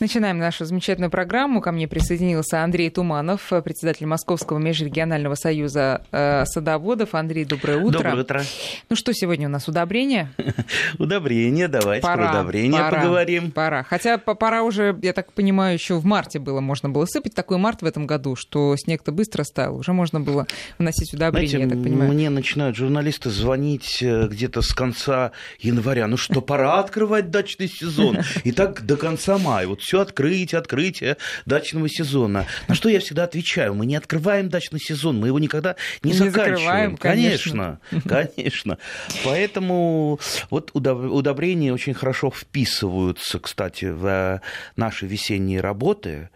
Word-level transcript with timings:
Начинаем 0.00 0.38
нашу 0.38 0.64
замечательную 0.64 1.10
программу. 1.10 1.60
Ко 1.60 1.72
мне 1.72 1.88
присоединился 1.88 2.62
Андрей 2.62 2.88
Туманов, 2.88 3.50
председатель 3.64 4.06
Московского 4.06 4.58
межрегионального 4.58 5.34
союза 5.34 6.02
э, 6.12 6.44
садоводов. 6.46 7.16
Андрей, 7.16 7.44
доброе 7.44 7.78
утро. 7.78 7.98
Доброе 7.98 8.20
утро. 8.20 8.42
Ну 8.88 8.94
что 8.94 9.12
сегодня 9.12 9.48
у 9.48 9.50
нас, 9.50 9.66
удобрение? 9.66 10.30
Удобрение, 10.98 11.66
давайте 11.66 12.06
про 12.06 12.30
удобрение 12.30 12.80
поговорим. 12.88 13.50
Пора. 13.50 13.82
Хотя 13.82 14.18
пора 14.18 14.62
уже, 14.62 14.96
я 15.02 15.12
так 15.12 15.32
понимаю, 15.32 15.74
еще 15.74 15.94
в 15.98 16.04
марте 16.04 16.38
было 16.38 16.60
можно 16.60 16.88
было 16.88 17.04
сыпать. 17.06 17.34
Такой 17.34 17.58
март 17.58 17.82
в 17.82 17.84
этом 17.84 18.06
году, 18.06 18.36
что 18.36 18.76
снег-то 18.76 19.10
быстро 19.10 19.42
стал. 19.42 19.76
Уже 19.76 19.92
можно 19.92 20.20
было 20.20 20.46
вносить 20.78 21.12
удобрение, 21.12 21.48
Знаете, 21.48 21.70
я 21.70 21.74
так 21.74 21.82
понимаю. 21.82 22.12
Мне 22.12 22.30
начинают 22.30 22.76
журналисты 22.76 23.30
звонить 23.30 23.98
э, 24.00 24.28
где-то 24.28 24.62
с 24.62 24.72
конца 24.72 25.32
января. 25.58 26.06
Ну 26.06 26.16
что, 26.16 26.40
пора 26.40 26.78
открывать 26.78 27.30
дачный 27.30 27.68
сезон. 27.68 28.18
И 28.44 28.52
так 28.52 28.86
до 28.86 28.96
конца 28.96 29.38
мая. 29.38 29.66
Вот 29.66 29.82
все 29.88 30.00
открытие, 30.00 30.58
открытие 30.58 31.16
дачного 31.46 31.88
сезона. 31.88 32.46
На 32.68 32.74
что 32.74 32.90
я 32.90 33.00
всегда 33.00 33.24
отвечаю, 33.24 33.74
мы 33.74 33.86
не 33.86 33.96
открываем 33.96 34.50
дачный 34.50 34.80
сезон, 34.80 35.18
мы 35.18 35.28
его 35.28 35.38
никогда 35.38 35.76
не, 36.02 36.12
не 36.12 36.18
заканчиваем. 36.18 36.98
конечно. 36.98 37.80
Конечно, 37.90 38.28
конечно. 38.36 38.78
Поэтому 39.24 40.20
вот 40.50 40.72
удобрения 40.74 41.72
очень 41.72 41.94
хорошо 41.94 42.30
вписываются, 42.30 43.40
кстати, 43.40 43.86
в 43.86 44.42
наши 44.76 45.06
весенние 45.06 45.62
работы, 45.62 46.28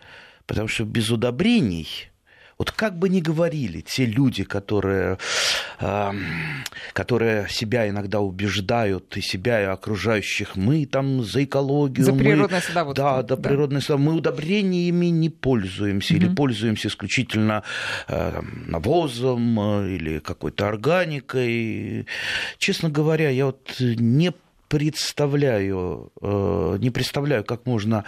потому 0.46 0.68
что 0.68 0.84
без 0.84 1.10
удобрений 1.10 2.10
вот 2.58 2.70
как 2.70 2.98
бы 2.98 3.08
ни 3.08 3.20
говорили 3.20 3.80
те 3.80 4.04
люди, 4.04 4.44
которые, 4.44 5.18
э, 5.80 6.10
которые 6.92 7.48
себя 7.48 7.88
иногда 7.88 8.20
убеждают, 8.20 9.16
и 9.16 9.20
себя, 9.20 9.62
и 9.62 9.64
окружающих, 9.64 10.56
мы 10.56 10.86
там 10.86 11.22
за 11.24 11.44
экологию. 11.44 12.04
За 12.04 12.12
природное 12.12 12.60
мы, 12.60 12.66
садоводство. 12.66 13.04
Да, 13.04 13.22
да, 13.22 13.36
да. 13.36 13.48
природное 13.48 13.80
садоводство. 13.80 14.10
Мы 14.10 14.18
удобрениями 14.18 15.06
не 15.06 15.30
пользуемся, 15.30 16.14
угу. 16.14 16.22
или 16.22 16.34
пользуемся 16.34 16.88
исключительно 16.88 17.62
э, 18.08 18.40
навозом 18.66 19.60
э, 19.60 19.94
или 19.94 20.18
какой-то 20.18 20.68
органикой. 20.68 22.06
Честно 22.58 22.90
говоря, 22.90 23.30
я 23.30 23.46
вот 23.46 23.76
не 23.80 24.32
представляю, 24.68 26.12
э, 26.22 26.76
не 26.80 26.90
представляю, 26.90 27.44
как 27.44 27.66
можно 27.66 28.04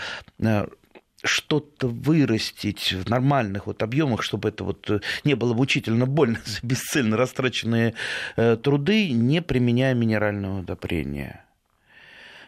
что-то 1.24 1.88
вырастить 1.88 2.92
в 2.92 3.08
нормальных 3.08 3.66
вот 3.66 3.82
объемах, 3.82 4.22
чтобы 4.22 4.48
это 4.50 4.64
вот 4.64 4.90
э, 4.90 5.00
не 5.24 5.34
было 5.34 5.54
мучительно 5.54 6.06
больно 6.06 6.38
за 6.44 6.58
бесцельно 6.62 7.16
растраченные 7.16 7.94
э, 8.36 8.56
труды, 8.56 9.10
не 9.10 9.42
применяя 9.42 9.94
минерального 9.94 10.60
удобрения. 10.60 11.44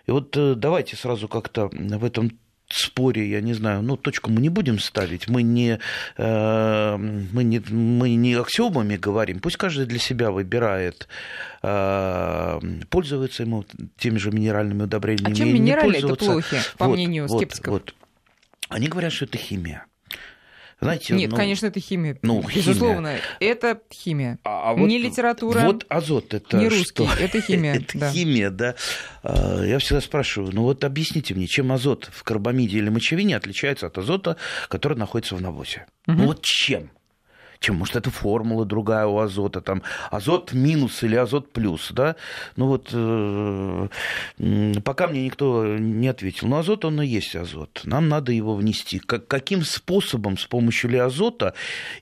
И 0.06 0.10
вот 0.10 0.36
э, 0.36 0.54
давайте 0.54 0.97
сразу 0.97 1.28
как-то 1.28 1.69
в 1.72 2.04
этом 2.04 2.30
споре, 2.69 3.30
я 3.30 3.41
не 3.41 3.54
знаю, 3.54 3.82
ну, 3.82 3.97
точку 3.97 4.30
мы 4.30 4.41
не 4.41 4.48
будем 4.48 4.78
ставить, 4.78 5.28
мы 5.28 5.42
не, 5.42 5.78
э, 6.16 6.97
мы 6.97 7.44
не, 7.44 7.60
мы 7.70 8.14
не 8.14 8.34
аксиомами 8.34 8.97
говорим, 8.97 9.38
пусть 9.41 9.56
каждый 9.56 9.86
для 9.86 9.98
себя 9.98 10.30
выбирает, 10.30 11.06
э, 11.62 12.60
пользуется 12.91 13.44
ему 13.44 13.64
теми 13.98 14.19
же 14.19 14.32
минеральными 14.32 14.82
удобрениями. 14.82 15.32
А 15.32 15.36
чем 15.36 15.54
минералы 15.54 15.94
это 15.94 16.16
плохи, 16.16 16.56
по 16.77 16.86
вот, 16.86 16.94
мнению 16.97 17.28
скептиков? 17.28 17.72
Вот, 17.72 17.82
вот. 17.82 17.94
Они 18.69 18.89
говорят, 18.89 19.12
что 19.12 19.25
это 19.25 19.39
химия. 19.39 19.86
Знаете, 20.78 21.14
Нет, 21.14 21.31
ну, 21.31 21.36
конечно, 21.36 21.67
это 21.67 21.81
химия. 21.81 22.19
Ну, 22.20 22.42
Безусловно, 22.42 23.17
химия. 23.17 23.22
это 23.41 23.81
химия. 23.91 24.39
А, 24.45 24.70
а 24.70 24.75
вот, 24.75 24.86
не 24.86 24.98
литература. 24.98 25.61
Вот 25.61 25.86
азот 25.89 26.34
это 26.34 26.59
не 26.59 26.69
русский, 26.69 27.06
что? 27.06 27.19
это 27.19 27.41
химия. 27.41 27.75
это 27.77 27.98
да. 27.98 28.12
химия, 28.12 28.50
да. 28.50 28.75
А, 29.22 29.62
я 29.64 29.78
всегда 29.78 30.03
спрашиваю, 30.03 30.55
ну 30.55 30.64
вот 30.64 30.84
объясните 30.84 31.34
мне, 31.34 31.47
чем 31.47 31.72
азот 31.72 32.11
в 32.12 32.22
карбамиде 32.25 32.77
или 32.77 32.91
мочевине 32.91 33.37
отличается 33.37 33.87
от 33.87 33.97
азота, 33.97 34.37
который 34.69 34.98
находится 34.98 35.34
в 35.34 35.41
навозе? 35.41 35.87
Угу. 36.09 36.17
Ну 36.19 36.27
вот 36.27 36.42
чем? 36.42 36.91
Чем, 37.60 37.76
может, 37.76 37.96
это 37.96 38.10
формула 38.10 38.64
другая 38.64 39.06
у 39.06 39.18
азота, 39.18 39.60
там, 39.60 39.82
азот 40.10 40.52
минус 40.52 41.03
или 41.03 41.16
азот 41.16 41.53
плюс, 41.53 41.91
да, 41.92 42.16
ну 42.56 42.66
вот, 42.66 42.91
э, 42.92 43.88
пока 44.84 45.06
мне 45.06 45.25
никто 45.25 45.66
не 45.66 46.08
ответил, 46.08 46.48
но 46.48 46.58
азот, 46.58 46.84
он 46.84 47.00
и 47.03 47.06
есть 47.06 47.34
азот, 47.36 47.82
нам 47.84 48.08
надо 48.08 48.32
его 48.32 48.54
внести. 48.54 48.98
Как, 48.98 49.26
каким 49.26 49.62
способом, 49.62 50.38
с 50.38 50.47
помощью 50.47 50.91
ли 50.91 50.98
азота, 50.98 51.54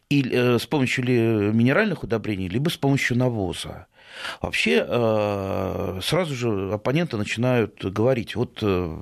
или 0.09 0.31
э, 0.33 0.59
с 0.59 0.67
помощью 0.67 1.05
ли 1.05 1.19
минеральных 1.19 2.03
удобрений, 2.03 2.49
либо 2.49 2.69
с 2.69 2.77
помощью 2.77 3.17
навоза? 3.17 3.87
Вообще 4.41 4.85
э, 4.87 6.01
сразу 6.03 6.35
же 6.35 6.73
оппоненты 6.73 7.17
начинают 7.17 7.85
говорить, 7.85 8.37
вот 8.37 8.59
э, 8.63 8.97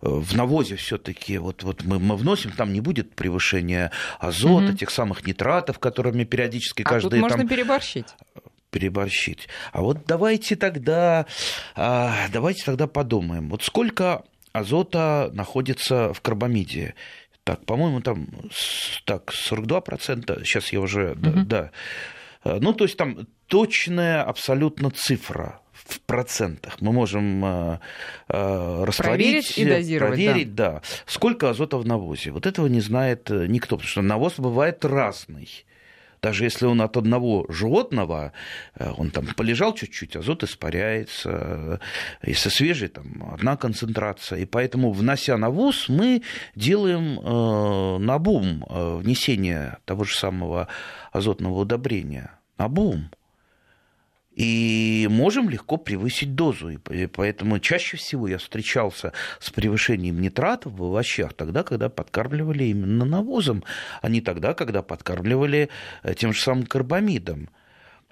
в 0.00 0.36
навозе 0.36 0.76
все-таки 0.76 1.38
вот, 1.38 1.62
вот 1.62 1.84
мы, 1.84 1.98
мы 1.98 2.16
вносим, 2.16 2.52
там 2.52 2.72
не 2.72 2.80
будет 2.80 3.14
превышения 3.14 3.90
азота, 4.18 4.70
угу. 4.70 4.76
тех 4.76 4.90
самых 4.90 5.26
нитратов, 5.26 5.78
которыми 5.78 6.24
периодически 6.24 6.82
каждый... 6.82 7.06
А 7.06 7.10
тут 7.10 7.20
можно 7.20 7.38
там... 7.38 7.48
переборщить 7.48 8.06
переборщить. 8.70 9.48
А 9.72 9.82
вот 9.82 10.06
давайте 10.06 10.56
тогда, 10.56 11.26
а, 11.74 12.28
давайте 12.32 12.64
тогда 12.64 12.86
подумаем, 12.86 13.48
вот 13.50 13.62
сколько 13.62 14.22
азота 14.52 15.30
находится 15.32 16.12
в 16.12 16.20
карбамиде? 16.20 16.94
Так, 17.44 17.64
по-моему, 17.64 18.00
там 18.00 18.28
так, 19.04 19.32
42%, 19.32 20.44
сейчас 20.44 20.72
я 20.72 20.80
уже, 20.80 21.12
угу. 21.12 21.20
да, 21.20 21.32
да. 21.44 21.70
Ну, 22.44 22.72
то 22.72 22.84
есть 22.84 22.96
там 22.96 23.26
точная 23.46 24.22
абсолютно 24.22 24.90
цифра 24.90 25.60
в 25.72 26.00
процентах. 26.00 26.80
Мы 26.80 26.92
можем 26.92 27.44
э, 27.44 27.78
э, 28.28 28.84
растворить, 28.84 29.56
проверить 29.56 29.58
и 29.58 29.64
дозировать, 29.64 30.14
проверить, 30.14 30.54
да. 30.54 30.72
да, 30.72 30.82
сколько 31.06 31.50
азота 31.50 31.78
в 31.78 31.86
навозе. 31.86 32.30
Вот 32.30 32.46
этого 32.46 32.66
не 32.66 32.80
знает 32.80 33.30
э, 33.30 33.46
никто, 33.46 33.76
потому 33.76 33.88
что 33.88 34.02
навоз 34.02 34.34
бывает 34.38 34.84
разный. 34.84 35.48
Даже 36.22 36.44
если 36.44 36.66
он 36.66 36.80
от 36.82 36.96
одного 36.96 37.46
животного, 37.48 38.32
э, 38.74 38.90
он 38.96 39.10
там 39.10 39.26
полежал 39.36 39.74
чуть-чуть, 39.74 40.16
азот 40.16 40.42
испаряется. 40.42 41.80
Если 42.22 42.50
свежий, 42.50 42.88
там 42.88 43.30
одна 43.32 43.56
концентрация. 43.56 44.40
И 44.40 44.44
поэтому, 44.44 44.92
внося 44.92 45.36
навоз, 45.36 45.88
мы 45.88 46.22
делаем 46.54 47.18
э, 47.20 47.98
набум 47.98 48.64
э, 48.68 48.96
внесения 48.96 49.78
того 49.84 50.04
же 50.04 50.14
самого 50.14 50.68
азотного 51.12 51.60
удобрения. 51.60 52.32
Набум 52.58 53.10
и 54.40 55.06
можем 55.10 55.50
легко 55.50 55.76
превысить 55.76 56.34
дозу. 56.34 56.70
И 56.70 57.06
поэтому 57.06 57.58
чаще 57.58 57.98
всего 57.98 58.26
я 58.26 58.38
встречался 58.38 59.12
с 59.38 59.50
превышением 59.50 60.18
нитратов 60.18 60.72
в 60.72 60.82
овощах 60.82 61.34
тогда, 61.34 61.62
когда 61.62 61.90
подкармливали 61.90 62.64
именно 62.64 63.04
навозом, 63.04 63.64
а 64.00 64.08
не 64.08 64.22
тогда, 64.22 64.54
когда 64.54 64.80
подкармливали 64.80 65.68
э, 66.02 66.14
тем 66.14 66.32
же 66.32 66.40
самым 66.40 66.64
карбамидом. 66.64 67.50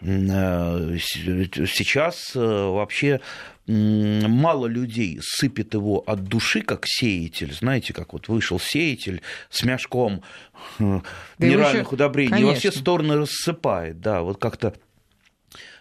Э, 0.02 0.98
сейчас 0.98 2.36
э, 2.36 2.40
вообще 2.40 3.22
мало 3.66 4.66
людей 4.66 5.20
сыпет 5.22 5.72
его 5.72 6.02
от 6.06 6.24
души, 6.24 6.60
как 6.60 6.82
сеятель. 6.84 7.54
Знаете, 7.54 7.94
как 7.94 8.12
вот 8.12 8.28
вышел 8.28 8.60
сеятель 8.60 9.22
с 9.48 9.62
мяшком 9.62 10.22
да 10.78 11.02
минеральных 11.38 11.86
еще... 11.86 11.94
удобрений 11.94 12.30
Конечно. 12.30 12.50
и 12.50 12.54
во 12.54 12.58
все 12.58 12.72
стороны 12.72 13.16
рассыпает. 13.16 14.00
Да, 14.00 14.20
вот 14.20 14.38
как-то 14.38 14.74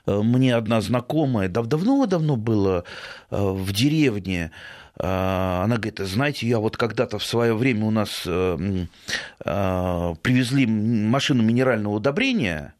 мне 0.07 0.55
одна 0.55 0.81
знакомая, 0.81 1.49
давно-давно 1.49 2.35
было 2.35 2.83
э, 3.29 3.37
в 3.37 3.71
деревне, 3.73 4.51
э, 4.97 5.03
она 5.03 5.75
говорит, 5.75 5.99
знаете, 5.99 6.47
я 6.47 6.59
вот 6.59 6.77
когда-то 6.77 7.19
в 7.19 7.25
свое 7.25 7.53
время 7.53 7.85
у 7.85 7.91
нас 7.91 8.21
привезли 9.43 10.65
машину 10.65 11.43
минерального 11.43 11.95
удобрения, 11.95 12.73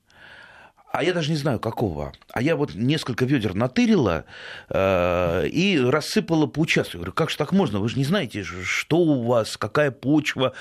а 0.98 1.04
я 1.04 1.14
даже 1.14 1.30
не 1.30 1.38
знаю 1.38 1.60
какого. 1.60 2.12
А 2.34 2.42
я 2.42 2.56
вот 2.56 2.74
несколько 2.74 3.26
ведер 3.26 3.54
натырила 3.54 4.26
э, 4.68 5.48
и 5.48 5.80
рассыпала 5.80 6.48
по 6.48 6.62
участку. 6.62 6.98
Говорю, 6.98 7.14
как 7.14 7.30
же 7.30 7.38
так 7.38 7.52
можно? 7.52 7.80
Вы 7.80 7.88
же 7.88 8.00
не 8.00 8.04
знаете, 8.04 8.44
что 8.44 8.98
у 8.98 9.22
вас, 9.22 9.58
какая 9.58 9.92
почва. 9.92 10.54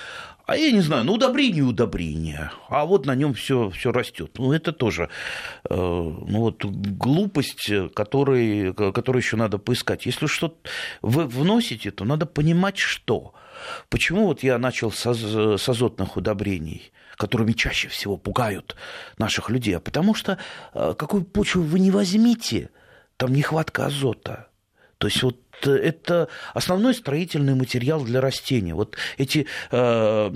А 0.45 0.59
я 0.59 0.73
не 0.73 0.83
знаю, 0.83 1.05
ну 1.05 1.15
удобрение 1.15 1.65
удобрение, 1.65 2.51
а 2.69 2.85
вот 2.85 3.07
на 3.07 3.15
нем 3.15 3.33
все, 3.33 3.71
все 3.71 3.93
растет. 3.93 4.33
Ну, 4.37 4.53
это 4.53 4.73
тоже 4.73 5.09
э, 5.71 5.75
ну, 5.75 6.39
вот, 6.41 6.67
глупость, 6.67 7.73
которой, 7.95 8.75
которую 8.75 9.23
еще 9.23 9.39
надо 9.39 9.57
поискать. 9.57 10.05
Если 10.05 10.27
что-то 10.27 10.57
вы 11.01 11.25
вносите, 11.25 11.91
то 11.91 12.05
надо 12.05 12.27
понимать, 12.27 12.77
что. 12.77 13.33
Почему 13.89 14.27
вот 14.27 14.43
я 14.43 14.59
начал 14.59 14.93
с, 14.93 15.03
с 15.03 15.69
азотных 15.69 16.19
удобрений, 16.19 16.93
которыми 17.17 17.53
чаще 17.53 17.89
всего 17.89 18.17
пугают 18.17 18.77
наших 19.19 19.51
людей? 19.51 19.77
А 19.77 19.81
потому 19.81 20.15
что 20.15 20.39
э, 20.75 20.95
какую 20.97 21.25
почву 21.25 21.63
вы 21.63 21.81
не 21.81 21.91
возьмите, 21.91 22.71
там 23.17 23.33
нехватка 23.33 23.87
азота 23.87 24.49
То 24.99 25.09
есть 25.09 25.23
вот 25.23 25.37
это 25.65 26.29
основной 26.55 26.95
строительный 26.95 27.55
материал 27.55 28.05
для 28.05 28.21
растения. 28.21 28.75
Вот 28.75 28.97
эти 29.19 29.47
э, 29.71 30.31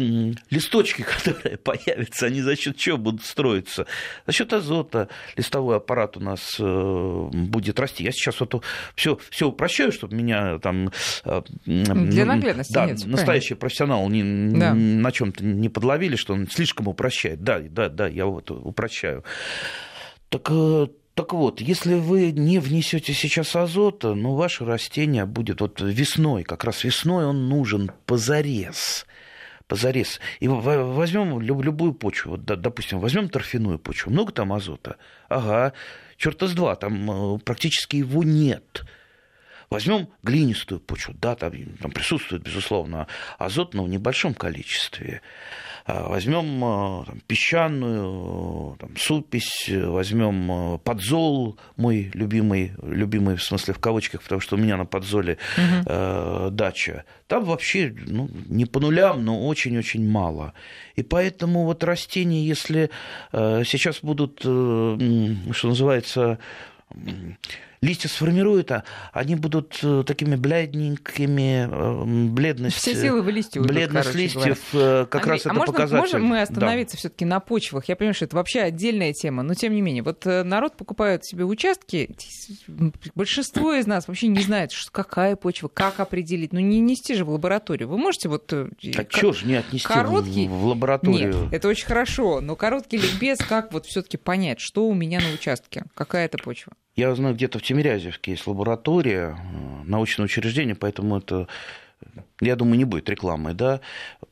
листочки, 0.51 1.03
которые 1.17 1.57
появятся, 1.57 2.27
они 2.27 2.41
за 2.41 2.57
счет 2.57 2.77
чего 2.77 2.99
будут 2.99 3.25
строиться? 3.25 3.87
За 4.27 4.33
счет 4.33 4.53
азота 4.53 5.09
листовой 5.37 5.77
аппарат 5.77 6.17
у 6.17 6.21
нас 6.21 6.57
э, 6.59 7.29
будет 7.33 7.81
расти. 7.81 8.05
Я 8.05 8.13
сейчас 8.13 8.41
вот 8.41 8.63
все, 8.95 9.19
все 9.31 9.49
упрощаю, 9.49 9.93
чтобы 9.93 10.15
меня 10.15 10.59
там... 10.59 10.91
Э, 11.25 11.43
для 11.65 12.25
наглядности 12.25 12.73
да, 12.73 12.87
нет, 12.87 13.05
настоящий 13.07 13.55
правильно. 13.55 13.61
профессионал 13.61 14.09
не, 14.09 14.59
да. 14.59 14.75
на 14.75 15.13
чем-то 15.13 15.45
не 15.45 15.69
подловили, 15.69 16.17
что 16.17 16.35
он 16.35 16.49
слишком 16.49 16.89
упрощает. 16.89 17.43
Да, 17.43 17.61
да, 17.61 17.89
да, 17.89 18.09
я 18.09 18.27
вот 18.27 18.51
упрощаю. 18.51 19.25
Так 20.29 20.49
э, 20.51 20.87
так 21.15 21.33
вот, 21.33 21.61
если 21.61 21.95
вы 21.95 22.33
не 22.33 22.59
внесете 22.59 23.13
сейчас 23.13 23.57
азота, 23.57 24.15
ну, 24.15 24.35
ваше 24.35 24.65
растение 24.65 25.27
будет 25.27 25.61
вот 25.61 25.81
весной, 25.81 26.45
как 26.45 26.65
раз 26.65 26.85
весной 26.85 27.27
он 27.27 27.49
нужен 27.49 27.91
позарез 28.07 29.07
позарез. 29.71 30.19
И 30.41 30.49
возьмем 30.49 31.41
любую 31.41 31.95
почву, 31.95 32.33
вот, 32.33 32.45
допустим, 32.45 32.99
возьмем 32.99 33.29
торфяную 33.29 33.79
почву, 33.79 34.11
много 34.11 34.33
там 34.33 34.53
азота? 34.53 34.97
Ага, 35.29 35.75
черта 36.17 36.49
с 36.49 36.55
два, 36.55 36.75
там 36.75 37.37
э, 37.37 37.39
практически 37.39 37.95
его 37.95 38.25
нет. 38.25 38.83
Возьмем 39.71 40.09
глинистую 40.25 40.81
почву, 40.81 41.15
да, 41.21 41.37
там, 41.37 41.53
там 41.81 41.93
присутствует, 41.93 42.43
безусловно, 42.43 43.07
азот, 43.39 43.73
но 43.73 43.85
в 43.85 43.89
небольшом 43.89 44.35
количестве. 44.35 45.23
А, 45.87 46.09
возьмем 46.09 46.65
а, 46.65 47.05
там, 47.05 47.21
песчаную 47.29 48.77
там, 48.81 48.97
супись, 48.97 49.71
возьмем 49.71 50.51
а, 50.51 50.79
подзол, 50.79 51.57
мой 51.77 52.11
любимый, 52.15 52.73
любимый 52.83 53.37
в 53.37 53.45
смысле 53.45 53.75
в 53.75 53.79
кавычках, 53.79 54.23
потому 54.23 54.41
что 54.41 54.57
у 54.57 54.59
меня 54.59 54.77
на 54.77 54.87
подзоле 54.87 55.39
угу. 55.57 55.87
э, 55.87 56.49
дача. 56.51 57.05
Там 57.29 57.45
вообще 57.45 57.95
ну, 58.07 58.29
не 58.49 58.67
по 58.67 58.81
нулям, 58.81 59.25
но 59.25 59.47
очень-очень 59.47 60.05
мало. 60.05 60.53
И 60.97 61.05
поэтому 61.05 61.65
вот 61.65 61.85
растения, 61.85 62.45
если 62.45 62.91
э, 63.33 63.63
сейчас 63.65 64.01
будут, 64.03 64.41
э, 64.45 64.99
что 65.53 65.69
называется, 65.69 66.39
листья 67.83 68.09
сформируют, 68.09 68.71
а 68.73 68.85
они 69.13 69.37
будут 69.37 69.79
э, 69.83 70.05
такими 70.07 70.37
бледненькими, 70.37 71.67
э, 71.67 72.29
бледность, 72.31 72.77
Все 72.77 72.95
силы 72.95 73.23
в 73.23 73.29
листья 73.31 73.63
бледность 73.63 74.15
листьев 74.15 74.59
говоря. 74.73 75.07
как 75.07 75.23
Андрей, 75.23 75.33
раз 75.33 75.47
а 75.47 75.49
это 75.49 75.59
можно, 75.59 75.73
показатель. 75.73 75.99
Можем 75.99 76.25
мы 76.25 76.43
остановиться 76.43 76.97
да. 76.97 76.99
все-таки 76.99 77.25
на 77.25 77.41
почвах? 77.41 77.87
Я 77.87 77.97
понимаю, 77.97 78.15
что 78.15 78.27
это 78.27 78.37
вообще 78.37 78.61
отдельная 78.61 79.15
тема, 79.15 79.43
но 79.43 79.55
тем 79.55 79.73
не 79.73 79.81
менее, 79.81 80.03
вот 80.03 80.27
э, 80.27 80.43
народ 80.43 80.77
покупает 80.77 81.25
себе 81.25 81.45
участки, 81.45 82.15
большинство 83.15 83.73
из 83.73 83.87
нас 83.87 84.09
вообще 84.09 84.27
не 84.29 84.43
знает, 84.43 84.73
что, 84.73 84.93
какая 84.93 85.35
почва, 85.37 85.69
как 85.69 86.01
определить, 86.01 86.53
ну 86.53 86.61
не 86.61 86.81
нести 86.81 87.15
же 87.15 87.25
в 87.25 87.31
лабораторию. 87.31 87.89
Вы 87.89 87.97
можете 87.97 88.29
вот... 88.29 88.53
А 88.53 88.69
как... 88.95 89.11
что 89.11 89.33
же 89.33 89.47
не 89.47 89.55
отнести 89.55 89.89
короткий... 89.89 90.49
в 90.49 90.67
лабораторию? 90.67 91.45
Нет, 91.45 91.53
это 91.53 91.69
очень 91.69 91.87
хорошо, 91.87 92.43
но 92.43 92.57
короткий 92.57 92.99
ликбез, 92.99 93.39
как 93.39 93.73
вот 93.73 93.87
все-таки 93.87 94.19
понять, 94.19 94.61
что 94.61 94.87
у 94.87 94.93
меня 94.93 95.21
на 95.21 95.33
участке, 95.33 95.85
какая 95.95 96.27
это 96.27 96.37
почва? 96.37 96.75
Я 97.01 97.15
знаю, 97.15 97.35
где-то 97.35 97.59
в 97.59 97.63
Тимирязевке 97.63 98.33
есть 98.33 98.47
лаборатория, 98.47 99.35
э, 99.35 99.85
научное 99.87 100.27
учреждение, 100.27 100.75
поэтому 100.75 101.17
это 101.17 101.49
я 102.43 102.57
думаю, 102.57 102.77
не 102.77 102.85
будет 102.85 103.09
рекламы, 103.09 103.55
да. 103.55 103.81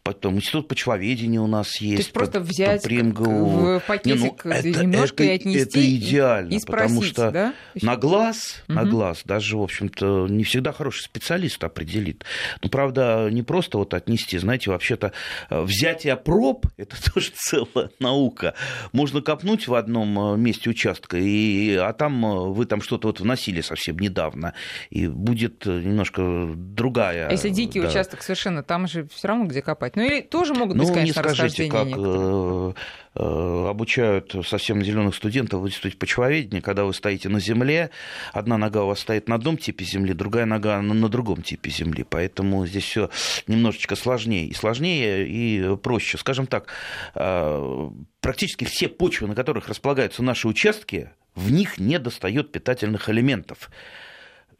Потом 0.09 0.37
институт 0.37 0.69
почвоведения 0.69 1.39
у 1.39 1.47
нас 1.47 1.83
есть. 1.83 1.97
То 1.97 2.01
есть 2.01 2.13
просто 2.13 2.41
взять 2.41 2.83
по 2.83 2.89
в 2.89 3.83
пакетик 3.87 4.43
не, 4.43 4.51
ну, 4.51 4.57
это, 4.57 4.69
немножко 4.69 5.23
это, 5.23 5.33
и 5.33 5.37
отнести. 5.37 5.61
Это 5.61 5.97
идеально, 5.97 6.55
и 6.55 6.59
спросить, 6.59 6.89
потому 6.89 7.03
что 7.03 7.31
да? 7.31 7.55
на 7.83 7.97
глаз, 7.97 8.63
угу. 8.67 8.75
на 8.75 8.85
глаз 8.87 9.21
даже, 9.27 9.59
в 9.59 9.63
общем-то, 9.63 10.27
не 10.29 10.45
всегда 10.45 10.73
хороший 10.73 11.03
специалист 11.03 11.63
определит. 11.63 12.25
Но, 12.63 12.71
правда, 12.71 13.29
не 13.31 13.43
просто 13.43 13.77
вот 13.77 13.93
отнести, 13.93 14.39
знаете, 14.39 14.71
вообще-то 14.71 15.13
э, 15.51 15.61
взятие 15.61 16.17
проб– 16.17 16.65
это 16.79 16.97
тоже 17.13 17.33
целая 17.35 17.91
наука. 17.99 18.55
Можно 18.93 19.21
копнуть 19.21 19.69
в 19.69 19.75
одном 19.75 20.33
э, 20.33 20.37
месте 20.39 20.71
участка, 20.71 21.19
и, 21.19 21.75
а 21.75 21.93
там 21.93 22.25
э, 22.25 22.49
вы 22.49 22.65
там 22.65 22.81
что-то 22.81 23.09
вот 23.09 23.21
вносили 23.21 23.61
совсем 23.61 23.99
недавно, 23.99 24.55
и 24.89 25.07
будет 25.07 25.67
немножко 25.67 26.49
другая. 26.57 27.29
А 27.29 27.33
если 27.33 27.51
дикий 27.51 27.83
да. 27.83 27.89
участок 27.89 28.23
совершенно, 28.23 28.63
там 28.63 28.87
же 28.87 29.07
все 29.15 29.29
равно 29.29 29.45
где 29.45 29.61
копать. 29.61 29.98
Ну 29.99 30.05
или 30.05 30.21
тоже 30.21 30.55
могут 30.55 30.77
быть, 30.77 30.87
ну, 30.87 30.95
конечно, 30.95 31.21
не 31.21 31.27
скажите, 31.27 31.69
как 31.69 31.89
некоторые. 31.89 32.75
Э, 33.17 33.67
обучают 33.69 34.33
совсем 34.47 34.81
зеленых 34.85 35.17
студентов 35.17 35.61
в 35.61 35.67
институте 35.67 35.97
почвоведения, 35.97 36.63
когда 36.63 36.85
вы 36.85 36.95
стоите 36.95 37.29
на 37.29 37.41
земле, 37.41 37.91
одна 38.33 38.59
нога 38.59 38.85
у 38.85 38.87
вас 38.87 39.01
стоит 39.01 39.29
на 39.29 39.35
одном 39.35 39.57
типе 39.57 39.85
земли, 39.85 40.13
другая 40.13 40.47
нога 40.47 40.81
на 40.83 41.09
другом 41.09 41.43
типе 41.43 41.71
земли. 41.71 42.07
Поэтому 42.09 42.65
здесь 42.65 42.85
все 42.85 43.11
немножечко 43.49 43.97
сложнее. 43.97 44.47
И 44.47 44.55
сложнее, 44.55 45.27
и 45.27 45.77
проще. 45.79 46.17
Скажем 46.17 46.47
так, 46.47 46.69
э, 47.17 47.91
практически 48.21 48.67
все 48.67 48.87
почвы, 48.87 49.27
на 49.27 49.35
которых 49.35 49.69
располагаются 49.69 50.23
наши 50.23 50.47
участки, 50.47 51.11
в 51.35 51.51
них 51.51 51.79
не 51.79 51.99
достает 51.99 52.53
питательных 52.53 53.11
элементов. 53.11 53.69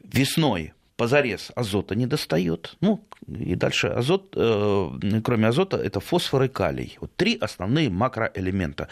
Весной 0.03 0.73
позарез 0.99 1.51
азота 1.55 1.95
не 1.95 2.07
достает. 2.07 2.75
Ну, 2.81 3.07
и 3.25 3.55
дальше 3.55 3.87
азот, 3.87 4.33
э, 4.35 5.21
кроме 5.23 5.47
азота, 5.47 5.77
это 5.77 6.01
фосфор 6.01 6.43
и 6.43 6.47
калий. 6.49 6.97
Вот 6.99 7.15
три 7.15 7.37
основные 7.39 7.89
макроэлемента. 7.89 8.89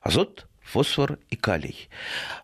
Азот, 0.00 0.46
фосфор 0.68 1.18
и 1.30 1.36
калий. 1.36 1.88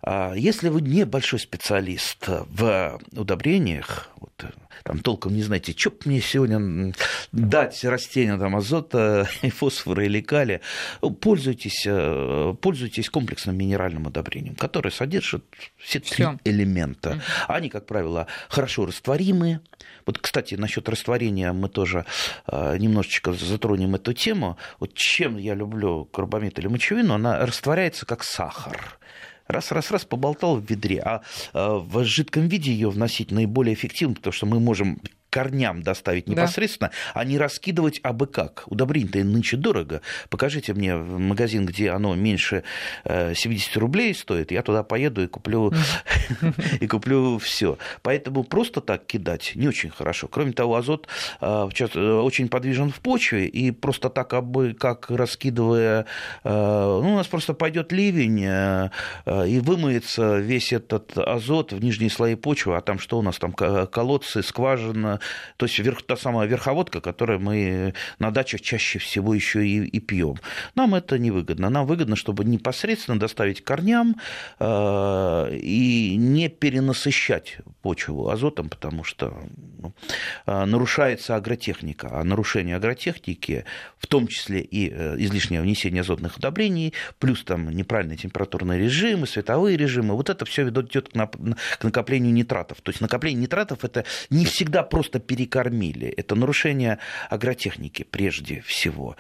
А 0.03 0.33
если 0.35 0.69
вы 0.69 0.81
небольшой 0.81 1.39
специалист 1.39 2.27
в 2.27 3.01
удобрениях, 3.13 4.09
вот, 4.17 4.45
там 4.83 5.01
толком 5.01 5.35
не 5.35 5.43
знаете, 5.43 5.75
что 5.77 5.93
мне 6.05 6.21
сегодня 6.21 6.93
дать 7.33 7.85
растению 7.85 8.39
там, 8.39 8.57
азота, 8.57 9.29
фосфора 9.51 10.05
или 10.05 10.21
калия, 10.21 10.61
пользуйтесь, 11.21 11.85
э, 11.87 12.55
пользуйтесь 12.61 13.11
комплексным 13.11 13.57
минеральным 13.57 14.07
удобрением, 14.07 14.55
которое 14.55 14.91
содержит 14.91 15.45
все 15.77 16.01
три 16.01 16.27
элемента. 16.45 17.23
Они, 17.47 17.69
как 17.69 17.87
правило, 17.87 18.27
хорошо 18.49 18.87
растворимые, 18.87 19.61
вот, 20.07 20.19
кстати, 20.19 20.55
насчет 20.55 20.89
растворения 20.89 21.53
мы 21.53 21.69
тоже 21.69 22.05
э, 22.47 22.77
немножечко 22.79 23.33
затронем 23.33 23.95
эту 23.95 24.13
тему. 24.13 24.59
Вот 24.79 24.95
чем 24.95 25.39
я 25.39 25.55
люблю 25.55 26.05
карбамид 26.05 26.59
или 26.59 26.67
мочевину, 26.67 27.15
она 27.15 27.45
растворяется 27.45 28.07
как 28.15 28.23
сахар. 28.23 28.99
Раз-раз-раз 29.49 30.05
поболтал 30.05 30.57
в 30.57 30.71
ведре, 30.71 31.01
а 31.01 31.23
э, 31.53 31.69
в 31.83 32.05
жидком 32.05 32.47
виде 32.47 32.73
ее 32.73 32.89
вносить 32.89 33.33
наиболее 33.33 33.75
эффективно, 33.75 34.15
потому 34.15 34.33
что 34.33 34.47
мы 34.47 34.61
можем 34.61 35.01
корням 35.35 35.83
доставить 35.83 36.29
непосредственно, 36.29 36.91
да. 36.91 37.21
а 37.21 37.25
не 37.25 37.39
раскидывать 37.39 37.99
абы 38.05 38.29
как. 38.29 38.63
Удобрение-то 38.67 39.19
нынче 39.25 39.57
дорого. 39.57 40.01
Покажите 40.31 40.75
мне 40.75 40.95
магазин, 40.95 41.67
где 41.67 41.91
оно 41.91 42.15
меньше 42.15 42.63
70 43.05 43.77
э, 43.77 43.81
рублей 43.81 44.15
стоит, 44.15 44.53
я 44.53 44.63
туда 44.63 44.85
поеду 44.85 45.25
и 45.25 45.27
куплю, 45.27 45.73
и 46.81 46.87
куплю 46.87 47.39
все. 47.39 47.79
Поэтому 48.03 48.45
просто 48.45 48.81
так 48.81 49.07
кидать 49.07 49.57
не 49.57 49.67
очень 49.67 49.91
хорошо. 49.91 50.29
Кроме 50.29 50.53
того, 50.53 50.77
азот 50.77 51.09
э, 51.41 51.65
очень 51.67 52.49
подвижен 52.49 52.93
в 52.93 53.01
почве, 53.01 53.49
и 53.49 53.73
просто 53.73 54.11
так 54.11 54.33
абы 54.35 54.73
как 54.79 55.11
раскидывая, 55.11 56.07
э, 56.45 56.49
ну, 56.49 57.15
у 57.15 57.17
нас 57.17 57.27
просто 57.27 57.55
пойдет 57.55 57.91
ливень, 57.91 58.45
и 58.45 59.59
вымоется 59.59 60.39
весь 60.39 60.73
этот 60.73 61.19
азот 61.19 61.73
в 61.73 61.83
нижние 61.83 62.11
слои 62.11 62.37
почвы, 62.37 62.77
а 62.77 62.81
там 62.81 63.01
что 63.01 63.19
у 63.19 63.23
нас 63.23 63.39
там, 63.39 63.53
колодцы, 63.53 64.45
скважина, 64.45 65.19
то 65.57 65.67
есть 65.67 65.79
верх, 65.79 66.03
та 66.03 66.17
самая 66.17 66.47
верховодка, 66.47 67.01
которую 67.01 67.41
мы 67.41 67.95
на 68.19 68.31
дачах 68.31 68.61
чаще 68.61 68.99
всего 68.99 69.35
еще 69.35 69.67
и, 69.67 69.85
и 69.85 70.01
пьем. 70.01 70.37
Нам 70.75 70.95
это 70.95 71.19
невыгодно. 71.19 71.71
Нам 71.71 71.87
выгодно, 71.87 72.17
чтобы 72.17 72.45
непосредственно 72.45 73.19
доставить 73.19 73.63
корням 73.65 74.17
э, 74.59 75.57
и 75.57 76.17
не 76.17 76.49
перенасыщать 76.49 77.59
почву 77.83 78.29
азотом, 78.31 78.69
потому 78.69 79.05
что 79.05 79.37
ну, 79.79 79.93
э, 80.47 80.65
нарушается 80.65 81.37
агротехника. 81.37 82.09
А 82.11 82.25
нарушение 82.25 82.77
агротехники, 82.77 83.65
в 83.99 84.07
том 84.07 84.27
числе 84.27 84.61
и 84.61 84.91
э, 84.91 85.17
излишнее 85.19 85.61
внесение 85.61 86.01
азотных 86.01 86.37
удобрений, 86.37 86.95
плюс 87.19 87.45
там 87.45 87.71
неправильный 87.71 88.17
температурный 88.17 88.79
режим, 88.79 89.27
световые 89.27 89.77
режимы, 89.77 90.15
вот 90.15 90.31
это 90.31 90.45
все 90.45 90.65
ведет 90.65 91.09
к 91.09 91.85
накоплению 91.85 92.33
нитратов. 92.33 92.81
То 92.81 92.91
есть 92.91 93.01
накопление 93.01 93.43
нитратов 93.43 93.85
это 93.85 94.05
не 94.31 94.45
всегда 94.45 94.83
просто 94.83 95.14
просто 95.15 95.21
перекормили. 95.21 96.09
Это 96.09 96.35
нарушение 96.35 96.99
агротехники 97.31 98.05
прежде 98.05 98.61
всего. 98.61 99.17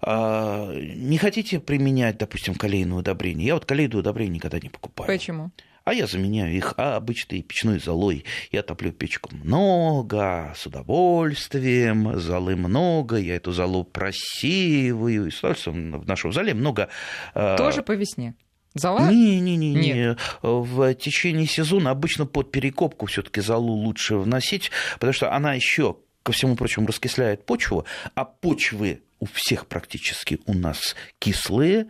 А, 0.00 0.72
не 0.74 1.18
хотите 1.18 1.60
применять, 1.60 2.18
допустим, 2.18 2.54
калийное 2.54 2.98
удобрение? 2.98 3.46
Я 3.48 3.54
вот 3.54 3.64
калийное 3.64 4.00
удобрение 4.00 4.36
никогда 4.36 4.58
не 4.60 4.68
покупаю. 4.68 5.06
Почему? 5.06 5.50
А 5.84 5.92
я 5.92 6.06
заменяю 6.06 6.54
их 6.56 6.74
обычной 6.78 7.42
печной 7.42 7.78
золой. 7.78 8.24
Я 8.50 8.62
топлю 8.62 8.90
печку 8.92 9.34
много, 9.34 10.54
с 10.56 10.66
удовольствием, 10.66 12.18
золы 12.18 12.56
много, 12.56 13.16
я 13.16 13.36
эту 13.36 13.52
золу 13.52 13.84
просеиваю. 13.84 15.26
И 15.26 15.30
с 15.30 15.38
удовольствием 15.40 16.00
в 16.00 16.06
нашем 16.06 16.32
зале 16.32 16.54
много... 16.54 16.88
А, 17.34 17.58
Тоже 17.58 17.82
по 17.82 17.92
весне? 17.92 18.34
Зала? 18.74 19.10
Не-не-не. 19.10 19.72
не. 19.72 20.16
В 20.42 20.94
течение 20.94 21.46
сезона 21.46 21.90
обычно 21.90 22.26
под 22.26 22.50
перекопку 22.50 23.06
все-таки 23.06 23.40
залу 23.40 23.72
лучше 23.72 24.16
вносить, 24.16 24.70
потому 24.94 25.12
что 25.12 25.32
она 25.32 25.54
еще 25.54 25.96
ко 26.22 26.32
всему 26.32 26.56
прочему, 26.56 26.86
раскисляет 26.86 27.44
почву, 27.44 27.84
а 28.14 28.24
почвы 28.24 29.02
у 29.20 29.26
всех 29.26 29.66
практически 29.66 30.40
у 30.46 30.54
нас 30.54 30.96
кислые, 31.18 31.86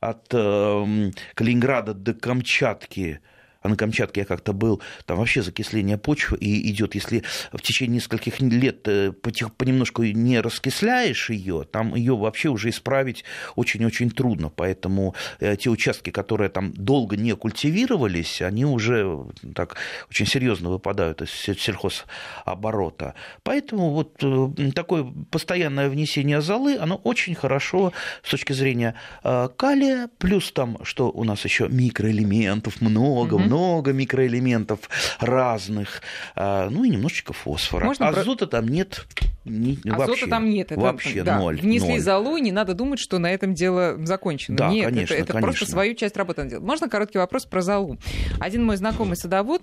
от 0.00 0.26
э, 0.32 1.10
Калининграда 1.34 1.94
до 1.94 2.12
Камчатки– 2.12 3.20
а 3.66 3.68
на 3.68 3.76
Камчатке 3.76 4.20
я 4.20 4.24
как-то 4.24 4.52
был, 4.52 4.80
там 5.06 5.18
вообще 5.18 5.42
закисление 5.42 5.98
почвы 5.98 6.38
и 6.38 6.70
идет, 6.70 6.94
если 6.94 7.24
в 7.52 7.60
течение 7.60 7.96
нескольких 7.96 8.40
лет 8.40 8.86
э, 8.86 9.12
понемножку 9.56 10.04
не 10.04 10.40
раскисляешь 10.40 11.30
ее, 11.30 11.66
там 11.68 11.96
ее 11.96 12.16
вообще 12.16 12.48
уже 12.48 12.68
исправить 12.68 13.24
очень-очень 13.56 14.10
трудно, 14.10 14.50
поэтому 14.50 15.16
э, 15.40 15.56
те 15.56 15.68
участки, 15.68 16.10
которые 16.10 16.48
там 16.48 16.72
долго 16.74 17.16
не 17.16 17.34
культивировались, 17.34 18.40
они 18.40 18.64
уже 18.64 19.26
так 19.54 19.76
очень 20.10 20.26
серьезно 20.26 20.70
выпадают 20.70 21.22
из 21.22 21.30
сельхозоборота. 21.30 23.14
Поэтому 23.42 23.90
вот 23.90 24.22
э, 24.22 24.70
такое 24.76 25.12
постоянное 25.32 25.88
внесение 25.88 26.40
золы, 26.40 26.76
оно 26.76 26.94
очень 27.02 27.34
хорошо 27.34 27.92
с 28.22 28.30
точки 28.30 28.52
зрения 28.52 28.94
калия, 29.24 30.08
плюс 30.18 30.52
там, 30.52 30.78
что 30.84 31.10
у 31.10 31.24
нас 31.24 31.44
еще 31.44 31.68
микроэлементов 31.68 32.80
много, 32.80 33.36
mm-hmm 33.36 33.55
много 33.56 33.92
микроэлементов 33.92 34.80
разных, 35.20 36.02
а, 36.34 36.68
ну 36.70 36.84
и 36.84 36.90
немножечко 36.90 37.32
фосфора. 37.32 37.84
Можно 37.84 38.08
Азота 38.08 38.46
про... 38.46 38.58
там 38.58 38.68
нет 38.68 39.06
ни, 39.46 39.78
Азота 39.88 40.10
вообще, 40.10 40.26
там 40.26 40.50
нет. 40.50 40.72
Это, 40.72 40.80
вообще 40.80 41.22
да, 41.22 41.38
ноль. 41.38 41.60
Внесли 41.60 41.90
ноль. 41.90 42.00
залу, 42.00 42.36
не 42.38 42.52
надо 42.52 42.74
думать, 42.74 42.98
что 42.98 43.18
на 43.18 43.32
этом 43.32 43.54
дело 43.54 43.96
закончено. 44.04 44.56
Да, 44.56 44.70
нет, 44.70 44.86
конечно, 44.86 45.14
это, 45.14 45.22
это 45.22 45.32
конечно. 45.34 45.52
просто 45.52 45.70
свою 45.70 45.94
часть 45.94 46.16
работы 46.16 46.42
надо 46.42 46.50
делать. 46.50 46.66
Можно 46.66 46.88
короткий 46.88 47.18
вопрос 47.18 47.46
про 47.46 47.62
залу? 47.62 47.98
Один 48.40 48.64
мой 48.64 48.76
знакомый 48.76 49.16
садовод, 49.16 49.62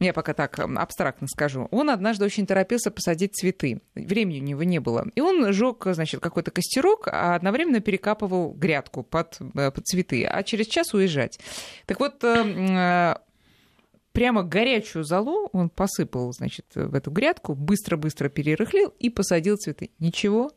я 0.00 0.12
пока 0.12 0.34
так 0.34 0.58
абстрактно 0.58 1.28
скажу, 1.28 1.68
он 1.70 1.90
однажды 1.90 2.24
очень 2.24 2.46
торопился 2.46 2.90
посадить 2.90 3.36
цветы. 3.36 3.82
Времени 3.94 4.40
у 4.40 4.44
него 4.44 4.62
не 4.64 4.80
было. 4.80 5.06
И 5.14 5.20
он 5.20 5.52
жег, 5.52 5.84
значит, 5.90 6.20
какой-то 6.20 6.50
костерок, 6.50 7.06
а 7.06 7.34
одновременно 7.34 7.80
перекапывал 7.80 8.52
грядку 8.52 9.02
под, 9.02 9.38
э, 9.54 9.70
под 9.70 9.86
цветы, 9.86 10.24
а 10.24 10.42
через 10.42 10.66
час 10.66 10.94
уезжать. 10.94 11.38
Так 11.86 12.00
вот, 12.00 12.24
э, 12.24 13.14
прямо 14.12 14.42
горячую 14.42 15.04
золу 15.04 15.48
он 15.52 15.68
посыпал, 15.70 16.32
значит, 16.32 16.66
в 16.74 16.94
эту 16.94 17.10
грядку, 17.10 17.54
быстро-быстро 17.54 18.28
перерыхлил 18.28 18.92
и 18.98 19.10
посадил 19.10 19.56
цветы. 19.56 19.90
Ничего 19.98 20.50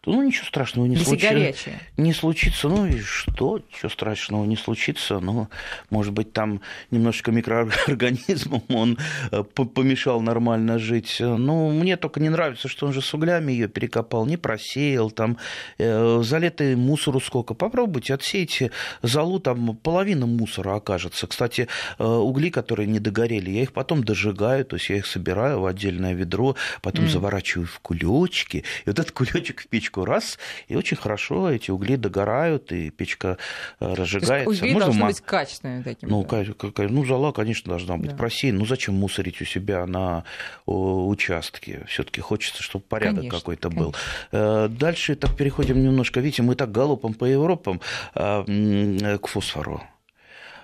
то 0.00 0.12
ну 0.12 0.22
ничего 0.22 0.46
страшного 0.46 0.86
не 0.86 0.96
случится. 0.96 1.72
Не 1.98 2.14
случится, 2.14 2.68
ну 2.68 2.86
и 2.86 3.00
что, 3.00 3.58
ничего 3.58 3.90
страшного 3.90 4.46
не 4.46 4.56
случится. 4.56 5.20
Ну, 5.20 5.48
может 5.90 6.14
быть, 6.14 6.32
там 6.32 6.62
немножечко 6.90 7.32
микроорганизмом 7.32 8.62
он 8.70 8.98
э, 9.30 9.42
помешал 9.42 10.22
нормально 10.22 10.78
жить. 10.78 11.16
Ну, 11.20 11.70
мне 11.70 11.98
только 11.98 12.18
не 12.20 12.30
нравится, 12.30 12.68
что 12.68 12.86
он 12.86 12.94
же 12.94 13.02
с 13.02 13.12
углями 13.12 13.52
ее 13.52 13.68
перекопал, 13.68 14.24
не 14.24 14.38
просеял, 14.38 15.10
там 15.10 15.36
э, 15.76 16.22
залитый 16.22 16.76
мусору 16.76 17.20
сколько. 17.20 17.52
Попробуйте, 17.52 18.14
отсейте 18.14 18.70
залу, 19.02 19.38
там 19.38 19.76
половина 19.76 20.24
мусора 20.24 20.76
окажется. 20.76 21.26
Кстати, 21.26 21.68
э, 21.98 22.04
угли, 22.04 22.48
которые 22.48 22.86
не 22.86 23.00
догорели, 23.00 23.50
я 23.50 23.62
их 23.64 23.74
потом 23.74 24.02
дожигаю, 24.02 24.64
то 24.64 24.76
есть 24.76 24.88
я 24.88 24.96
их 24.96 25.04
собираю 25.04 25.60
в 25.60 25.66
отдельное 25.66 26.14
ведро, 26.14 26.56
потом 26.80 27.04
mm. 27.04 27.08
заворачиваю 27.08 27.66
в 27.66 27.80
кулечки, 27.80 28.58
и 28.58 28.64
вот 28.86 28.98
этот 28.98 29.12
кулечек 29.12 29.60
в 29.60 29.68
печь 29.68 29.89
печку 29.90 30.04
раз, 30.04 30.38
и 30.68 30.76
очень 30.76 30.96
хорошо 30.96 31.50
эти 31.50 31.70
угли 31.70 31.96
догорают, 31.96 32.72
и 32.72 32.90
печка 32.90 33.38
э, 33.80 33.94
разжигается. 33.94 34.44
То 34.44 34.50
есть 34.50 34.62
угли 34.62 34.72
Можно 34.72 34.86
должны 34.86 35.06
быть 35.06 35.20
качественными 35.20 35.82
такими. 35.82 36.10
Ну, 36.10 36.26
да? 36.28 36.88
ну, 36.88 37.04
зола, 37.04 37.32
конечно, 37.32 37.70
должна 37.70 37.96
быть 37.96 38.10
да. 38.10 38.16
просеяна. 38.16 38.60
Ну, 38.60 38.66
зачем 38.66 38.94
мусорить 38.94 39.40
у 39.40 39.44
себя 39.44 39.86
на 39.86 40.24
участке? 40.66 41.84
все 41.86 42.04
таки 42.04 42.20
хочется, 42.20 42.62
чтобы 42.62 42.84
порядок 42.84 43.28
какой-то 43.28 43.70
был. 43.70 43.94
Э, 44.32 44.68
дальше 44.68 45.16
так 45.16 45.36
переходим 45.36 45.82
немножко. 45.82 46.20
Видите, 46.20 46.42
мы 46.42 46.54
так 46.54 46.70
галопом 46.70 47.14
по 47.14 47.24
Европам 47.24 47.80
э, 48.14 49.18
к 49.18 49.26
фосфору. 49.26 49.82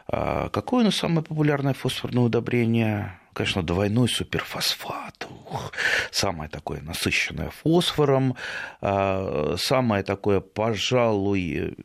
А 0.09 0.49
какое 0.51 0.83
у 0.83 0.85
нас 0.85 0.97
самое 0.97 1.23
популярное 1.23 1.75
фосфорное 1.75 2.23
удобрение? 2.23 3.19
Конечно, 3.37 3.63
двойной 3.63 4.09
суперфосфат. 4.09 5.27
Ух, 5.51 5.73
самое 6.11 6.49
такое 6.49 6.81
насыщенное 6.81 7.51
фосфором, 7.51 8.35
а, 8.81 9.57
самое 9.59 10.03
такое, 10.03 10.41
пожалуй, 10.41 11.77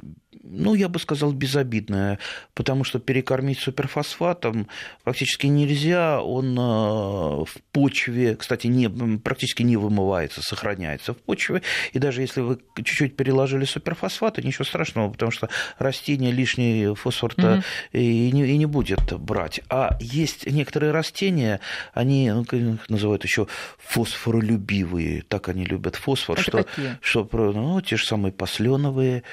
ну, 0.43 0.73
я 0.75 0.89
бы 0.89 1.00
сказал, 1.00 1.31
безобидное, 1.33 2.19
потому 2.53 2.83
что 2.83 3.00
перекормить 3.00 3.59
суперфосфатом 3.59 4.67
практически 5.03 5.47
нельзя, 5.47 6.21
он 6.21 6.57
э, 6.57 7.45
в 7.45 7.53
почве, 7.71 8.35
кстати, 8.35 8.67
не, 8.67 8.89
практически 9.19 9.63
не 9.63 9.77
вымывается, 9.77 10.41
сохраняется 10.41 11.13
в 11.13 11.17
почве, 11.17 11.61
и 11.93 12.00
даже 12.00 12.21
если 12.21 12.41
вы 12.41 12.59
чуть-чуть 12.75 13.15
переложили 13.15 13.65
суперфосфаты, 13.65 14.41
ничего 14.41 14.65
страшного, 14.65 15.11
потому 15.11 15.31
что 15.31 15.50
растение 15.77 16.31
лишний 16.31 16.95
фосфор-то 16.95 17.63
mm-hmm. 17.93 18.00
и, 18.00 18.31
не, 18.31 18.47
и 18.47 18.57
не 18.57 18.65
будет 18.65 19.13
брать. 19.19 19.61
А 19.69 19.97
есть 20.00 20.45
некоторые 20.45 20.91
растения, 20.91 21.59
они 21.93 22.31
ну, 22.31 22.77
называют 22.88 23.23
еще 23.23 23.47
фосфоролюбивые, 23.77 25.23
так 25.23 25.50
они 25.50 25.65
любят 25.65 25.95
фосфор, 25.95 26.39
Это 26.39 26.43
что, 26.43 26.63
какие? 26.63 26.97
что 27.01 27.27
ну, 27.31 27.81
те 27.81 27.97
же 27.97 28.05
самые 28.05 28.31
посленовые, 28.31 29.23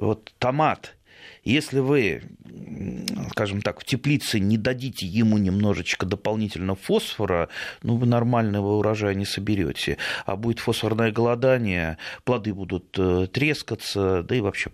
вот 0.00 0.32
томат, 0.38 0.96
если 1.44 1.78
вы, 1.78 2.22
скажем 3.30 3.62
так, 3.62 3.80
в 3.80 3.84
теплице 3.84 4.40
не 4.40 4.56
дадите 4.56 5.06
ему 5.06 5.38
немножечко 5.38 6.06
дополнительно 6.06 6.74
фосфора, 6.74 7.48
ну, 7.82 7.96
вы 7.96 8.06
нормального 8.06 8.78
урожая 8.78 9.14
не 9.14 9.24
соберете. 9.24 9.98
А 10.26 10.36
будет 10.36 10.58
фосфорное 10.58 11.12
голодание, 11.12 11.98
плоды 12.24 12.52
будут 12.54 12.96
э, 12.98 13.26
трескаться, 13.32 14.22
да 14.22 14.34
и 14.34 14.40
вообще 14.40 14.70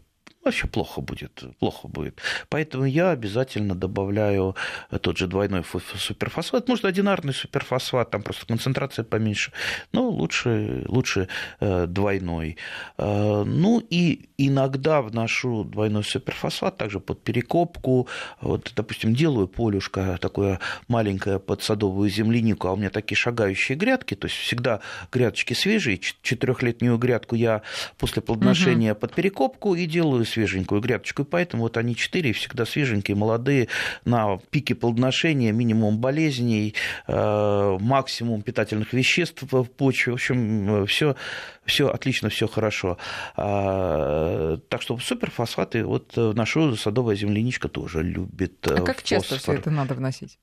вообще 0.47 0.67
плохо 0.67 1.01
будет, 1.01 1.45
плохо 1.59 1.89
будет. 1.89 2.21
Поэтому 2.49 2.85
я 2.85 3.11
обязательно 3.11 3.75
добавляю 3.75 4.57
тот 5.01 5.19
же 5.19 5.27
двойной 5.27 5.63
суперфосфат, 5.97 6.69
может, 6.69 6.85
одинарный 6.85 7.35
суперфосфат, 7.35 8.11
там 8.11 8.23
просто 8.23 8.47
концентрация 8.47 9.05
поменьше, 9.05 9.53
но 9.93 10.09
лучше, 10.09 10.85
лучше 10.87 11.29
э, 11.61 11.87
двойной. 11.87 12.57
Э, 12.99 13.45
ну 13.45 13.81
и 13.91 14.29
иногда 14.39 15.03
вношу 15.03 15.65
двойной 15.65 16.05
суперфосфат 16.05 16.77
также 16.77 17.01
под 17.01 17.23
перекопку, 17.23 18.09
вот, 18.41 18.73
допустим, 18.77 19.15
делаю 19.15 19.49
полюшко 19.49 20.19
такое 20.21 20.61
маленькое 20.89 21.39
под 21.39 21.63
садовую 21.63 22.11
землянику, 22.11 22.69
а 22.69 22.73
у 22.73 22.77
меня 22.77 22.91
такие 22.91 23.17
шагающие 23.17 23.77
грядки, 23.77 24.15
то 24.15 24.27
есть 24.27 24.37
всегда 24.39 24.81
грядочки 25.13 25.55
свежие, 25.55 25.99
четырехлетнюю 25.99 26.99
грядку 26.99 27.35
я 27.35 27.63
после 27.99 28.23
плодоношения 28.23 28.93
угу. 28.93 29.01
под 29.01 29.15
перекопку 29.15 29.75
и 29.75 29.87
делаю 29.87 30.25
свеженькую 30.37 30.83
грядочку, 30.83 31.23
и 31.23 31.25
поэтому 31.25 31.63
вот 31.63 31.79
они 31.79 31.97
четыре 31.97 32.35
всегда 32.35 32.67
свеженькие, 32.67 33.17
молодые, 33.17 33.69
на 34.05 34.39
пике 34.51 34.75
плодоношения, 34.75 35.51
минимум 35.53 35.99
болезней, 35.99 36.75
э, 37.07 37.79
максимум 37.81 38.43
питательных 38.43 38.93
веществ 38.93 39.45
в 39.51 39.65
почве, 39.65 40.13
в 40.13 40.17
общем, 40.17 40.87
все, 40.87 41.17
все 41.65 41.89
отлично, 41.89 42.29
все 42.29 42.47
хорошо. 42.49 42.99
А, 43.37 44.59
так 44.69 44.83
что 44.83 44.99
суперфосфаты, 44.99 45.85
вот 45.85 46.13
нашу 46.17 46.77
садовая 46.77 47.17
земляничка 47.17 47.69
тоже 47.69 48.03
любит 48.03 48.67
А 48.69 48.83
как 48.83 49.03
часто 49.03 49.39
все 49.39 49.55
это 49.55 49.71
надо 49.71 49.95
вносить? 49.95 50.39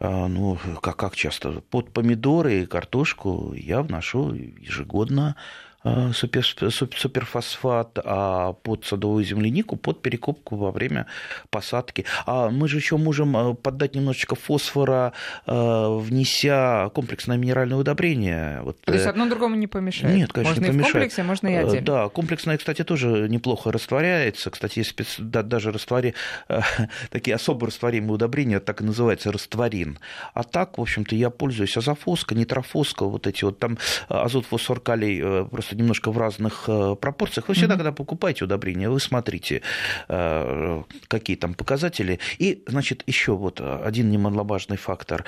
А, 0.00 0.26
ну, 0.26 0.58
как, 0.82 0.96
как 0.96 1.14
часто? 1.14 1.60
Под 1.70 1.92
помидоры 1.92 2.62
и 2.62 2.66
картошку 2.66 3.54
я 3.54 3.82
вношу 3.82 4.32
ежегодно 4.32 5.36
Э, 5.36 5.65
супер, 6.12 6.44
суперфосфат, 6.70 7.98
а 8.04 8.52
под 8.52 8.84
садовую 8.84 9.24
землянику 9.24 9.76
под 9.76 10.02
перекопку 10.02 10.56
во 10.56 10.70
время 10.70 11.06
посадки. 11.50 12.04
А 12.26 12.50
мы 12.50 12.68
же 12.68 12.78
еще 12.78 12.96
можем 12.96 13.36
э, 13.36 13.54
поддать 13.54 13.94
немножечко 13.94 14.34
фосфора, 14.34 15.12
э, 15.46 15.98
внеся 16.00 16.90
комплексное 16.94 17.36
минеральное 17.36 17.76
удобрение. 17.76 18.62
Вот, 18.62 18.80
То 18.82 18.92
есть 18.92 19.06
одно 19.06 19.28
другому 19.28 19.56
не 19.56 19.66
помешает? 19.66 20.16
Нет, 20.16 20.32
конечно, 20.32 20.54
можно 20.54 20.64
не 20.64 20.70
помешает. 20.70 20.84
Можно 20.84 20.88
и 20.88 20.90
в 20.90 20.92
комплексе, 20.92 21.22
можно 21.22 21.48
и 21.48 21.54
отдельно. 21.54 21.86
Да, 21.86 22.08
комплексное, 22.08 22.58
кстати, 22.58 22.84
тоже 22.84 23.28
неплохо 23.28 23.70
растворяется. 23.70 24.50
Кстати, 24.50 24.80
есть 24.80 24.90
спец... 24.90 25.16
да, 25.18 25.42
даже 25.42 25.72
раствори... 25.72 26.14
такие 27.10 27.34
особо 27.34 27.66
растворимые 27.66 28.14
удобрения, 28.14 28.60
так 28.60 28.80
и 28.80 28.84
называется 28.84 29.32
растворин. 29.32 29.98
А 30.34 30.42
так, 30.42 30.78
в 30.78 30.80
общем-то, 30.80 31.14
я 31.14 31.30
пользуюсь 31.30 31.76
азофоска, 31.76 32.34
нитрофоска, 32.34 33.04
вот 33.04 33.26
эти 33.26 33.44
вот 33.44 33.58
там 33.58 33.78
азот, 34.08 34.46
фосфор, 34.46 34.80
калий 34.80 35.46
просто 35.46 35.75
немножко 35.76 36.10
в 36.10 36.18
разных 36.18 36.64
э, 36.68 36.96
пропорциях. 37.00 37.48
Вы 37.48 37.54
всегда, 37.54 37.74
mm-hmm. 37.74 37.78
когда 37.78 37.92
покупаете 37.92 38.44
удобрения, 38.44 38.88
вы 38.90 39.00
смотрите, 39.00 39.62
э, 40.08 40.82
какие 41.08 41.36
там 41.36 41.54
показатели. 41.54 42.18
И, 42.38 42.62
значит, 42.66 43.02
еще 43.06 43.32
вот 43.32 43.60
один 43.60 44.10
немаловажный 44.10 44.76
фактор. 44.76 45.24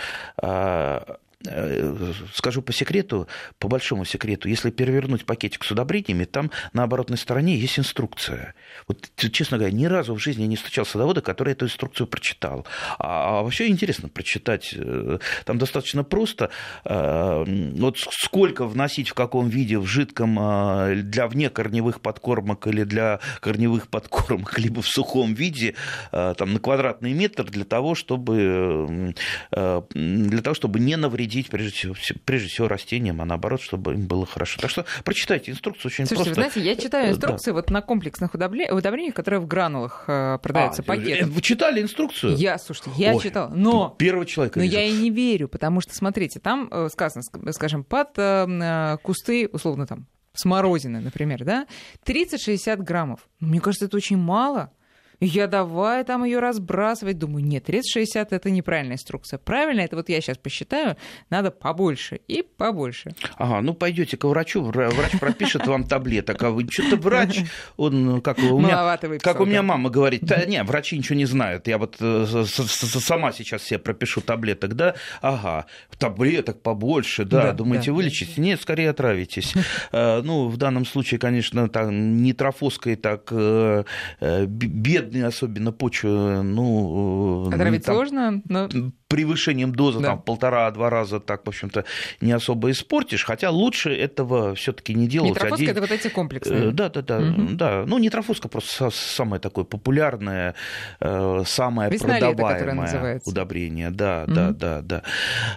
Э, 1.47 1.92
э, 1.95 2.12
скажу 2.35 2.62
по 2.62 2.73
секрету, 2.73 3.28
по 3.61 3.68
большому 3.68 4.04
секрету, 4.04 4.49
если 4.49 4.71
перевернуть 4.71 5.25
пакетик 5.25 5.62
с 5.62 5.71
удобрениями, 5.71 6.25
там 6.25 6.50
на 6.73 6.83
оборотной 6.83 7.16
стороне 7.16 7.57
есть 7.57 7.78
инструкция. 7.78 8.57
Вот, 8.88 9.09
честно 9.14 9.57
говоря, 9.57 9.73
ни 9.73 9.85
разу 9.85 10.14
в 10.14 10.18
жизни 10.18 10.47
не 10.47 10.57
встречал 10.57 10.85
садовода, 10.85 11.21
который 11.21 11.52
эту 11.52 11.66
инструкцию 11.66 12.09
прочитал. 12.09 12.66
А, 12.99 13.38
а 13.38 13.42
вообще 13.45 13.68
интересно 13.68 14.09
прочитать. 14.09 14.75
Э, 14.75 15.18
там 15.45 15.59
достаточно 15.59 16.02
просто. 16.02 16.50
Вот 16.85 17.99
сколько 17.99 18.66
вносить 18.66 19.11
в 19.11 19.14
каком 19.14 19.49
виде 19.49 19.78
в 19.78 19.87
жидком 19.87 20.35
для 20.35 21.28
внекорневых 21.28 22.00
подкормок 22.00 22.66
или 22.66 22.83
для 22.83 23.21
корневых 23.40 23.88
подкормок, 23.88 24.59
либо 24.59 24.83
в 24.83 24.88
сухом 24.88 25.35
виде, 25.35 25.75
там, 26.11 26.52
на 26.52 26.59
квадратный 26.59 27.12
метр 27.12 27.45
для 27.45 27.64
того, 27.64 27.95
чтобы, 27.95 29.14
для 29.50 30.42
того, 30.42 30.54
чтобы 30.54 30.80
не 30.80 30.97
навредить, 30.97 31.28
прежде 31.51 31.71
всего, 31.71 31.95
прежде 32.25 32.49
всего 32.49 32.69
растениям, 32.69 33.21
а 33.21 33.25
наоборот, 33.25 33.61
чтобы 33.61 33.95
им 33.95 34.07
было 34.07 34.27
хорошо. 34.27 34.61
Так 34.61 34.71
что 34.71 34.85
прочитайте 35.05 35.51
инструкцию 35.51 35.91
очень 35.91 36.07
Слушайте, 36.07 36.35
просто. 36.35 36.43
вы 36.43 36.51
знаете, 36.51 36.71
я 36.71 36.77
читаю 36.77 37.11
инструкции 37.13 37.51
да. 37.51 37.55
вот 37.55 37.71
на 37.71 37.83
комплексных 37.83 38.35
удобрениях, 38.35 39.15
которые 39.15 39.41
в 39.41 39.47
гранулах 39.47 40.05
э, 40.07 40.39
продаются, 40.43 40.83
а, 40.83 40.85
пакетом. 40.85 41.31
Вы 41.31 41.41
читали 41.43 41.83
инструкцию? 41.83 42.37
Я, 42.37 42.59
слушайте, 42.59 42.91
я 42.97 43.15
Ой, 43.15 43.23
читала, 43.23 43.49
но... 43.55 43.95
Первого 43.99 44.27
человека 44.27 44.59
Но 44.59 44.65
вижу. 44.65 44.77
я 44.77 44.85
и 44.85 44.93
не 44.93 45.11
верю, 45.11 45.49
потому 45.49 45.81
что, 45.81 45.95
смотрите, 45.95 46.41
там 46.41 46.69
э, 46.71 46.89
сказано, 46.91 47.23
скажем, 47.53 47.85
под 47.85 48.11
э, 48.17 48.97
кусты, 49.03 49.49
условно 49.53 49.87
там, 49.87 50.07
смородины, 50.35 51.01
например, 51.01 51.45
да, 51.45 51.67
30-60 52.07 52.77
граммов. 52.79 53.29
Мне 53.41 53.61
кажется, 53.61 53.87
это 53.87 53.97
очень 53.97 54.17
мало. 54.17 54.73
Я 55.21 55.47
давай 55.49 56.05
там 56.05 56.25
ее 56.25 56.39
разбрасывать. 56.39 57.19
Думаю, 57.19 57.45
нет, 57.45 57.69
30-60 57.69 58.29
это 58.31 58.51
неправильная 58.51 58.95
инструкция. 58.95 59.39
Правильно, 59.39 59.81
это 59.81 59.97
вот 59.97 60.09
я 60.09 60.21
сейчас 60.21 60.39
посчитаю, 60.39 60.97
надо 61.29 61.51
побольше 61.51 62.21
и 62.29 62.43
побольше. 62.43 63.15
Ага, 63.37 63.61
ну 63.61 63.75
пойдете 63.75 64.17
к 64.17 64.25
врачу, 64.25 64.63
врач 64.63 65.19
пропишет 65.19 65.67
вам 65.67 65.85
таблеток, 65.85 66.43
а 66.43 66.51
вы 66.51 66.67
что-то 66.71 66.97
врач, 66.97 67.41
он 67.77 68.21
как 68.21 68.39
у 68.39 68.61
меня, 68.61 68.97
как 69.19 69.41
у 69.41 69.45
меня 69.45 69.63
мама 69.63 69.91
говорит, 69.91 70.23
да, 70.23 70.45
не, 70.45 70.63
врачи 70.63 70.97
ничего 70.97 71.17
не 71.17 71.27
знают, 71.27 71.67
я 71.67 71.79
вот 71.79 71.97
э, 72.01 72.27
сама 72.27 73.33
сейчас 73.33 73.65
себе 73.65 73.79
пропишу 73.79 74.21
таблеток, 74.21 74.75
да, 74.75 74.95
ага, 75.21 75.67
таблеток 75.99 76.63
побольше, 76.63 77.25
да, 77.25 77.53
думаете, 77.53 77.93
вылечите? 77.93 78.41
Нет, 78.41 78.61
скорее 78.61 78.91
отравитесь. 78.91 79.55
Э, 79.91 80.21
ну, 80.23 80.49
в 80.49 80.57
данном 80.57 80.85
случае, 80.85 81.19
конечно, 81.19 81.69
так, 81.69 81.89
нитрофоской 81.91 82.97
так 82.97 83.29
э, 83.31 83.85
бедные 84.21 85.08
особенно 85.27 85.73
почвы, 85.73 86.43
ну... 86.43 87.49
Отравить 87.49 87.85
там, 87.85 87.95
сложно, 87.95 88.43
но 88.49 88.69
превышением 89.09 89.75
дозы 89.75 90.00
да. 90.00 90.09
там 90.09 90.23
полтора-два 90.23 90.91
раза 90.91 91.19
так, 91.19 91.45
в 91.45 91.49
общем-то, 91.49 91.85
не 92.21 92.33
особо 92.33 92.71
испортишь, 92.71 93.25
хотя 93.25 93.50
лучше 93.50 93.91
этого 93.91 94.55
все-таки 94.55 94.95
не 94.95 95.09
делать. 95.09 95.31
Нитрофоска 95.31 95.55
один... 95.55 95.71
это 95.71 95.81
вот 95.81 95.91
эти 95.91 96.09
комплексные. 96.09 96.69
Э, 96.69 96.71
да, 96.71 96.91
да, 96.91 97.03
да, 97.03 97.19
угу. 97.19 97.49
да. 97.53 97.85
Ну, 97.87 97.99
нитрофоска 97.99 98.49
просто 98.49 98.91
самое 98.91 99.41
такое 99.41 99.65
популярное, 99.65 100.55
э, 101.00 101.43
самое 101.47 101.91
Весна 101.91 102.19
продаваемое 102.19 103.21
удобрение. 103.25 103.91
Да, 103.91 104.25
угу. 104.27 104.35
да, 104.35 104.50
да, 104.53 104.83
да. 104.83 105.03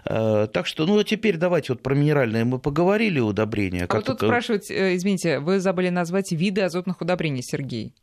Э, 0.05 0.47
так 0.51 0.65
что, 0.65 0.85
ну, 0.85 1.03
теперь 1.03 1.35
давайте 1.35 1.73
вот 1.73 1.83
про 1.83 1.93
минеральные 1.93 2.45
мы 2.45 2.57
поговорили 2.57 3.19
удобрения. 3.19 3.85
А 3.89 3.95
вот 3.95 4.05
тут 4.05 4.17
спрашивают, 4.17 4.63
извините, 4.69 5.39
вы 5.39 5.59
забыли 5.59 5.89
назвать 5.89 6.31
виды 6.31 6.61
азотных 6.61 7.01
удобрений, 7.01 7.43
Сергей 7.43 7.93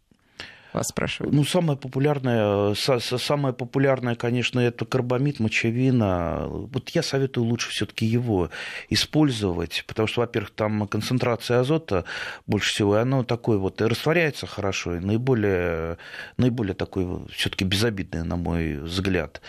вас 0.78 0.88
спрашивают? 0.88 1.34
Ну, 1.34 1.44
самое 1.44 1.78
популярное, 1.78 2.74
самое 2.74 3.54
популярное, 3.54 4.14
конечно, 4.14 4.60
это 4.60 4.84
карбамид, 4.84 5.40
мочевина. 5.40 6.46
Вот 6.48 6.88
я 6.90 7.02
советую 7.02 7.44
лучше 7.44 7.70
все-таки 7.70 8.06
его 8.06 8.50
использовать, 8.88 9.84
потому 9.86 10.08
что, 10.08 10.20
во-первых, 10.20 10.50
там 10.50 10.88
концентрация 10.88 11.60
азота 11.60 12.04
больше 12.46 12.70
всего, 12.70 12.96
и 12.96 13.00
оно 13.00 13.24
такое 13.24 13.58
вот 13.58 13.80
и 13.80 13.84
растворяется 13.84 14.46
хорошо, 14.46 14.96
и 14.96 15.00
наиболее, 15.00 15.98
наиболее 16.36 16.74
такой 16.74 17.26
все-таки 17.30 17.64
безобидный, 17.64 18.24
на 18.24 18.36
мой 18.36 18.76
взгляд. 18.76 19.42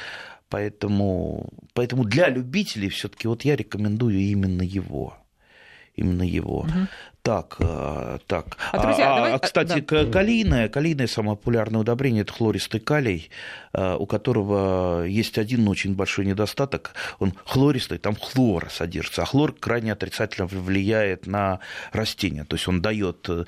Поэтому, 0.50 1.50
поэтому 1.74 2.04
для 2.04 2.30
любителей 2.30 2.90
все-таки 2.90 3.28
вот 3.28 3.46
я 3.46 3.56
рекомендую 3.56 4.18
именно 4.18 4.64
его 4.64 5.16
именно 6.00 6.24
его. 6.24 6.60
Угу. 6.60 6.88
Так, 7.22 7.58
э, 7.60 8.18
так. 8.28 8.58
А, 8.72 8.80
друзья, 8.80 9.12
а, 9.12 9.16
давай... 9.18 9.34
а 9.34 9.40
кстати, 9.40 9.82
да. 9.82 10.06
калийное, 10.06 10.70
калийное 10.70 11.08
самое 11.08 11.38
популярное 11.38 11.82
удобрение– 11.82 12.22
это 12.24 12.32
хлористый 12.32 12.80
калий, 12.80 13.30
э, 13.74 13.96
у 13.96 14.06
которого 14.06 15.04
есть 15.04 15.38
один 15.38 15.68
очень 15.68 15.96
большой 15.96 16.26
недостаток. 16.26 16.94
Он 17.20 17.34
хлористый, 17.46 17.98
там 17.98 18.16
хлор 18.16 18.70
содержится, 18.72 19.24
а 19.24 19.26
хлор 19.26 19.54
крайне 19.54 19.92
отрицательно 19.92 20.48
влияет 20.48 21.28
на 21.28 21.60
растения. 21.92 22.46
То 22.46 22.56
есть 22.56 22.68
он 22.70 22.82
дает 22.82 23.28
э, 23.30 23.44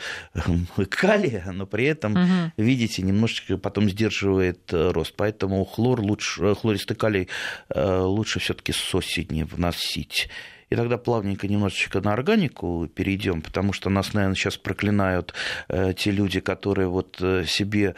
калия, 0.89 1.51
но 1.53 1.65
при 1.65 1.85
этом, 1.85 2.13
угу. 2.13 2.51
видите, 2.57 3.01
немножечко 3.01 3.57
потом 3.57 3.89
сдерживает 3.89 4.71
рост. 4.71 5.13
Поэтому 5.15 5.63
хлор 5.63 6.01
лучше, 6.01 6.55
хлористый 6.55 6.97
калий 6.97 7.29
лучше 7.73 8.39
все-таки 8.39 8.73
с 8.73 8.93
осени 8.93 9.43
вносить. 9.43 10.29
И 10.71 10.75
тогда 10.75 10.97
плавненько 10.97 11.49
немножечко 11.49 11.99
на 11.99 12.13
органику 12.13 12.89
перейдем, 12.95 13.41
потому 13.41 13.73
что 13.73 13.89
нас, 13.89 14.13
наверное, 14.13 14.35
сейчас 14.35 14.55
проклинают 14.55 15.33
э, 15.67 15.93
те 15.97 16.11
люди, 16.11 16.39
которые 16.39 16.87
вот 16.87 17.17
э, 17.19 17.43
себе 17.45 17.95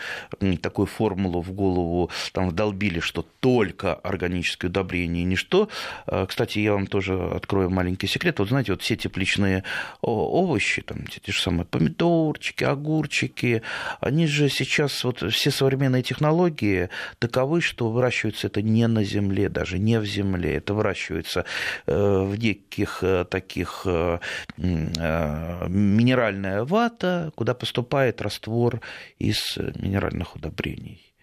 такую 0.60 0.88
формулу 0.88 1.42
в 1.42 1.52
голову 1.52 2.10
там 2.32 2.50
вдолбили, 2.50 3.00
что 3.00 3.28
только 3.40 3.94
органическое 3.94 4.72
удобрение, 4.72 5.24
ничто. 5.24 5.70
Э, 6.08 6.26
кстати, 6.28 6.58
я 6.60 6.74
вам 6.74 6.88
тоже 6.88 7.14
открою 7.14 7.70
маленький 7.70 8.08
секрет. 8.08 8.40
Вот 8.40 8.50
знаете, 8.50 8.72
вот 8.72 8.82
все 8.82 8.96
тепличные 8.96 9.64
овощи, 10.02 10.82
там 10.82 11.06
те 11.06 11.32
же 11.32 11.40
самые 11.40 11.66
помидорчики, 11.66 12.64
огурчики, 12.64 13.62
они 14.02 14.26
же 14.26 14.50
сейчас, 14.50 15.04
вот 15.04 15.32
все 15.32 15.52
современные 15.52 16.02
технологии 16.02 16.90
таковы, 17.20 17.62
что 17.62 17.92
выращивается 17.92 18.48
это 18.48 18.64
не 18.64 18.88
на 18.88 19.04
земле, 19.04 19.48
даже 19.50 19.78
не 19.78 20.00
в 20.00 20.06
земле, 20.06 20.56
это 20.56 20.74
выращивается 20.74 21.46
в 21.86 22.36
неких 22.36 22.62
неких 22.63 23.04
э, 23.04 23.26
таких 23.26 23.82
э, 23.86 24.19
э, 24.58 25.67
минеральная 25.67 26.63
вата, 26.63 27.32
куда 27.36 27.54
поступает 27.54 28.21
раствор 28.21 28.82
из 29.19 29.58
минеральных 29.58 30.36
удобрений. 30.36 31.13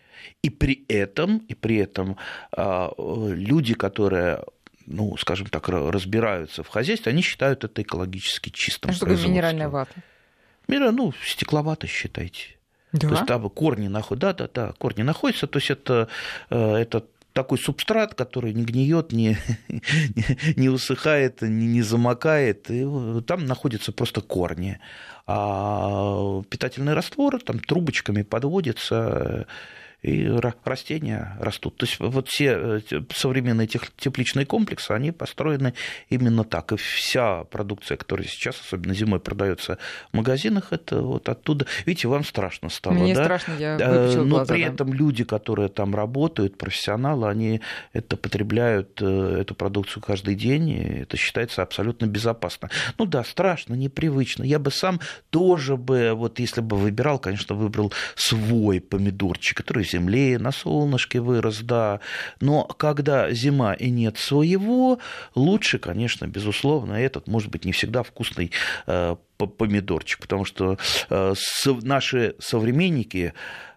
И 0.42 0.50
при 0.50 0.85
этом, 0.88 1.38
и 1.48 1.55
при 1.55 1.76
этом 1.76 2.16
люди, 2.57 3.74
которые 3.74 4.42
ну, 4.87 5.16
скажем 5.18 5.46
так, 5.46 5.68
разбираются 5.68 6.62
в 6.62 6.68
хозяйстве, 6.68 7.12
они 7.12 7.22
считают 7.22 7.64
это 7.64 7.83
экологически 7.83 8.50
чистым. 8.50 8.90
А 8.90 8.94
что 8.94 9.07
такое 9.07 9.22
минеральная 9.22 9.68
вата? 9.68 9.92
Мира, 10.66 10.90
ну, 10.90 11.12
стекловато 11.24 11.87
считайте. 11.87 12.57
Да? 12.92 13.09
То 13.09 13.14
есть 13.14 13.26
там 13.26 13.48
корни 13.50 13.88
находятся, 13.88 14.35
да, 14.35 14.46
да, 14.46 14.50
да, 14.53 14.72
корни 14.72 15.03
находятся, 15.03 15.46
то 15.46 15.59
есть 15.59 15.70
это, 15.70 16.09
это 16.48 17.05
такой 17.40 17.59
субстрат, 17.59 18.14
который 18.14 18.53
не 18.53 18.64
гниет, 18.64 19.12
не, 19.12 19.38
не 20.57 20.68
усыхает, 20.68 21.40
не, 21.40 21.66
не 21.66 21.83
замокает, 21.83 22.70
и 22.70 22.87
там 23.26 23.46
находятся 23.46 23.92
просто 23.92 24.20
корни. 24.20 24.79
А 25.26 26.42
питательный 26.50 26.92
раствор 26.92 27.40
там 27.40 27.59
трубочками 27.59 28.22
подводится, 28.22 29.46
и 30.03 30.27
растения 30.65 31.37
растут. 31.41 31.77
То 31.77 31.87
есть 31.87 31.99
вот 32.01 32.29
все 32.29 32.81
э, 32.91 33.01
современные 33.15 33.67
тепличные 33.67 34.47
комплексы, 34.47 34.93
они 34.93 35.13
построены 35.13 35.75
именно 36.09 36.45
так. 36.45 36.73
И 36.73 36.77
вся 36.77 37.45
продукция, 37.45 37.97
которая 37.97 38.27
сейчас, 38.27 38.59
особенно 38.61 38.95
зимой, 38.95 39.21
продается 39.21 39.79
в 40.13 40.17
магазинах, 40.17 40.69
это 40.73 41.03
вот 41.03 41.29
оттуда. 41.29 41.67
Видите, 41.85 42.09
вам 42.09 42.25
страшно 42.25 42.71
стало, 42.71 42.95
Мне 42.95 43.15
да? 43.15 43.25
страшно, 43.25 43.55
я 43.59 43.77
выпучила 43.77 44.25
Но 44.25 44.37
глаза, 44.37 44.55
при 44.55 44.65
да. 44.65 44.73
этом 44.73 44.93
люди, 44.95 45.25
которые 45.25 45.69
там 45.69 45.95
работают, 45.95 46.57
профессионалы, 46.57 47.29
они 47.29 47.61
это 47.93 48.17
потребляют, 48.17 49.01
э, 49.03 49.39
эту 49.41 49.55
продукцию 49.55 50.03
каждый 50.03 50.35
день, 50.35 50.71
и 50.71 51.03
это 51.03 51.17
считается 51.17 51.63
абсолютно 51.63 52.07
безопасно. 52.07 52.71
Ну 52.99 53.05
да, 53.05 53.23
страшно, 53.25 53.75
непривычно. 53.75 54.45
Я 54.45 54.59
бы 54.59 54.71
сам 54.71 55.01
тоже 55.31 55.77
бы, 55.77 56.13
вот 56.15 56.39
если 56.39 56.63
бы 56.63 56.77
выбирал, 56.77 57.19
конечно, 57.19 57.55
выбрал 57.55 57.93
свой 58.15 58.81
помидорчик, 58.81 59.59
который 59.59 59.85
земле, 59.90 60.38
на 60.38 60.53
солнышке 60.53 61.20
вырос, 61.20 61.61
да. 61.61 62.00
Но 62.40 62.64
когда 62.64 63.31
зима 63.33 63.74
и 63.74 63.90
нет 63.90 64.18
своего, 64.18 64.98
лучше, 65.35 65.79
конечно, 65.79 66.26
безусловно, 66.26 66.94
этот, 66.94 67.29
может 67.29 67.50
быть, 67.50 67.64
не 67.64 67.72
всегда 67.72 68.03
вкусный 68.03 68.53
э, 68.87 69.16
помидорчик, 69.37 70.20
потому 70.20 70.44
что 70.44 70.79
наши 71.83 72.35
современники 72.38 73.33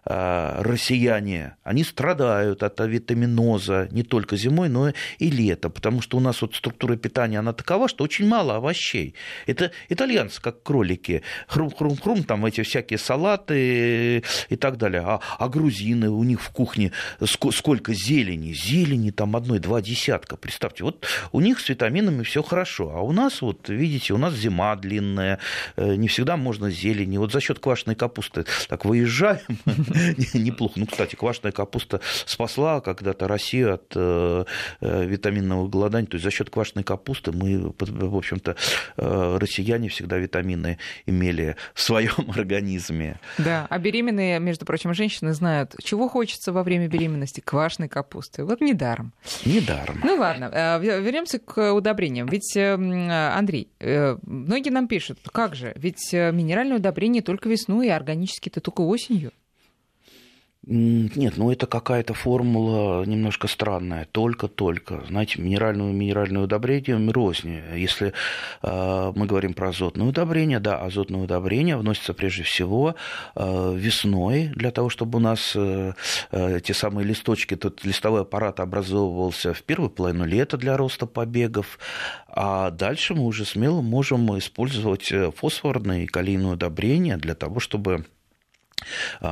россияне, 0.06 1.56
они 1.62 1.82
страдают 1.84 2.62
от 2.62 2.80
авитаминоза 2.80 3.88
не 3.90 4.02
только 4.02 4.36
зимой, 4.36 4.68
но 4.68 4.92
и 5.18 5.30
летом, 5.30 5.72
потому 5.72 6.02
что 6.02 6.18
у 6.18 6.20
нас 6.20 6.42
вот 6.42 6.54
структура 6.54 6.96
питания, 6.96 7.38
она 7.38 7.52
такова, 7.52 7.88
что 7.88 8.04
очень 8.04 8.26
мало 8.26 8.56
овощей. 8.56 9.14
Это 9.46 9.70
итальянцы, 9.88 10.40
как 10.42 10.62
кролики, 10.62 11.22
хрум-хрум-хрум, 11.48 12.24
там 12.24 12.44
эти 12.44 12.62
всякие 12.62 12.98
салаты 12.98 14.22
и 14.48 14.56
так 14.56 14.76
далее. 14.76 15.02
А, 15.04 15.20
а 15.38 15.48
грузины, 15.48 16.10
у 16.10 16.22
них 16.22 16.40
в 16.42 16.50
кухне 16.50 16.92
сколько 17.24 17.94
зелени, 17.94 18.52
зелени 18.52 19.10
там 19.10 19.36
одной-два 19.36 19.80
десятка, 19.80 20.36
представьте, 20.36 20.84
вот 20.84 21.06
у 21.32 21.40
них 21.40 21.60
с 21.60 21.68
витаминами 21.68 22.22
все 22.22 22.42
хорошо, 22.42 22.92
а 22.94 23.00
у 23.00 23.12
нас, 23.12 23.40
вот 23.42 23.68
видите, 23.68 24.12
у 24.14 24.18
нас 24.18 24.34
зима 24.34 24.76
длинная, 24.76 25.38
э, 25.76 25.94
не 25.96 26.08
всегда 26.08 26.36
можно 26.36 26.70
зелени. 26.70 27.16
Вот 27.18 27.32
за 27.32 27.40
счет 27.40 27.58
квашеной 27.58 27.94
капусты 27.94 28.44
так 28.68 28.84
выезжаем, 28.84 29.40
неплохо. 30.34 30.74
Ну, 30.76 30.86
кстати, 30.86 31.14
квашеная 31.14 31.52
капуста 31.52 32.00
спасла 32.26 32.80
когда-то 32.80 33.28
Россию 33.28 33.74
от 33.74 33.92
э, 33.94 34.44
э, 34.80 35.04
витаминного 35.04 35.68
голодания. 35.68 36.06
То 36.06 36.16
есть 36.16 36.24
за 36.24 36.30
счет 36.30 36.50
квашеной 36.50 36.84
капусты 36.84 37.32
мы, 37.32 37.72
в 37.78 38.16
общем-то, 38.16 38.56
э, 38.96 39.36
россияне 39.38 39.88
всегда 39.88 40.18
витамины 40.18 40.78
имели 41.06 41.56
в 41.74 41.80
своем 41.80 42.30
организме. 42.36 43.20
Да, 43.38 43.66
а 43.70 43.78
беременные, 43.78 44.40
между 44.40 44.64
прочим, 44.64 44.94
женщины 44.94 45.32
знают, 45.32 45.74
чего 45.82 46.08
хочется 46.08 46.52
во 46.52 46.62
время 46.62 46.88
беременности 46.88 47.40
квашеной 47.40 47.88
капусты. 47.88 48.44
Вот 48.44 48.60
недаром. 48.60 49.12
Недаром. 49.44 50.00
Ну 50.02 50.16
ладно, 50.16 50.78
вернемся 50.80 51.38
к 51.38 51.72
удобрениям. 51.72 52.26
Ведь, 52.26 52.56
Андрей, 52.56 53.68
многие 53.80 54.70
нам 54.70 54.88
пишут, 54.88 55.18
как 55.32 55.54
же, 55.54 55.72
ведь 55.76 56.12
минеральное 56.12 56.76
удобрение 56.76 57.22
только 57.22 57.48
весной, 57.48 57.90
а 57.90 57.96
органические-то 57.96 58.60
только 58.60 58.80
осенью. 58.82 59.32
Нет, 60.66 61.36
ну 61.36 61.50
это 61.50 61.66
какая-то 61.66 62.14
формула 62.14 63.04
немножко 63.04 63.48
странная. 63.48 64.06
Только-только. 64.10 65.04
Знаете, 65.08 65.42
минеральное 65.42 65.92
минеральное 65.92 66.42
удобрение 66.42 66.96
рознь. 67.10 67.60
Если 67.74 68.14
э, 68.62 69.12
мы 69.14 69.26
говорим 69.26 69.52
про 69.52 69.68
азотное 69.68 70.06
удобрение, 70.06 70.60
да, 70.60 70.78
азотное 70.80 71.20
удобрение 71.20 71.76
вносится 71.76 72.14
прежде 72.14 72.44
всего 72.44 72.94
э, 73.34 73.74
весной, 73.76 74.52
для 74.54 74.70
того, 74.70 74.88
чтобы 74.88 75.18
у 75.18 75.20
нас 75.20 75.52
э, 75.54 75.92
э, 76.30 76.60
те 76.60 76.72
самые 76.72 77.04
листочки, 77.04 77.56
тот 77.56 77.84
листовой 77.84 78.22
аппарат 78.22 78.58
образовывался 78.58 79.52
в 79.52 79.62
первую 79.64 79.90
половину 79.90 80.24
лета 80.24 80.56
для 80.56 80.78
роста 80.78 81.04
побегов, 81.04 81.78
а 82.26 82.70
дальше 82.70 83.14
мы 83.14 83.24
уже 83.24 83.44
смело 83.44 83.82
можем 83.82 84.38
использовать 84.38 85.12
э, 85.12 85.30
фосфорное 85.30 86.04
и 86.04 86.06
калийное 86.06 86.54
удобрение 86.54 87.18
для 87.18 87.34
того, 87.34 87.60
чтобы 87.60 88.06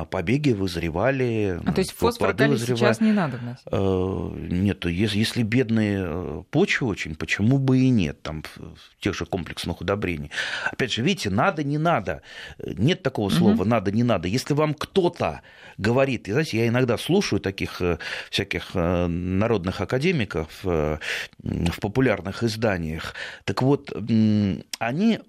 побеги 0.09 0.51
вызревали. 0.51 1.59
А 1.65 1.73
то 1.73 1.79
есть 1.79 1.91
фосфор 1.91 2.33
калий 2.33 2.57
сейчас 2.57 2.99
не 3.01 3.11
надо 3.11 3.37
вносить? 3.37 3.65
Э, 3.71 4.47
нет, 4.49 4.85
если 4.85 5.43
бедные 5.43 6.03
э, 6.05 6.43
почвы 6.49 6.87
очень, 6.87 7.15
почему 7.15 7.57
бы 7.57 7.79
и 7.79 7.89
нет, 7.89 8.21
там 8.21 8.43
тех 8.99 9.15
же 9.15 9.25
комплексных 9.25 9.81
удобрений. 9.81 10.31
Опять 10.71 10.93
же, 10.93 11.01
видите, 11.01 11.29
надо, 11.29 11.63
не 11.63 11.77
надо. 11.77 12.21
Нет 12.65 13.03
такого 13.03 13.29
слова 13.29 13.53
угу. 13.53 13.65
надо, 13.65 13.91
не 13.91 14.03
надо. 14.03 14.27
Если 14.27 14.53
вам 14.53 14.73
кто-то 14.73 15.41
говорит, 15.77 16.27
и, 16.27 16.31
знаете, 16.31 16.57
я 16.57 16.67
иногда 16.67 16.97
слушаю 16.97 17.39
таких 17.39 17.81
э, 17.81 17.97
всяких 18.29 18.73
народных 18.73 19.81
академиков 19.81 20.63
в 20.63 20.99
популярных 21.81 22.43
изданиях, 22.43 23.13
так 23.45 23.61
вот, 23.61 23.91
они, 24.79 25.19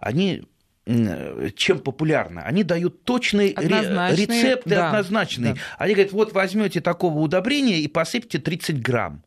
они 0.00 0.42
чем 0.84 1.78
популярно. 1.78 2.42
Они 2.42 2.64
дают 2.64 3.04
точные 3.04 3.50
рецепты 3.50 4.70
да, 4.70 4.88
однозначные. 4.88 5.54
Да. 5.54 5.60
Они 5.78 5.94
говорят, 5.94 6.12
вот 6.12 6.32
возьмете 6.32 6.80
такого 6.80 7.18
удобрения 7.18 7.80
и 7.80 7.88
посыпьте 7.88 8.38
30 8.38 8.82
грамм. 8.82 9.22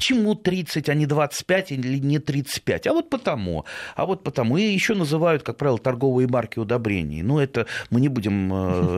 Почему 0.00 0.34
30, 0.34 0.88
а 0.88 0.94
не 0.94 1.04
25 1.04 1.72
или 1.72 1.98
не 1.98 2.18
35? 2.18 2.86
А 2.86 2.92
вот 2.94 3.10
потому. 3.10 3.66
А 3.94 4.06
вот 4.06 4.24
потому. 4.24 4.56
И 4.56 4.62
еще 4.62 4.94
называют, 4.94 5.42
как 5.42 5.58
правило, 5.58 5.78
торговые 5.78 6.26
марки 6.26 6.58
удобрений. 6.58 7.20
Ну, 7.20 7.38
это 7.38 7.66
мы 7.90 8.00
не 8.00 8.08
будем, 8.08 8.50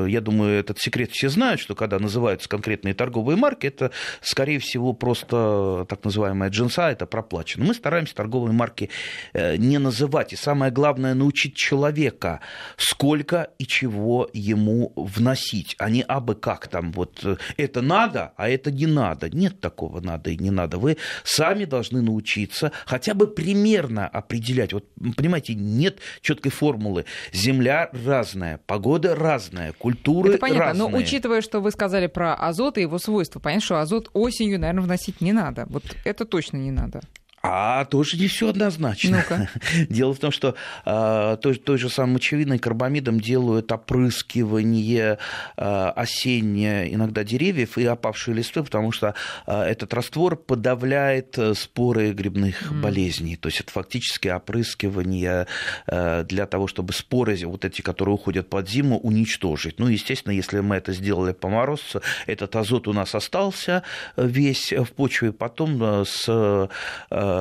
э, 0.04 0.10
я 0.10 0.20
думаю, 0.20 0.60
этот 0.60 0.78
секрет 0.78 1.10
все 1.10 1.28
знают, 1.28 1.60
что 1.60 1.74
когда 1.74 1.98
называются 1.98 2.48
конкретные 2.48 2.94
торговые 2.94 3.36
марки, 3.36 3.66
это, 3.66 3.90
скорее 4.20 4.60
всего, 4.60 4.92
просто 4.92 5.86
так 5.88 6.04
называемая 6.04 6.50
джинса, 6.50 6.92
это 6.92 7.06
проплачено. 7.06 7.64
Мы 7.64 7.74
стараемся 7.74 8.14
торговые 8.14 8.52
марки 8.52 8.88
э, 9.32 9.56
не 9.56 9.78
называть. 9.78 10.32
И 10.32 10.36
самое 10.36 10.70
главное, 10.70 11.14
научить 11.14 11.56
человека, 11.56 12.38
сколько 12.76 13.48
и 13.58 13.66
чего 13.66 14.30
ему 14.32 14.92
вносить, 14.94 15.74
а 15.80 15.90
не 15.90 16.02
абы 16.02 16.36
как 16.36 16.68
там 16.68 16.92
вот 16.92 17.24
э, 17.24 17.38
это 17.56 17.82
надо, 17.82 18.34
а 18.36 18.48
это 18.48 18.70
не 18.70 18.86
надо. 18.86 19.28
Нет 19.30 19.60
такого 19.60 20.00
надо 20.00 20.30
и 20.30 20.38
не 20.38 20.52
надо. 20.52 20.78
Вы 20.78 20.91
сами 21.24 21.64
должны 21.64 22.02
научиться 22.02 22.72
хотя 22.86 23.14
бы 23.14 23.26
примерно 23.26 24.06
определять. 24.06 24.72
Вот, 24.72 24.84
понимаете, 25.16 25.54
нет 25.54 25.98
четкой 26.20 26.50
формулы. 26.50 27.04
Земля 27.32 27.90
разная, 27.92 28.60
погода 28.66 29.14
разная, 29.14 29.72
культуры 29.72 30.30
Это 30.30 30.38
понятно, 30.38 30.64
разные. 30.64 30.88
но 30.88 30.96
учитывая, 30.98 31.40
что 31.40 31.60
вы 31.60 31.70
сказали 31.70 32.06
про 32.06 32.34
азот 32.34 32.78
и 32.78 32.82
его 32.82 32.98
свойства, 32.98 33.40
понятно, 33.40 33.64
что 33.64 33.80
азот 33.80 34.10
осенью, 34.12 34.60
наверное, 34.60 34.84
вносить 34.84 35.20
не 35.20 35.32
надо. 35.32 35.66
Вот 35.68 35.84
это 36.04 36.24
точно 36.24 36.56
не 36.56 36.70
надо. 36.70 37.00
А 37.42 37.84
тоже 37.86 38.16
не 38.18 38.28
все 38.28 38.50
однозначно. 38.50 39.24
ну 39.28 39.46
Дело 39.88 40.14
в 40.14 40.18
том, 40.18 40.30
что 40.30 40.54
э, 40.84 41.36
той, 41.40 41.56
той 41.56 41.78
же 41.78 41.88
самой 41.88 42.14
мочевиной 42.14 42.58
карбамидом 42.58 43.20
делают 43.20 43.72
опрыскивание 43.72 45.18
э, 45.56 45.92
осеннее 45.96 46.94
иногда 46.94 47.24
деревьев 47.24 47.78
и 47.78 47.84
опавшие 47.84 48.34
листы, 48.36 48.62
потому 48.62 48.92
что 48.92 49.14
э, 49.46 49.60
этот 49.62 49.92
раствор 49.94 50.36
подавляет 50.36 51.38
споры 51.54 52.12
грибных 52.12 52.70
mm. 52.70 52.80
болезней. 52.80 53.36
То 53.36 53.48
есть 53.48 53.60
это 53.60 53.72
фактически 53.72 54.28
опрыскивание 54.28 55.46
э, 55.86 56.24
для 56.24 56.46
того, 56.46 56.68
чтобы 56.68 56.92
споры, 56.92 57.36
вот 57.44 57.64
эти, 57.64 57.82
которые 57.82 58.14
уходят 58.14 58.48
под 58.48 58.68
зиму, 58.68 58.98
уничтожить. 58.98 59.80
Ну, 59.80 59.88
естественно, 59.88 60.32
если 60.32 60.60
мы 60.60 60.76
это 60.76 60.92
сделали 60.92 61.32
по 61.32 61.48
морозцу, 61.48 62.02
этот 62.26 62.54
азот 62.54 62.86
у 62.86 62.92
нас 62.92 63.14
остался 63.14 63.82
весь 64.16 64.72
в 64.72 64.92
почве, 64.92 65.32
потом 65.32 66.04
с 66.04 66.26
э, 66.28 66.68
Э, 67.10 67.31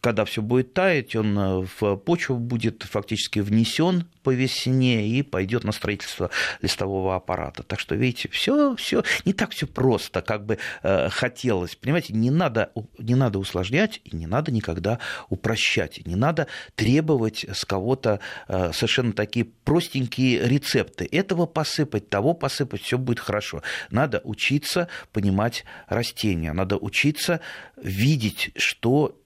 когда 0.00 0.24
все 0.24 0.42
будет 0.42 0.72
таять, 0.74 1.16
он 1.16 1.38
э, 1.38 1.66
в 1.80 1.96
почву 1.96 2.36
будет 2.36 2.82
фактически 2.82 3.40
внесен 3.40 4.04
по 4.28 4.34
весне 4.34 5.08
и 5.08 5.22
пойдет 5.22 5.64
на 5.64 5.72
строительство 5.72 6.28
листового 6.60 7.16
аппарата. 7.16 7.62
Так 7.62 7.80
что, 7.80 7.94
видите, 7.94 8.28
все, 8.28 8.76
все 8.76 9.02
не 9.24 9.32
так 9.32 9.52
все 9.52 9.66
просто, 9.66 10.20
как 10.20 10.44
бы 10.44 10.58
э, 10.82 11.08
хотелось. 11.08 11.76
Понимаете, 11.76 12.12
не 12.12 12.30
надо, 12.30 12.70
не 12.98 13.14
надо 13.14 13.38
усложнять 13.38 14.02
и 14.04 14.14
не 14.14 14.26
надо 14.26 14.52
никогда 14.52 14.98
упрощать. 15.30 16.06
Не 16.06 16.14
надо 16.14 16.46
требовать 16.74 17.46
с 17.50 17.64
кого-то 17.64 18.20
совершенно 18.46 19.14
такие 19.14 19.46
простенькие 19.46 20.46
рецепты. 20.46 21.08
Этого 21.10 21.46
посыпать, 21.46 22.10
того 22.10 22.34
посыпать, 22.34 22.82
все 22.82 22.98
будет 22.98 23.20
хорошо. 23.20 23.62
Надо 23.90 24.20
учиться 24.24 24.88
понимать 25.10 25.64
растения, 25.86 26.52
надо 26.52 26.76
учиться 26.76 27.40
видеть, 27.82 28.50
что 28.56 29.18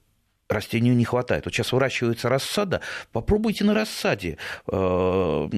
растению 0.52 0.96
не 0.96 1.04
хватает. 1.04 1.44
Вот 1.44 1.54
сейчас 1.54 1.72
выращивается 1.72 2.28
рассада, 2.28 2.80
попробуйте 3.12 3.64
на 3.64 3.74
рассаде 3.74 4.38
э, 4.66 5.48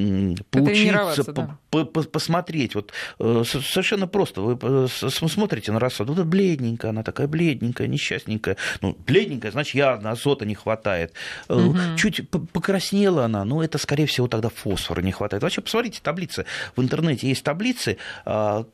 поучиться, 0.51 1.33
да. 1.33 1.59
по, 1.71 1.85
по, 1.85 2.03
посмотреть. 2.03 2.75
Вот 2.75 2.93
э, 3.19 3.43
совершенно 3.45 4.07
просто. 4.07 4.41
Вы 4.41 4.89
смотрите 4.89 5.73
на 5.73 5.81
рассаду, 5.81 6.15
вот 6.15 6.27
бледненькая, 6.27 6.91
она 6.91 7.03
такая 7.03 7.27
бледненькая, 7.27 7.87
несчастненькая. 7.87 8.57
Ну, 8.81 8.97
бледненькая, 9.07 9.53
значит, 9.53 9.75
явно 9.75 10.11
азота 10.11 10.45
не 10.45 10.55
хватает. 10.55 11.13
Угу. 11.49 11.97
Чуть 11.97 12.29
покраснела 12.31 13.25
она, 13.25 13.45
ну, 13.45 13.63
это, 13.63 13.79
скорее 13.79 14.07
всего, 14.07 14.29
тогда 14.29 14.49
фосфора 14.49 15.01
не 15.01 15.13
хватает. 15.13 15.43
Вообще, 15.43 15.61
посмотрите 15.61 16.01
таблицы. 16.03 16.47
В 16.77 16.83
интернете 16.83 17.29
есть 17.29 17.45
таблицы, 17.45 17.99
а, 18.25 18.65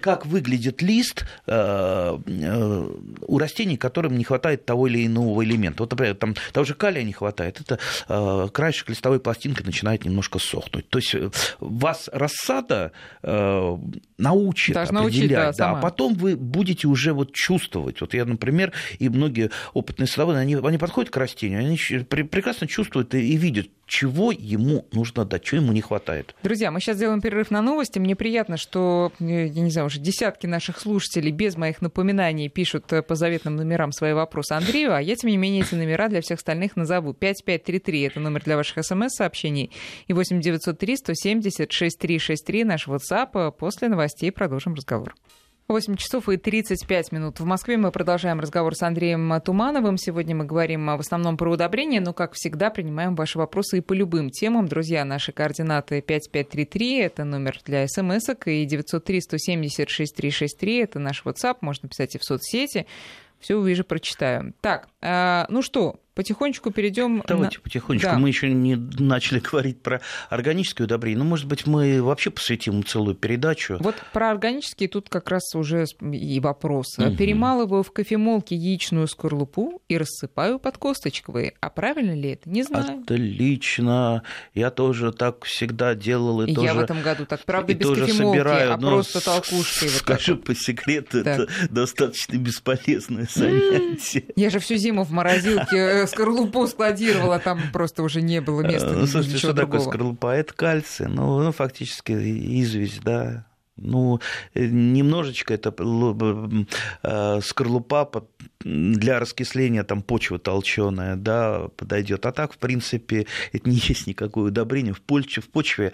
как 0.00 0.26
выглядит 0.26 0.82
лист 0.82 1.24
э, 1.46 2.18
э, 2.26 2.88
у 3.26 3.38
растений, 3.38 3.76
которым 3.76 4.16
не 4.16 4.24
хватает 4.24 4.64
того 4.64 4.86
или 4.86 5.06
иного 5.06 5.44
элемента. 5.44 5.82
Вот, 5.82 5.90
например, 5.90 6.14
там 6.14 6.34
того 6.52 6.64
же 6.64 6.74
калия 6.74 7.02
не 7.02 7.12
хватает, 7.12 7.60
это 7.60 7.78
э, 8.08 8.48
краешек 8.52 8.90
листовой 8.90 9.20
пластинки 9.20 9.62
начинает 9.62 10.04
немножко 10.04 10.38
сохнуть. 10.38 10.88
То 10.88 10.98
есть 10.98 11.14
вас 11.60 12.08
рассада 12.12 12.92
научит 13.22 14.74
Должна 14.74 15.00
определять, 15.00 15.48
учить, 15.48 15.58
да, 15.58 15.72
да, 15.72 15.78
а 15.78 15.80
потом 15.80 16.14
вы 16.14 16.36
будете 16.36 16.86
уже 16.86 17.12
вот 17.12 17.32
чувствовать. 17.32 18.00
Вот 18.00 18.14
я, 18.14 18.24
например, 18.24 18.72
и 18.98 19.08
многие 19.08 19.50
опытные 19.72 20.06
садоводы, 20.06 20.38
они, 20.38 20.54
они 20.54 20.78
подходят 20.78 21.10
к 21.10 21.16
растению, 21.16 21.60
они 21.60 21.76
прекрасно 22.04 22.66
чувствуют 22.66 23.14
и 23.14 23.36
видят, 23.36 23.68
чего 23.92 24.32
ему 24.32 24.86
нужно 24.90 25.26
дать, 25.26 25.44
чего 25.44 25.60
ему 25.60 25.72
не 25.72 25.82
хватает. 25.82 26.34
Друзья, 26.42 26.70
мы 26.70 26.80
сейчас 26.80 26.96
сделаем 26.96 27.20
перерыв 27.20 27.50
на 27.50 27.60
новости. 27.60 27.98
Мне 27.98 28.16
приятно, 28.16 28.56
что, 28.56 29.12
э, 29.20 29.48
я 29.48 29.62
не 29.62 29.70
знаю, 29.70 29.88
уже 29.88 30.00
десятки 30.00 30.46
наших 30.46 30.80
слушателей 30.80 31.30
без 31.30 31.58
моих 31.58 31.82
напоминаний 31.82 32.48
пишут 32.48 32.90
э, 32.90 33.02
по 33.02 33.16
заветным 33.16 33.54
номерам 33.56 33.92
свои 33.92 34.14
вопросы 34.14 34.52
Андрею, 34.52 34.94
а 34.94 35.02
я, 35.02 35.14
тем 35.14 35.28
не 35.28 35.36
менее, 35.36 35.60
эти 35.60 35.74
номера 35.74 36.08
для 36.08 36.22
всех 36.22 36.38
остальных 36.38 36.74
назову. 36.74 37.12
5533— 37.12 38.02
это 38.04 38.20
номер 38.20 38.42
для 38.42 38.56
ваших 38.56 38.82
смс-сообщений, 38.82 39.70
и 40.06 40.14
8903 40.14 40.96
170 40.96 41.70
6363 41.70 42.64
наш 42.64 42.88
WhatsApp. 42.88 43.52
После 43.52 43.90
новостей 43.90 44.32
продолжим 44.32 44.72
разговор. 44.72 45.14
8 45.72 45.96
часов 45.96 46.28
и 46.28 46.36
35 46.36 47.12
минут. 47.12 47.40
В 47.40 47.46
Москве 47.46 47.78
мы 47.78 47.90
продолжаем 47.90 48.40
разговор 48.40 48.74
с 48.74 48.82
Андреем 48.82 49.40
Тумановым. 49.40 49.96
Сегодня 49.96 50.36
мы 50.36 50.44
говорим 50.44 50.84
в 50.86 51.00
основном 51.00 51.38
про 51.38 51.50
удобрения, 51.50 52.02
но, 52.02 52.12
как 52.12 52.34
всегда, 52.34 52.68
принимаем 52.68 53.14
ваши 53.14 53.38
вопросы 53.38 53.78
и 53.78 53.80
по 53.80 53.94
любым 53.94 54.28
темам. 54.28 54.68
Друзья, 54.68 55.06
наши 55.06 55.32
координаты 55.32 56.02
5533, 56.02 56.98
это 56.98 57.24
номер 57.24 57.58
для 57.64 57.88
смс 57.88 58.28
и 58.44 58.66
903-170-6363, 58.66 60.82
это 60.82 60.98
наш 60.98 61.22
WhatsApp, 61.24 61.56
можно 61.62 61.88
писать 61.88 62.16
и 62.16 62.18
в 62.18 62.24
соцсети. 62.24 62.86
Все 63.40 63.56
увижу, 63.56 63.84
прочитаю. 63.84 64.52
Так, 64.60 64.88
э, 65.00 65.46
ну 65.48 65.62
что, 65.62 66.01
потихонечку 66.14 66.70
перейдем. 66.70 67.22
Давайте 67.26 67.58
на... 67.58 67.62
потихонечку. 67.62 68.08
Да. 68.08 68.18
Мы 68.18 68.28
еще 68.28 68.50
не 68.50 68.76
начали 68.76 69.38
говорить 69.52 69.82
про 69.82 70.00
органические 70.30 70.84
удобрения. 70.84 71.18
Ну, 71.18 71.24
может 71.24 71.46
быть, 71.46 71.66
мы 71.66 72.02
вообще 72.02 72.30
посвятим 72.30 72.84
целую 72.84 73.14
передачу. 73.14 73.76
Вот 73.80 73.94
про 74.12 74.30
органические 74.30 74.88
тут 74.88 75.08
как 75.08 75.30
раз 75.30 75.54
уже 75.54 75.84
и 76.00 76.40
вопрос. 76.40 76.98
Угу. 76.98 77.16
Перемалываю 77.16 77.82
в 77.82 77.92
кофемолке 77.92 78.56
яичную 78.56 79.06
скорлупу 79.08 79.82
и 79.88 79.96
рассыпаю 79.96 80.58
под 80.58 80.78
косточковые. 80.78 81.54
А 81.60 81.70
правильно 81.70 82.14
ли 82.14 82.30
это? 82.30 82.48
Не 82.48 82.62
знаю. 82.62 83.02
Отлично. 83.02 84.22
Я 84.54 84.70
тоже 84.70 85.12
так 85.12 85.44
всегда 85.44 85.94
делал. 85.94 86.42
И, 86.42 86.50
и 86.50 86.54
тоже... 86.54 86.66
я 86.66 86.74
в 86.74 86.78
этом 86.78 87.02
году 87.02 87.26
так. 87.26 87.44
Правда, 87.44 87.72
и 87.72 87.74
без 87.74 87.88
кофемолки, 87.88 88.36
собираю, 88.36 88.74
а 88.74 88.78
просто 88.78 89.24
толкушкой. 89.24 89.88
Скажу 89.88 90.34
вот 90.34 90.44
по 90.44 90.54
секрету, 90.54 91.24
так. 91.24 91.40
это 91.40 91.52
достаточно 91.70 92.36
бесполезное 92.36 93.28
занятие. 93.32 94.24
Я 94.36 94.50
же 94.50 94.58
всю 94.58 94.76
зиму 94.76 95.04
в 95.04 95.10
морозилке 95.10 96.01
скорлупу 96.06 96.66
складировала, 96.66 97.38
там 97.38 97.60
просто 97.72 98.02
уже 98.02 98.22
не 98.22 98.40
было 98.40 98.62
места. 98.62 98.92
Ну, 98.92 99.06
слушайте, 99.06 99.38
что 99.38 99.52
другого. 99.52 99.78
такое 99.78 99.92
скорлупа? 99.92 100.34
Это 100.34 100.54
кальций, 100.54 101.06
ну, 101.08 101.42
ну 101.42 101.52
фактически 101.52 102.12
известь, 102.12 103.02
да. 103.02 103.46
Ну, 103.76 104.20
э, 104.54 104.66
немножечко 104.66 105.54
это 105.54 105.74
э, 107.02 107.40
скорлупа 107.42 108.04
для 108.64 109.18
раскисления 109.18 109.82
там 109.82 110.02
почва 110.02 110.38
толченая, 110.38 111.16
да, 111.16 111.68
подойдет. 111.76 112.26
А 112.26 112.32
так, 112.32 112.52
в 112.52 112.58
принципе, 112.58 113.26
это 113.52 113.68
не 113.68 113.76
есть 113.76 114.06
никакое 114.06 114.46
удобрение. 114.46 114.94
В 114.94 115.00
почве, 115.00 115.42
в 115.42 115.48
почве 115.48 115.92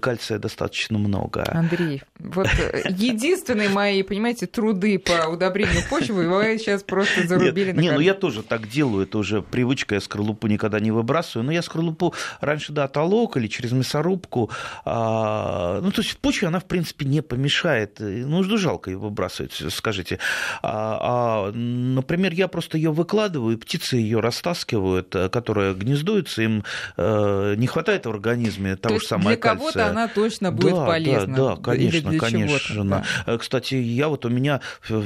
кальция 0.00 0.38
достаточно 0.38 0.98
много. 0.98 1.44
Андрей, 1.50 2.02
вот 2.18 2.46
э, 2.46 2.82
единственные 2.90 3.68
мои, 3.68 4.02
понимаете, 4.02 4.46
труды 4.46 4.98
по 4.98 5.28
удобрению 5.28 5.82
почвы 5.88 6.28
вы 6.28 6.58
сейчас 6.58 6.82
просто 6.82 7.26
зарубили 7.26 7.66
Нет, 7.66 7.76
на 7.76 7.80
Не, 7.80 7.92
ну 7.92 8.00
я 8.00 8.14
тоже 8.14 8.42
так 8.42 8.68
делаю, 8.68 9.04
это 9.04 9.18
уже 9.18 9.42
привычка, 9.42 9.94
я 9.94 10.00
скорлупу 10.00 10.46
никогда 10.46 10.80
не 10.80 10.90
выбрасываю, 10.90 11.46
но 11.46 11.52
я 11.52 11.62
скорлупу 11.62 12.14
раньше, 12.40 12.72
да, 12.72 12.88
толок 12.88 13.36
или 13.36 13.46
через 13.46 13.72
мясорубку, 13.72 14.50
а, 14.84 15.80
ну, 15.80 15.90
то 15.90 16.02
есть 16.02 16.12
в 16.12 16.16
почве 16.18 16.48
она, 16.48 16.60
в 16.60 16.66
принципе, 16.66 17.06
не 17.06 17.22
помешает, 17.22 17.96
ну, 18.00 18.42
жалко 18.42 18.90
ее 18.90 18.98
выбрасывать, 18.98 19.52
скажите. 19.70 20.18
А, 20.62 21.48
а, 21.48 21.52
Например, 21.94 22.32
я 22.32 22.48
просто 22.48 22.76
ее 22.76 22.92
выкладываю, 22.92 23.58
птицы 23.58 23.96
ее 23.96 24.20
растаскивают, 24.20 25.14
э, 25.14 25.28
которые 25.28 25.74
гнездуются, 25.74 26.42
им 26.42 26.64
э, 26.96 27.54
не 27.56 27.66
хватает 27.66 28.06
в 28.06 28.10
организме 28.10 28.76
того 28.76 28.96
То 28.96 29.00
же 29.00 29.06
самого 29.06 29.28
для 29.28 29.36
кого-то 29.36 29.86
она 29.86 30.08
точно 30.08 30.52
будет 30.52 30.74
да, 30.74 30.86
полезна. 30.86 31.36
Да, 31.36 31.56
да, 31.56 31.62
конечно, 31.62 32.18
конечно. 32.18 32.84
Да. 32.84 33.04
Э, 33.26 33.38
кстати, 33.38 33.74
я 33.74 34.08
вот 34.08 34.24
у 34.24 34.28
меня 34.28 34.60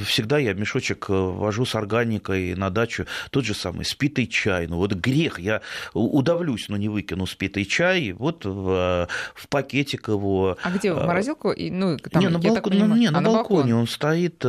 всегда 0.05 0.39
я 0.39 0.55
мешочек 0.55 1.07
вожу 1.09 1.65
с 1.65 1.75
органикой 1.75 2.55
на 2.55 2.71
дачу, 2.71 3.07
тот 3.31 3.45
же 3.45 3.55
самый 3.55 3.85
спитый 3.85 4.27
чай. 4.27 4.67
Ну 4.67 4.77
вот 4.77 4.93
грех, 4.93 5.39
я 5.39 5.63
удавлюсь, 5.93 6.69
но 6.69 6.77
не 6.77 6.89
выкину 6.89 7.27
спитый 7.27 7.65
чай, 7.65 8.13
вот 8.13 8.45
в, 8.45 9.09
в 9.35 9.49
пакетик 9.49 10.09
его. 10.09 10.57
А 10.63 10.71
где, 10.71 10.93
в 10.93 11.05
морозилку? 11.05 11.53
Ну, 11.57 11.97
там, 11.99 12.23
не, 12.23 12.29
на, 12.29 12.39
понимаю, 12.39 12.95
не, 12.95 13.07
а 13.07 13.11
на, 13.11 13.21
на 13.21 13.31
балконе 13.31 13.73
балкон. 13.73 13.81
он 13.81 13.89
стоит, 13.89 14.45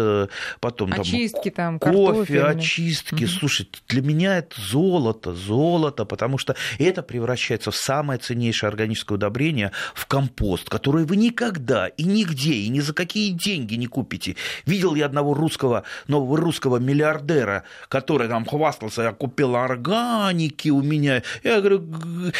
потом 0.60 0.93
Очистки 0.93 1.50
там, 1.50 1.80
там 1.80 1.93
кофе, 1.93 2.24
очистки. 2.29 3.25
Угу. 3.25 3.31
Слушайте, 3.31 3.79
для 3.88 4.01
меня 4.01 4.38
это 4.38 4.59
золото, 4.59 5.33
золото, 5.33 6.05
потому 6.05 6.38
что 6.38 6.55
это 6.79 7.03
превращается 7.03 7.71
в 7.71 7.75
самое 7.75 8.19
ценнейшее 8.19 8.69
органическое 8.69 9.17
удобрение, 9.17 9.71
в 9.93 10.05
компост, 10.05 10.69
который 10.69 11.05
вы 11.05 11.17
никогда 11.17 11.88
и 11.88 12.03
нигде, 12.03 12.53
и 12.53 12.69
ни 12.69 12.79
за 12.79 12.93
какие 12.93 13.31
деньги 13.31 13.75
не 13.75 13.88
купите. 13.88 14.35
Видел 14.65 14.95
я 14.95 15.05
одного 15.05 15.33
русского, 15.33 15.83
нового 16.07 16.38
русского 16.38 16.77
миллиардера, 16.77 17.63
который 17.89 18.27
там 18.27 18.45
хвастался, 18.45 19.03
я 19.03 19.11
купил 19.11 19.55
органики 19.55 20.69
у 20.69 20.81
меня. 20.81 21.23
Я 21.43 21.59
говорю, 21.59 21.83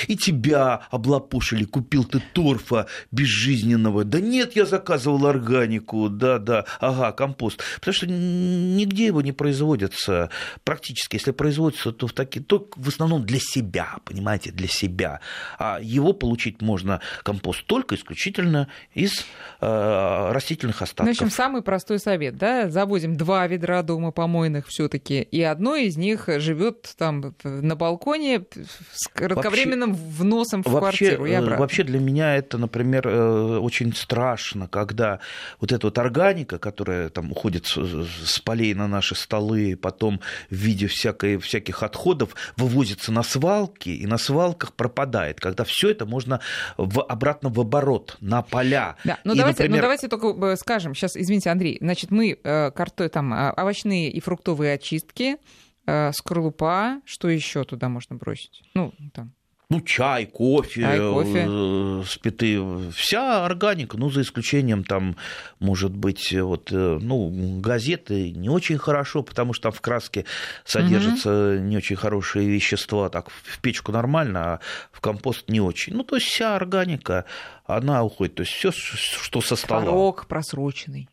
и 0.07 0.15
тебя 0.15 0.81
облапушили, 0.91 1.65
купил 1.65 2.03
ты 2.05 2.21
торфа 2.33 2.87
безжизненного. 3.11 4.03
Да 4.03 4.19
нет, 4.19 4.55
я 4.55 4.65
заказывал 4.65 5.25
органику, 5.25 6.09
да-да, 6.09 6.65
ага, 6.79 7.11
компост. 7.11 7.61
Потому 7.79 7.93
что 7.93 8.07
нигде 8.07 9.07
его 9.07 9.21
не 9.21 9.31
производят 9.31 9.74
производится 9.75 10.29
практически, 10.63 11.15
если 11.15 11.31
производится, 11.31 11.91
то 11.91 12.07
в, 12.07 12.13
таки, 12.13 12.39
то 12.39 12.67
в 12.75 12.88
основном 12.88 13.25
для 13.25 13.39
себя, 13.39 13.95
понимаете, 14.05 14.51
для 14.51 14.67
себя. 14.67 15.19
А 15.57 15.79
его 15.81 16.13
получить 16.13 16.61
можно 16.61 17.01
компост 17.23 17.65
только 17.65 17.95
исключительно 17.95 18.67
из 18.93 19.25
э, 19.61 20.31
растительных 20.31 20.81
остатков. 20.81 21.07
В 21.07 21.21
общем, 21.21 21.29
самый 21.29 21.61
простой 21.61 21.99
совет, 21.99 22.38
да, 22.38 22.69
завозим 22.69 23.15
два 23.15 23.47
ведра 23.47 23.81
дома 23.81 24.11
помойных 24.11 24.67
все-таки, 24.67 25.21
и 25.21 25.41
одно 25.41 25.75
из 25.75 25.97
них 25.97 26.29
живет 26.38 26.93
там 26.97 27.35
на 27.43 27.75
балконе 27.75 28.45
с 28.93 29.07
кратковременным 29.07 29.93
вообще, 29.93 30.23
вносом 30.23 30.63
в 30.63 30.67
вообще, 30.67 30.79
квартиру 30.79 31.25
и 31.25 31.31
э. 31.31 31.59
Вообще 31.59 31.83
для 31.83 31.99
меня 31.99 32.35
это, 32.35 32.57
например, 32.57 33.07
э, 33.07 33.59
очень 33.59 33.93
страшно, 33.93 34.67
когда 34.67 35.19
вот 35.59 35.71
эта 35.71 35.88
вот 35.88 35.97
органика, 35.97 36.57
которая 36.57 37.09
там 37.09 37.31
уходит 37.31 37.65
с 37.65 38.39
полей 38.39 38.73
на 38.73 38.88
наши 38.88 39.15
столы, 39.15 39.64
потом 39.73 40.21
в 40.49 40.56
виде 40.56 40.88
всякой, 40.88 41.38
всяких 41.38 41.84
отходов 41.84 42.36
вывозится 42.58 43.12
на 43.12 43.23
свалки, 43.23 43.89
и 43.89 44.06
на 44.06 44.17
свалках 44.17 44.73
пропадает, 44.73 45.39
когда 45.39 45.63
все 45.63 45.89
это 45.89 46.06
можно 46.06 46.39
в, 46.78 47.01
обратно 47.01 47.49
в 47.49 47.60
оборот, 47.60 48.17
на 48.21 48.41
поля. 48.41 48.95
Да, 49.04 49.17
ну, 49.23 49.36
давайте, 49.36 49.63
например... 49.63 49.78
ну 49.78 49.82
давайте 49.82 50.08
только 50.08 50.28
э, 50.45 50.56
скажем, 50.56 50.93
сейчас, 50.93 51.17
извините, 51.17 51.49
Андрей, 51.49 51.78
значит, 51.82 52.12
мы 52.12 52.38
э, 52.41 52.71
картой, 52.71 53.10
там, 53.10 53.34
а, 53.34 53.54
овощные 53.58 54.12
и 54.12 54.19
фруктовые 54.19 54.73
очистки, 54.73 55.38
э, 55.86 56.12
скорлупа, 56.13 57.01
что 57.06 57.30
еще 57.30 57.63
туда 57.63 57.89
можно 57.89 58.15
бросить? 58.15 58.63
Ну, 58.73 58.93
там, 59.13 59.34
ну, 59.69 59.82
чай, 59.82 60.25
кофе, 60.25 60.82
чай, 60.82 60.99
кофе. 60.99 61.45
Э, 61.47 62.04
спиты, 62.08 62.62
вся 62.91 63.45
органика, 63.45 63.97
ну, 63.97 64.10
за 64.10 64.21
исключением 64.21 64.84
там, 64.84 65.15
может 65.60 65.91
быть, 65.91 66.34
вот, 66.34 66.71
э, 66.71 66.99
ну, 67.01 67.60
газеты 67.60 68.32
не 68.32 68.49
очень 68.49 68.78
хорошо, 68.78 69.23
потому 69.23 69.54
что 69.54 69.63
там 69.63 69.71
в 69.71 69.82
краске 69.82 70.25
содержатся 70.63 71.56
угу. 71.56 71.63
не 71.63 71.78
очень 71.78 71.95
хорошие 71.95 72.47
вещества, 72.47 73.10
так 73.10 73.30
в 73.30 73.60
печку 73.60 73.91
нормально, 73.91 74.54
а 74.54 74.60
в 74.91 75.01
компост 75.01 75.49
не 75.49 75.62
очень. 75.62 75.95
Ну, 75.95 76.04
то 76.04 76.15
есть 76.15 76.28
вся 76.28 76.56
органика, 76.56 77.25
она 77.65 78.04
уходит, 78.04 78.36
то 78.36 78.43
есть 78.43 78.54
все, 78.54 78.71
что 78.71 79.41
со 79.41 79.56
стола. 79.56 79.82
Творог 79.82 80.28
просроченный. 80.28 81.10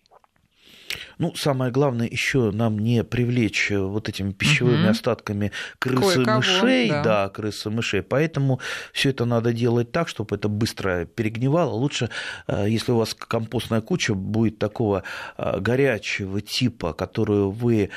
Ну, 1.19 1.35
самое 1.35 1.71
главное 1.71 2.09
еще 2.09 2.51
нам 2.51 2.79
не 2.79 3.05
привлечь 3.05 3.71
э, 3.71 3.79
вот 3.79 4.09
этими 4.09 4.33
пищевыми 4.33 4.83
угу. 4.85 4.91
остатками 4.91 5.53
крысы 5.79 6.21
мышей, 6.21 6.89
да. 6.89 7.03
да, 7.03 7.29
крысы 7.29 7.71
мышей. 7.71 8.03
Поэтому 8.03 8.61
все 8.93 9.11
это 9.11 9.25
надо 9.25 9.53
делать 9.53 9.93
так, 9.93 10.09
чтобы 10.09 10.37
это 10.37 10.49
быстро 10.49 11.05
перегнивало. 11.05 11.73
Лучше, 11.73 12.11
э, 12.47 12.67
если 12.69 12.93
у 12.93 12.97
вас 12.97 13.15
компостная 13.15 13.81
куча 13.81 14.15
будет 14.15 14.59
такого 14.59 15.03
э, 15.37 15.61
горячего 15.61 16.41
типа, 16.41 16.93
которую 16.93 17.51
вы 17.51 17.91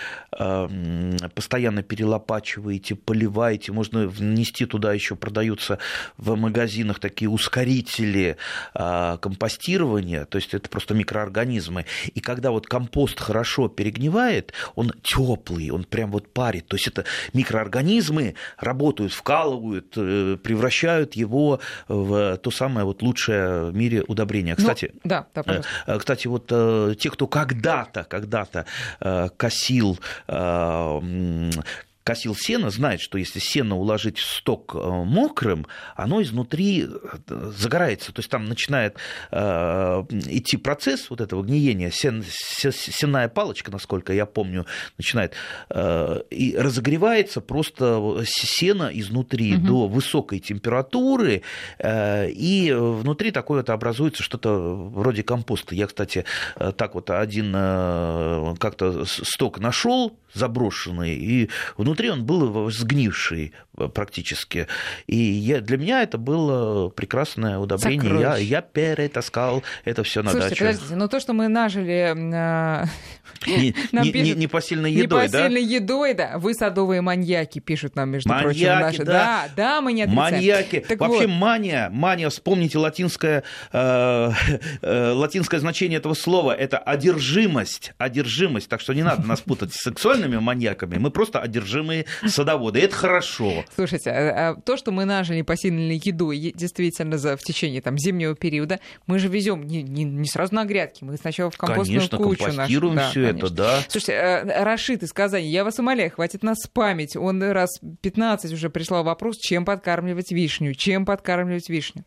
постоянно 1.34 1.82
перелопачиваете, 1.82 2.96
поливаете, 2.96 3.72
можно 3.72 4.08
внести 4.08 4.66
туда 4.66 4.94
еще 4.94 5.16
продаются 5.16 5.80
в 6.18 6.36
магазинах 6.36 7.00
такие 7.00 7.30
ускорители 7.30 8.38
компостирования, 8.74 10.26
то 10.26 10.38
есть 10.38 10.54
это 10.54 10.70
просто 10.70 10.94
микроорганизмы. 10.94 11.86
И 12.14 12.20
когда 12.20 12.52
вот 12.52 12.68
компост 12.68 13.05
хорошо 13.14 13.68
перегнивает, 13.68 14.54
он 14.76 14.92
теплый, 15.04 15.70
он 15.70 15.84
прям 15.84 16.12
вот 16.12 16.32
парит. 16.34 16.68
То 16.68 16.76
есть 16.76 16.88
это 16.88 17.06
микроорганизмы 17.34 18.36
работают, 18.58 19.14
вкалывают, 19.14 19.94
э, 19.96 20.38
превращают 20.42 21.14
его 21.16 21.60
в 21.88 22.38
то 22.38 22.52
самое 22.52 22.86
вот 22.86 23.02
лучшее 23.02 23.66
в 23.66 23.76
мире 23.76 24.04
удобрение. 24.08 24.56
Ну, 24.58 24.64
кстати, 24.64 24.92
ну, 24.94 25.00
да, 25.04 25.28
да, 25.34 25.44
пожалуйста. 25.44 25.72
Э, 25.88 25.98
кстати, 26.00 26.28
вот 26.28 26.48
э, 26.52 26.96
те, 27.00 27.10
кто 27.10 27.28
когда-то, 27.28 28.04
когда-то 28.04 28.66
косил 29.38 30.00
косил 32.06 32.36
сено, 32.36 32.70
знает, 32.70 33.02
что 33.02 33.18
если 33.18 33.40
сено 33.40 33.76
уложить 33.76 34.20
в 34.20 34.26
сток 34.26 34.76
э, 34.76 34.78
мокрым, 34.78 35.66
оно 35.96 36.22
изнутри 36.22 36.86
э, 36.86 37.52
загорается. 37.58 38.14
То 38.14 38.20
есть 38.20 38.30
там 38.30 38.46
начинает 38.46 38.98
э, 39.32 39.38
идти 40.28 40.58
процесс 40.58 41.10
вот 41.10 41.20
этого 41.20 41.42
гниения. 41.42 41.90
Сен, 41.90 42.24
сенная 42.24 43.28
палочка, 43.28 43.72
насколько 43.72 44.14
я 44.14 44.28
помню, 44.28 44.68
начинает 45.00 45.34
э, 45.72 46.22
и 46.30 46.56
разогревается 46.56 47.42
просто 47.42 48.24
сено 48.24 48.92
изнутри 48.94 49.56
угу. 49.56 49.66
до 49.66 49.88
высокой 49.88 50.40
температуры, 50.40 51.42
э, 51.80 52.30
и 52.30 52.72
внутри 52.72 53.32
такое 53.32 53.62
вот 53.62 53.70
образуется 53.72 54.22
что-то 54.22 54.76
вроде 54.94 55.24
компоста. 55.24 55.74
Я, 55.74 55.88
кстати, 55.88 56.24
так 56.78 56.94
вот 56.94 57.10
один 57.10 57.52
как-то 57.52 59.06
сток 59.06 59.60
нашел 59.60 60.16
заброшенный, 60.36 61.16
и 61.16 61.50
внутри 61.78 61.95
он 62.04 62.26
был 62.26 62.70
сгнивший 62.72 63.54
э, 63.78 63.88
практически. 63.88 64.68
И 65.08 65.16
я, 65.16 65.62
для 65.62 65.78
меня 65.78 66.04
это 66.04 66.18
было 66.18 66.90
прекрасное 66.90 67.58
удобрение. 67.58 68.20
Я, 68.20 68.38
я 68.38 68.62
перетаскал 68.62 69.64
это 69.84 70.04
все 70.04 70.22
на 70.22 70.32
Слушайте, 70.32 70.56
дачу. 70.56 70.66
подождите, 70.66 70.96
но 70.96 71.08
то, 71.08 71.20
что 71.20 71.34
мы 71.34 71.48
нажили... 71.48 72.14
Э, 72.34 72.86
не, 73.48 73.76
не, 73.92 74.12
не, 74.24 74.34
не 74.34 74.48
посильной 74.48 74.92
едой, 74.92 75.30
да? 75.30 75.48
Едой, 75.48 76.14
да. 76.14 76.38
Вы 76.38 76.54
садовые 76.54 77.02
маньяки, 77.02 77.60
пишут 77.60 77.96
нам, 77.96 78.10
между 78.10 78.30
маньяки, 78.30 78.66
прочим, 78.66 78.80
наши. 78.80 79.04
Да. 79.04 79.14
да, 79.14 79.50
да, 79.56 79.82
мы 79.82 79.94
не 79.94 80.04
отрицаем. 80.04 80.34
Маньяки. 80.34 80.80
Так 80.88 81.00
Вообще 81.00 81.28
вот. 81.28 81.36
мания, 81.36 81.90
мания, 81.92 82.30
вспомните 82.30 82.78
латинское, 82.78 83.44
э, 83.72 84.32
э, 84.82 85.12
латинское 85.12 85.60
значение 85.60 85.98
этого 85.98 86.14
слова, 86.14 86.52
это 86.54 86.78
одержимость, 86.78 87.94
одержимость. 87.98 88.70
Так 88.70 88.82
что 88.82 88.94
не 88.94 89.04
надо 89.04 89.28
нас 89.28 89.42
путать 89.42 89.74
с 89.74 89.82
сексуальными 89.82 90.38
маньяками, 90.38 90.98
мы 90.98 91.12
просто 91.12 91.40
одержимые 91.86 92.06
садоводы. 92.26 92.80
Это 92.80 92.96
хорошо. 92.96 93.64
Слушайте, 93.74 94.12
а, 94.12 94.50
а 94.50 94.56
то, 94.56 94.78
что 94.78 94.92
мы 94.92 95.06
нажили 95.06 95.42
посильной 95.42 96.02
едой 96.04 96.54
действительно 96.56 97.18
за, 97.18 97.38
в 97.38 97.42
течение 97.42 97.82
там, 97.82 97.98
зимнего 97.98 98.36
периода, 98.36 98.80
мы 99.08 99.20
же 99.20 99.28
везем 99.28 99.64
не, 99.64 99.84
не, 99.84 100.04
не 100.04 100.28
сразу 100.28 100.54
на 100.56 100.66
грядки, 100.66 101.04
мы 101.04 101.18
сначала 101.18 101.52
в 101.52 101.58
компостную 101.58 102.00
конечно, 102.00 102.18
кучу. 102.18 102.46
компостируем 102.46 102.96
нашу. 102.96 103.12
все 103.12 103.22
да, 103.22 103.30
это, 103.30 103.50
да. 103.50 103.80
Слушайте, 103.88 104.14
а, 104.14 104.64
Рашид 104.64 105.04
из 105.04 105.14
Казани, 105.14 105.48
я 105.48 105.64
вас 105.64 105.80
умоляю, 105.80 106.12
хватит 106.12 106.44
нас 106.44 106.58
спамить. 106.64 107.16
Он 107.16 107.42
раз 107.44 107.80
15 108.02 108.54
уже 108.54 108.70
прислал 108.70 109.04
вопрос, 109.04 109.38
чем 109.38 109.66
подкармливать 109.66 110.32
вишню, 110.32 110.74
чем 110.74 111.06
подкармливать 111.06 111.70
вишню. 111.70 112.06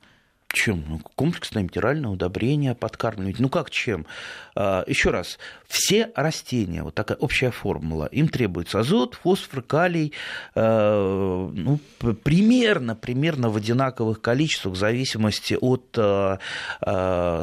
Чем? 0.51 0.83
Ну, 0.89 1.01
комплексное 1.15 1.63
минеральное 1.63 2.09
удобрение 2.09 2.75
подкармливать. 2.75 3.39
Ну 3.39 3.51
как 3.51 3.71
чем? 3.71 4.07
А, 4.55 4.83
еще 4.87 5.11
раз, 5.11 5.39
все 5.67 6.11
растения, 6.15 6.83
вот 6.83 6.95
такая 6.95 7.19
общая 7.19 7.51
формула, 7.51 8.07
им 8.07 8.29
требуется 8.29 8.81
азот, 8.81 9.15
фосфор, 9.15 9.63
калий, 9.63 10.15
а, 10.55 11.51
ну, 11.53 11.79
примерно, 12.25 12.97
примерно 12.97 13.51
в 13.51 13.57
одинаковых 13.57 14.23
количествах 14.23 14.75
в 14.75 14.79
зависимости 14.79 15.59
от 15.61 15.97
а, 15.99 16.39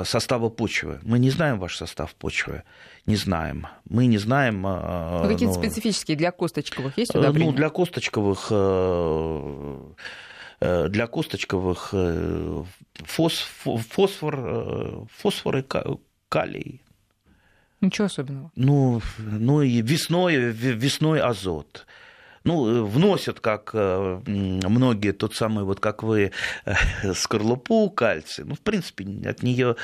состава 0.05 0.49
почвы. 0.49 0.99
Мы 1.03 1.19
не 1.19 1.29
знаем 1.29 1.59
ваш 1.59 1.77
состав 1.77 2.15
почвы 2.15 2.63
не 3.05 3.17
знаем. 3.17 3.67
Мы 3.87 4.07
не 4.07 4.17
знаем... 4.17 4.63
Ну, 4.63 5.27
какие-то 5.27 5.53
ну, 5.53 5.61
специфические 5.61 6.17
для 6.17 6.31
косточковых 6.31 6.97
есть 6.97 7.13
удобрения? 7.13 7.51
Ну, 7.51 7.55
для 7.55 7.69
косточковых 7.69 8.51
Э, 8.55 9.77
для 10.59 11.07
косточковых 11.07 11.89
э, 11.93 12.63
фосфор, 13.03 14.35
э, 14.37 15.05
фосфор 15.17 15.57
и 15.57 15.63
калий. 16.29 16.81
Ничего 17.81 18.05
особенного. 18.05 18.51
Ну, 18.55 19.01
ну 19.17 19.61
и 19.61 19.81
весной, 19.81 20.35
весной 20.35 21.21
азот 21.21 21.85
ну, 22.45 22.85
вносят, 22.85 23.39
как 23.39 23.73
многие, 23.73 25.11
тот 25.11 25.35
самый, 25.35 25.65
вот 25.65 25.79
как 25.79 26.03
вы, 26.03 26.31
скорлупу 27.13 27.89
кальций. 27.89 28.45
Ну, 28.45 28.55
в 28.55 28.61
принципе, 28.61 29.05
от 29.27 29.43
нее 29.43 29.75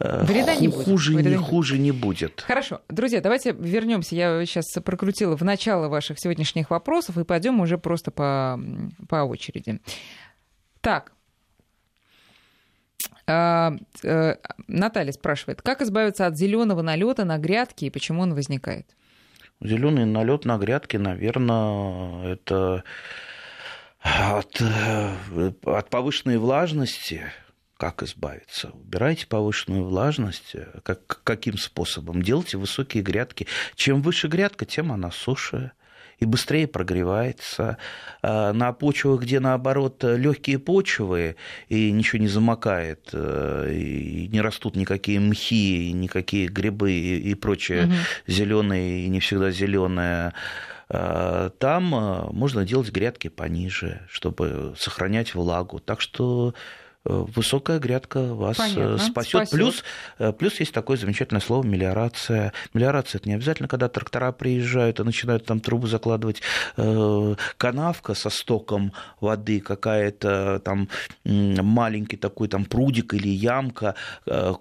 не 0.00 0.68
хуже, 0.68 1.14
не, 1.14 1.36
хуже 1.36 1.78
не 1.78 1.92
будет. 1.92 2.42
Хорошо. 2.46 2.82
Друзья, 2.88 3.20
давайте 3.20 3.52
вернемся. 3.52 4.14
Я 4.14 4.44
сейчас 4.44 4.66
прокрутила 4.84 5.36
в 5.36 5.42
начало 5.42 5.88
ваших 5.88 6.18
сегодняшних 6.18 6.70
вопросов 6.70 7.16
и 7.18 7.24
пойдем 7.24 7.60
уже 7.60 7.78
просто 7.78 8.10
по, 8.10 8.60
по 9.08 9.22
очереди. 9.22 9.80
Так. 10.80 11.12
А, 13.26 13.76
Наталья 14.66 15.12
спрашивает, 15.12 15.62
как 15.62 15.82
избавиться 15.82 16.26
от 16.26 16.36
зеленого 16.36 16.82
налета 16.82 17.24
на 17.24 17.38
грядке 17.38 17.86
и 17.86 17.90
почему 17.90 18.22
он 18.22 18.34
возникает? 18.34 18.96
Зеленый 19.60 20.04
налет 20.04 20.44
на 20.44 20.56
грядке, 20.56 20.98
наверное, 20.98 22.32
это 22.32 22.84
от, 24.00 24.62
от 25.64 25.90
повышенной 25.90 26.38
влажности. 26.38 27.24
Как 27.76 28.02
избавиться? 28.02 28.70
Убирайте 28.70 29.26
повышенную 29.26 29.84
влажность. 29.84 30.54
Как, 30.82 31.20
каким 31.24 31.56
способом? 31.58 32.22
Делайте 32.22 32.56
высокие 32.56 33.02
грядки. 33.02 33.46
Чем 33.74 34.02
выше 34.02 34.28
грядка, 34.28 34.64
тем 34.64 34.92
она 34.92 35.10
суше 35.10 35.72
и 36.18 36.24
быстрее 36.24 36.66
прогревается. 36.66 37.78
А 38.22 38.52
на 38.52 38.72
почвах, 38.72 39.22
где 39.22 39.40
наоборот 39.40 40.02
легкие 40.02 40.58
почвы 40.58 41.36
и 41.68 41.90
ничего 41.92 42.20
не 42.20 42.28
замокает, 42.28 43.10
э, 43.12 43.72
и 43.72 44.28
не 44.28 44.40
растут 44.40 44.76
никакие 44.76 45.20
мхи, 45.20 45.92
никакие 45.92 46.48
грибы 46.48 46.92
и 46.92 47.34
прочее 47.34 47.84
угу. 47.84 47.94
зеленое 48.26 49.04
и 49.04 49.08
не 49.08 49.20
всегда 49.20 49.50
зеленое, 49.50 50.34
э, 50.88 51.50
там 51.58 51.94
э, 51.94 52.32
можно 52.32 52.64
делать 52.64 52.90
грядки 52.90 53.28
пониже, 53.28 54.02
чтобы 54.10 54.74
сохранять 54.76 55.34
влагу. 55.34 55.78
Так 55.78 56.00
что 56.00 56.54
высокая 57.04 57.78
грядка 57.78 58.34
вас 58.34 58.58
э, 58.58 58.74
Понятно. 58.74 58.98
спасет. 58.98 59.50
Плюс, 59.50 59.84
э, 60.18 60.32
плюс 60.32 60.60
есть 60.60 60.72
такое 60.72 60.96
замечательное 60.96 61.40
слово 61.40 61.64
мелиорация. 61.64 62.52
Мелиорация 62.74 63.18
это 63.18 63.28
не 63.28 63.34
обязательно, 63.34 63.68
когда 63.68 63.88
трактора 63.88 64.32
приезжают 64.32 65.00
и 65.00 65.04
начинают 65.04 65.46
там 65.46 65.60
трубы 65.60 65.88
закладывать. 65.88 66.42
Канавка 67.56 68.14
со 68.14 68.30
стоком 68.30 68.92
воды, 69.20 69.60
какая-то 69.60 70.60
там 70.64 70.88
маленький 71.24 72.16
такой 72.16 72.48
там 72.48 72.64
прудик 72.64 73.14
или 73.14 73.28
ямка, 73.28 73.94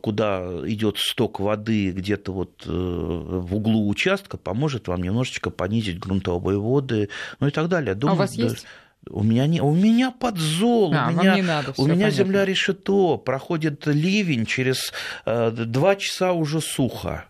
куда 0.01 0.41
идет 0.65 0.97
сток 0.97 1.39
воды 1.39 1.91
где-то 1.91 2.31
вот 2.31 2.65
в 2.65 3.55
углу 3.55 3.89
участка, 3.89 4.37
поможет 4.37 4.87
вам 4.87 5.01
немножечко 5.01 5.49
понизить 5.49 5.99
грунтовые 5.99 6.59
воды, 6.59 7.09
ну 7.39 7.47
и 7.47 7.51
так 7.51 7.67
далее. 7.67 7.95
Думаю, 7.95 8.13
а 8.13 8.15
у 8.15 8.19
вас 8.19 8.33
есть? 8.33 8.65
У 9.09 9.23
меня, 9.23 9.47
не, 9.47 9.61
у 9.61 9.73
меня 9.73 10.11
подзол, 10.11 10.93
а, 10.93 11.07
у 11.07 11.11
меня, 11.11 11.35
не 11.35 11.41
надо, 11.41 11.73
у 11.77 11.87
меня 11.87 12.09
земля 12.09 12.45
решето, 12.45 13.17
проходит 13.17 13.85
ливень, 13.87 14.45
через 14.45 14.93
э, 15.25 15.51
два 15.51 15.95
часа 15.95 16.33
уже 16.33 16.61
сухо. 16.61 17.25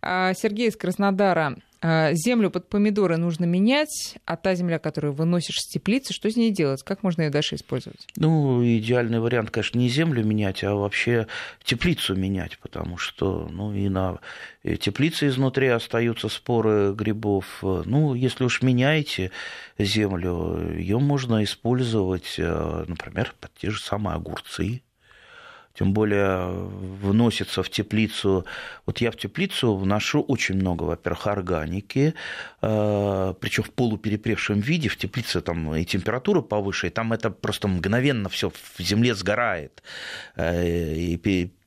А, 0.00 0.34
Сергей 0.34 0.68
из 0.68 0.76
Краснодара. 0.76 1.56
А, 1.84 2.12
землю 2.14 2.48
под 2.48 2.68
помидоры 2.68 3.16
нужно 3.16 3.44
менять, 3.44 4.16
а 4.24 4.36
та 4.36 4.54
земля, 4.54 4.78
которую 4.78 5.12
выносишь 5.12 5.58
с 5.58 5.68
теплицы, 5.68 6.14
что 6.14 6.30
с 6.30 6.36
ней 6.36 6.52
делать? 6.52 6.84
Как 6.84 7.02
можно 7.02 7.22
ее 7.22 7.30
дальше 7.30 7.56
использовать? 7.56 8.06
Ну, 8.14 8.64
идеальный 8.64 9.18
вариант, 9.18 9.50
конечно, 9.50 9.78
не 9.78 9.88
землю 9.88 10.24
менять, 10.24 10.62
а 10.62 10.76
вообще 10.76 11.26
теплицу 11.64 12.14
менять, 12.14 12.58
потому 12.58 12.98
что 12.98 13.48
ну, 13.50 13.74
и 13.74 13.88
на 13.88 14.20
теплице 14.62 15.26
изнутри 15.26 15.66
остаются 15.66 16.28
споры 16.28 16.94
грибов. 16.94 17.46
Ну, 17.62 18.14
если 18.14 18.44
уж 18.44 18.62
меняете 18.62 19.32
землю, 19.76 20.76
ее 20.76 21.00
можно 21.00 21.42
использовать, 21.42 22.36
э, 22.38 22.84
например, 22.86 23.34
под 23.40 23.52
те 23.54 23.70
же 23.70 23.80
самые 23.80 24.14
огурцы 24.14 24.82
тем 25.74 25.92
более 25.92 26.48
вносится 26.48 27.62
в 27.62 27.70
теплицу. 27.70 28.44
Вот 28.86 29.00
я 29.00 29.10
в 29.10 29.16
теплицу 29.16 29.76
вношу 29.76 30.20
очень 30.22 30.56
много, 30.56 30.84
во-первых, 30.84 31.26
органики, 31.26 32.14
э, 32.60 33.34
причем 33.40 33.62
в 33.62 33.70
полуперепревшем 33.70 34.60
виде, 34.60 34.88
в 34.88 34.96
теплице 34.96 35.40
там 35.40 35.74
и 35.74 35.84
температура 35.84 36.42
повыше, 36.42 36.88
и 36.88 36.90
там 36.90 37.12
это 37.12 37.30
просто 37.30 37.68
мгновенно 37.68 38.28
все 38.28 38.50
в 38.50 38.80
земле 38.82 39.14
сгорает. 39.14 39.82
Э, 40.36 40.94
и 40.94 41.16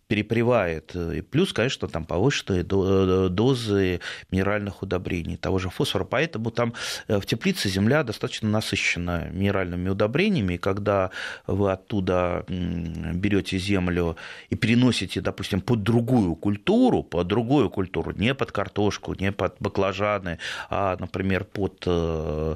перепревает. 0.07 0.95
И 0.95 1.21
плюс, 1.21 1.53
конечно, 1.53 1.87
там 1.87 2.05
повышенные 2.05 2.63
дозы 2.63 3.99
минеральных 4.31 4.83
удобрений, 4.83 5.37
того 5.37 5.59
же 5.59 5.69
фосфора. 5.69 6.05
Поэтому 6.05 6.51
там 6.51 6.73
э, 7.07 7.19
в 7.19 7.25
теплице 7.25 7.69
земля 7.69 8.03
достаточно 8.03 8.49
насыщена 8.49 9.29
минеральными 9.31 9.89
удобрениями. 9.89 10.55
И 10.55 10.57
когда 10.57 11.09
вы 11.47 11.71
оттуда 11.71 12.45
берете 12.47 13.57
землю 13.57 14.15
и 14.49 14.55
переносите, 14.55 15.21
допустим, 15.21 15.61
под 15.61 15.83
другую 15.83 16.35
культуру, 16.35 17.03
под 17.03 17.27
другую 17.27 17.69
культуру, 17.69 18.11
не 18.15 18.33
под 18.35 18.51
картошку, 18.51 19.15
не 19.19 19.31
под 19.31 19.55
баклажаны, 19.59 20.37
а, 20.69 20.97
например, 20.99 21.45
под 21.45 21.83
э, 21.87 22.55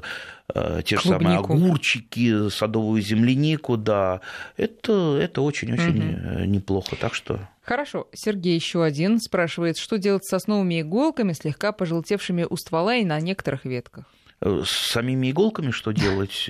те 0.84 0.96
же 0.96 1.02
Клубнику. 1.02 1.22
самые 1.24 1.38
огурчики, 1.38 2.48
садовую 2.50 3.02
землянику, 3.02 3.76
да, 3.76 4.20
это, 4.56 5.18
это 5.20 5.42
очень-очень 5.42 6.14
угу. 6.14 6.44
неплохо. 6.44 6.96
Так 6.96 7.14
что 7.14 7.40
Хорошо. 7.62 8.08
Сергей 8.12 8.56
еще 8.56 8.82
один 8.82 9.20
спрашивает, 9.20 9.76
что 9.76 9.96
делать 9.96 10.24
с 10.24 10.28
сосновыми 10.28 10.80
иголками, 10.80 11.32
слегка 11.34 11.70
пожелтевшими 11.70 12.44
у 12.48 12.56
ствола 12.56 12.96
и 12.96 13.04
на 13.04 13.20
некоторых 13.20 13.64
ветках? 13.64 14.06
С 14.42 14.70
самими 14.70 15.30
иголками 15.30 15.70
что 15.70 15.92
делать? 15.92 16.48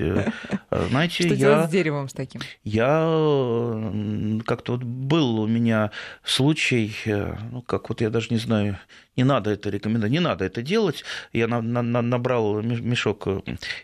Знаете, 0.70 1.24
что 1.24 1.34
я... 1.34 1.36
делать 1.36 1.68
с 1.68 1.70
деревом 1.70 2.08
с 2.08 2.12
таким? 2.12 2.40
Я 2.62 3.00
как-то 4.46 4.72
вот 4.72 4.84
был 4.84 5.40
у 5.40 5.46
меня 5.46 5.90
случай, 6.22 6.94
ну, 7.50 7.62
как 7.62 7.88
вот 7.88 8.00
я 8.00 8.10
даже 8.10 8.28
не 8.30 8.38
знаю, 8.38 8.78
не 9.16 9.24
надо 9.24 9.50
это 9.50 9.70
рекомендовать, 9.70 10.12
не 10.12 10.20
надо 10.20 10.44
это 10.44 10.62
делать. 10.62 11.04
Я 11.32 11.48
на, 11.48 11.60
на, 11.60 11.82
набрал 11.82 12.62
мешок 12.62 13.26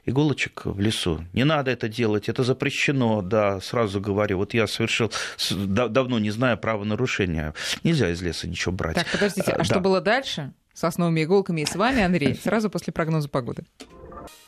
иголочек 0.05 0.63
в 0.65 0.79
лесу. 0.81 1.25
Не 1.33 1.45
надо 1.45 1.73
это 1.73 1.89
делать, 1.89 2.29
это 2.29 2.45
запрещено, 2.45 3.23
да, 3.23 3.61
сразу 3.61 4.01
говорю. 4.01 4.39
Вот 4.39 4.55
я 4.55 4.67
совершил, 4.67 5.13
давно 5.51 6.19
не 6.19 6.31
знаю 6.31 6.59
правонарушения. 6.59 7.55
Нельзя 7.83 8.11
из 8.11 8.23
леса 8.23 8.49
ничего 8.49 8.73
брать. 8.73 8.95
Так, 8.95 9.09
подождите, 9.11 9.51
а, 9.51 9.57
а 9.57 9.59
да. 9.59 9.65
что 9.65 9.81
было 9.81 10.01
дальше? 10.01 10.53
Сосновыми 10.73 11.25
иголками 11.25 11.63
и 11.63 11.67
с 11.67 11.75
вами, 11.75 12.03
Андрей, 12.03 12.35
сразу 12.35 12.71
после 12.71 12.93
прогноза 12.93 13.29
погоды. 13.29 13.65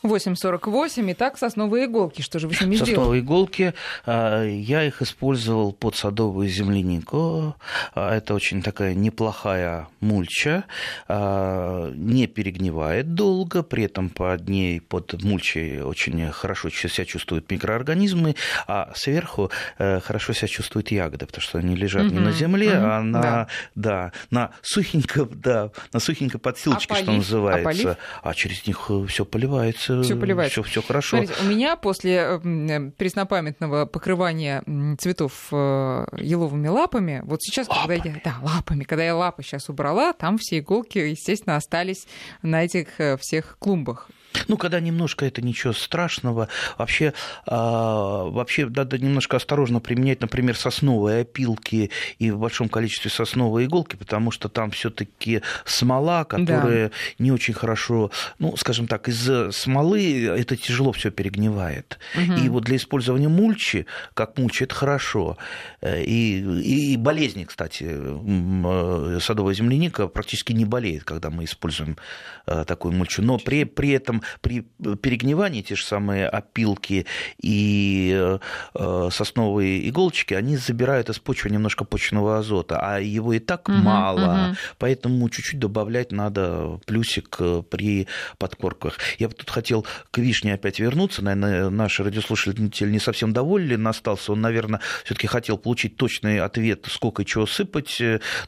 8,48. 0.03 1.11
Итак, 1.13 1.37
сосновые 1.37 1.85
иголки. 1.85 2.21
Что 2.21 2.39
же 2.39 2.47
вы 2.47 2.53
с 2.53 2.61
ними 2.61 2.75
сделали? 2.75 2.95
Сосновые 2.95 3.21
иголки. 3.21 3.73
А, 4.05 4.43
я 4.43 4.83
их 4.83 5.01
использовал 5.01 5.73
под 5.73 5.95
садовую 5.95 6.47
землянику. 6.49 7.55
А, 7.93 8.15
это 8.15 8.33
очень 8.33 8.61
такая 8.61 8.93
неплохая 8.93 9.87
мульча. 9.99 10.65
А, 11.07 11.91
не 11.93 12.27
перегнивает 12.27 13.13
долго. 13.13 13.63
При 13.63 13.83
этом 13.83 14.09
под 14.09 14.47
ней, 14.49 14.81
под 14.81 15.21
мульчей 15.23 15.81
очень 15.81 16.31
хорошо 16.31 16.69
себя 16.69 17.05
чувствуют 17.05 17.49
микроорганизмы. 17.51 18.35
А 18.67 18.91
сверху 18.95 19.51
э, 19.77 19.99
хорошо 19.99 20.33
себя 20.33 20.47
чувствуют 20.47 20.91
ягоды, 20.91 21.25
потому 21.25 21.41
что 21.41 21.59
они 21.59 21.75
лежат 21.75 22.05
угу, 22.05 22.13
не 22.13 22.19
на 22.19 22.31
земле, 22.31 22.77
угу, 22.77 22.85
а 22.85 23.01
на, 23.01 23.21
да. 23.21 23.47
Да, 23.75 24.11
на 24.31 24.51
сухенько, 24.61 25.25
да, 25.25 25.71
на 25.93 25.99
сухенько 25.99 26.39
подстилочке, 26.39 26.93
а 26.93 26.97
что 26.97 27.05
полив? 27.05 27.17
называется. 27.19 27.97
А, 28.21 28.29
а 28.29 28.33
через 28.33 28.65
них 28.67 28.85
э, 28.89 29.05
все 29.07 29.25
поливается 29.73 30.03
все 30.03 30.15
поливается. 30.15 30.63
Все, 30.63 30.71
все 30.71 30.81
хорошо. 30.81 31.17
Смотрите, 31.17 31.41
у 31.41 31.45
меня 31.45 31.75
после 31.75 32.39
э, 32.43 32.91
преснопамятного 32.97 33.85
покрывания 33.85 34.63
цветов 34.97 35.47
э, 35.51 36.05
еловыми 36.17 36.67
лапами, 36.67 37.21
вот 37.23 37.41
сейчас, 37.41 37.67
лапами. 37.67 37.97
когда 37.97 38.09
я, 38.09 38.21
да, 38.23 38.35
лапами, 38.41 38.83
когда 38.83 39.03
я 39.03 39.15
лапы 39.15 39.43
сейчас 39.43 39.69
убрала, 39.69 40.13
там 40.13 40.37
все 40.37 40.59
иголки, 40.59 40.97
естественно, 40.97 41.55
остались 41.55 42.07
на 42.41 42.63
этих 42.63 42.99
э, 42.99 43.17
всех 43.17 43.57
клумбах. 43.59 44.09
Ну, 44.47 44.57
когда 44.57 44.79
немножко 44.79 45.25
это 45.25 45.41
ничего 45.41 45.73
страшного. 45.73 46.49
Вообще, 46.77 47.13
а, 47.45 48.25
вообще 48.25 48.67
надо 48.67 48.97
немножко 48.97 49.37
осторожно 49.37 49.79
применять, 49.79 50.21
например, 50.21 50.55
сосновые 50.55 51.21
опилки 51.21 51.91
и 52.19 52.31
в 52.31 52.39
большом 52.39 52.69
количестве 52.69 53.09
сосновые 53.11 53.67
иголки, 53.67 53.95
потому 53.95 54.31
что 54.31 54.49
там 54.49 54.71
все-таки 54.71 55.41
смола, 55.65 56.23
которая 56.25 56.89
да. 56.89 56.95
не 57.17 57.31
очень 57.31 57.53
хорошо, 57.53 58.11
ну, 58.37 58.55
скажем 58.57 58.87
так, 58.87 59.07
из 59.07 59.55
смолы 59.55 60.25
это 60.25 60.55
тяжело 60.55 60.91
все 60.91 61.11
перегнивает. 61.11 61.99
Угу. 62.15 62.33
И 62.33 62.49
вот 62.49 62.63
для 62.63 62.77
использования 62.77 63.29
мульчи, 63.29 63.85
как 64.13 64.37
мульчи, 64.37 64.63
это 64.63 64.75
хорошо. 64.75 65.37
И, 65.83 66.39
и 66.63 66.97
болезни, 66.97 67.45
кстати, 67.45 67.85
э, 67.89 69.19
садовая 69.21 69.53
земляника 69.53 70.07
практически 70.07 70.53
не 70.53 70.65
болеет, 70.65 71.03
когда 71.03 71.29
мы 71.29 71.45
используем 71.45 71.97
э, 72.45 72.63
такую 72.65 72.93
мульчу. 72.93 73.21
Но 73.21 73.37
при, 73.37 73.63
при 73.63 73.89
этом 73.89 74.18
при 74.41 74.61
перегнивании 75.01 75.61
те 75.61 75.75
же 75.75 75.83
самые 75.85 76.27
опилки 76.27 77.05
и 77.41 78.37
э, 78.75 79.09
сосновые 79.11 79.87
иголочки, 79.89 80.33
они 80.33 80.57
забирают 80.57 81.09
из 81.09 81.19
почвы 81.19 81.49
немножко 81.49 81.85
почного 81.85 82.39
азота, 82.39 82.79
а 82.81 82.99
его 82.99 83.33
и 83.33 83.39
так 83.39 83.69
угу, 83.69 83.77
мало, 83.77 84.49
угу. 84.49 84.57
поэтому 84.77 85.29
чуть-чуть 85.29 85.59
добавлять 85.59 86.11
надо 86.11 86.79
плюсик 86.85 87.35
э, 87.39 87.63
при 87.69 88.07
подкорках. 88.37 88.97
Я 89.17 89.27
бы 89.27 89.33
тут 89.33 89.49
хотел 89.49 89.85
к 90.11 90.17
вишне 90.17 90.53
опять 90.53 90.79
вернуться, 90.79 91.23
наверное, 91.23 91.69
наш 91.69 91.99
радиослушатель 91.99 92.91
не 92.91 92.99
совсем 92.99 93.33
доволен 93.33 93.87
остался, 93.87 94.31
он, 94.31 94.41
наверное, 94.41 94.81
все-таки 95.05 95.27
хотел 95.27 95.57
получить 95.57 95.95
точный 95.95 96.39
ответ, 96.39 96.85
сколько 96.89 97.23
и 97.23 97.25
чего 97.25 97.45
сыпать, 97.45 98.01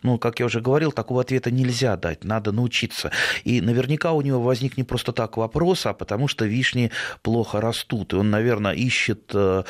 но, 0.03 0.17
как 0.17 0.39
я 0.39 0.45
уже 0.45 0.61
говорил, 0.61 0.91
такого 0.91 1.21
ответа 1.21 1.51
нельзя 1.51 1.97
дать, 1.97 2.23
надо 2.23 2.51
научиться. 2.51 3.11
И 3.43 3.61
наверняка 3.61 4.11
у 4.11 4.21
него 4.21 4.41
возник 4.41 4.77
не 4.77 4.83
просто 4.83 5.11
так 5.11 5.37
вопрос, 5.37 5.60
вопрос, 5.61 5.85
а 5.85 5.93
потому 5.93 6.27
что 6.27 6.45
вишни 6.45 6.91
плохо 7.21 7.61
растут. 7.61 8.13
И 8.13 8.15
он, 8.15 8.31
наверное, 8.31 8.73
ищет 8.73 9.31
э, 9.33 9.63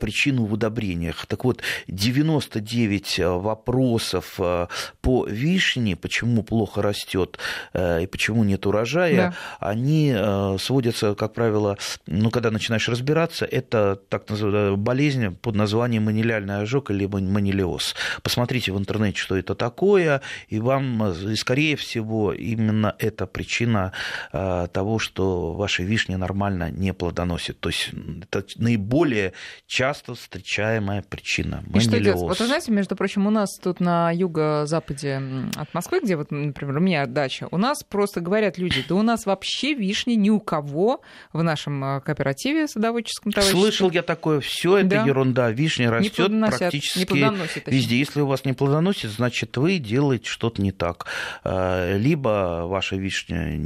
причину 0.00 0.44
в 0.44 0.52
удобрениях. 0.52 1.26
Так 1.26 1.44
вот, 1.44 1.62
99 1.86 3.18
э, 3.18 3.28
вопросов 3.28 4.34
э, 4.38 4.66
по 5.00 5.26
вишне, 5.26 5.94
почему 5.94 6.42
плохо 6.42 6.82
растет 6.82 7.38
и 7.74 8.08
почему 8.10 8.44
нет 8.44 8.66
урожая, 8.66 9.16
да. 9.16 9.34
они 9.60 10.14
сводятся, 10.58 11.14
как 11.14 11.34
правило, 11.34 11.76
ну, 12.06 12.30
когда 12.30 12.50
начинаешь 12.50 12.88
разбираться, 12.88 13.44
это 13.44 13.96
так 14.08 14.28
называемая 14.28 14.76
болезнь 14.76 15.36
под 15.36 15.54
названием 15.54 16.04
манилиальный 16.04 16.58
ожог 16.62 16.90
или 16.90 17.06
манилиоз. 17.06 17.94
Посмотрите 18.22 18.72
в 18.72 18.78
интернете, 18.78 19.18
что 19.18 19.36
это 19.36 19.54
такое, 19.54 20.20
и 20.48 20.58
вам, 20.58 21.12
и 21.12 21.36
скорее 21.36 21.76
всего, 21.76 22.32
именно 22.32 22.94
это 22.98 23.26
причина 23.26 23.92
того, 24.32 24.98
что 24.98 25.35
ваши 25.54 25.82
вишни 25.82 26.14
нормально 26.14 26.70
не 26.70 26.92
плодоносят. 26.92 27.60
То 27.60 27.68
есть 27.68 27.90
это 28.22 28.44
наиболее 28.56 29.32
часто 29.66 30.14
встречаемая 30.14 31.02
причина. 31.02 31.64
И 31.74 31.80
что 31.80 32.00
делать? 32.00 32.20
Вот 32.20 32.40
вы 32.40 32.46
знаете, 32.46 32.72
между 32.72 32.96
прочим, 32.96 33.26
у 33.26 33.30
нас 33.30 33.56
тут 33.58 33.80
на 33.80 34.10
юго-западе 34.10 35.22
от 35.56 35.72
Москвы, 35.74 36.00
где 36.00 36.16
вот, 36.16 36.30
например, 36.30 36.76
у 36.76 36.80
меня 36.80 37.06
дача, 37.06 37.48
у 37.50 37.58
нас 37.58 37.82
просто 37.82 38.20
говорят 38.20 38.58
люди, 38.58 38.84
да 38.88 38.94
у 38.94 39.02
нас 39.02 39.26
вообще 39.26 39.74
вишни 39.74 40.12
ни 40.12 40.30
у 40.30 40.40
кого 40.40 41.00
в 41.32 41.42
нашем 41.42 41.82
э, 41.84 42.00
кооперативе 42.00 42.68
садоводческом 42.68 43.32
товариществе. 43.32 43.60
Слышал 43.60 43.90
я 43.90 44.02
такое, 44.02 44.40
все 44.40 44.78
это 44.78 44.88
да. 44.88 45.04
ерунда. 45.04 45.50
Вишня 45.50 45.90
растет 45.90 46.30
практически 46.40 47.70
везде. 47.70 47.98
Если 47.98 48.20
у 48.20 48.26
вас 48.26 48.44
не 48.44 48.52
плодоносит, 48.52 49.10
значит, 49.10 49.56
вы 49.56 49.78
делаете 49.78 50.28
что-то 50.28 50.62
не 50.62 50.72
так. 50.72 51.06
Э, 51.44 51.96
либо 51.96 52.62
ваша 52.66 52.96
вишня 52.96 53.56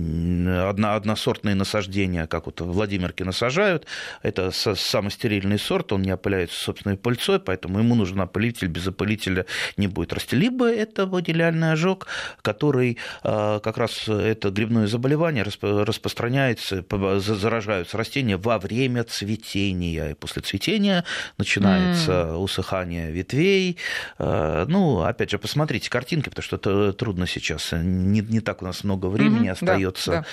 односортная 0.68 1.54
насаждения, 1.60 2.26
как 2.26 2.46
вот 2.46 2.60
в 2.60 2.72
Владимирке 2.72 3.24
насажают. 3.24 3.86
Это 4.22 4.50
самый 4.50 5.10
стерильный 5.10 5.58
сорт, 5.58 5.92
он 5.92 6.02
не 6.02 6.12
опыляется 6.12 6.58
собственной 6.58 6.96
пыльцой, 6.96 7.38
поэтому 7.38 7.78
ему 7.78 7.94
нужен 7.94 8.20
опылитель, 8.20 8.68
без 8.68 8.86
опылителя 8.86 9.46
не 9.76 9.86
будет 9.86 10.12
расти. 10.12 10.36
Либо 10.36 10.68
это 10.68 11.06
водиляльный 11.06 11.72
ожог, 11.72 12.06
который 12.42 12.98
а, 13.22 13.60
как 13.60 13.76
раз 13.76 14.08
это 14.08 14.50
грибное 14.50 14.86
заболевание 14.86 15.44
распространяется, 15.44 16.84
заражаются 17.20 17.96
растения 17.96 18.36
во 18.36 18.58
время 18.58 19.04
цветения. 19.04 20.10
И 20.10 20.14
после 20.14 20.42
цветения 20.42 21.04
начинается 21.38 22.10
mm. 22.10 22.36
усыхание 22.36 23.10
ветвей. 23.10 23.76
А, 24.18 24.66
ну, 24.66 25.02
опять 25.02 25.30
же, 25.30 25.38
посмотрите 25.38 25.90
картинки, 25.90 26.28
потому 26.28 26.44
что 26.44 26.56
это 26.56 26.92
трудно 26.92 27.26
сейчас. 27.26 27.72
Не, 27.72 28.20
не 28.20 28.40
так 28.40 28.62
у 28.62 28.64
нас 28.64 28.84
много 28.84 29.06
времени 29.06 29.48
mm-hmm, 29.48 29.52
остается. 29.52 30.10
Да, 30.10 30.20
да. 30.20 30.26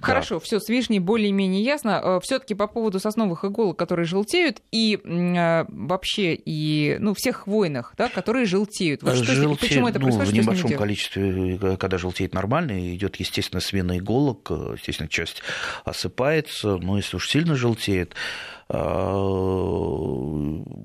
Хорошо, 0.00 0.40
все, 0.40 0.58
вишней 0.72 0.98
более-менее 0.98 1.62
ясно. 1.62 2.00
Э, 2.02 2.18
Все-таки 2.22 2.54
по 2.54 2.66
поводу 2.66 2.98
сосновых 2.98 3.44
иголок, 3.44 3.78
которые 3.78 4.06
желтеют, 4.06 4.62
и 4.72 4.98
э, 5.02 5.64
вообще 5.68 6.34
и 6.34 6.96
ну, 6.98 7.14
всех 7.14 7.44
хвойных, 7.44 7.94
да, 7.96 8.08
которые 8.08 8.46
желтеют. 8.46 9.02
Вот 9.02 9.14
что, 9.16 9.34
желтеют, 9.34 9.60
почему 9.60 9.88
это 9.88 9.98
ну, 9.98 10.06
происходит? 10.06 10.32
В 10.32 10.36
небольшом 10.36 10.72
количестве, 10.72 11.58
э, 11.60 11.76
когда 11.76 11.98
желтеет 11.98 12.34
нормально, 12.34 12.94
идет, 12.94 13.16
естественно, 13.16 13.60
смена 13.60 13.98
иголок, 13.98 14.50
естественно, 14.50 15.08
часть 15.08 15.42
осыпается, 15.84 16.78
но 16.78 16.96
если 16.96 17.16
уж 17.16 17.28
сильно 17.28 17.54
желтеет, 17.54 18.14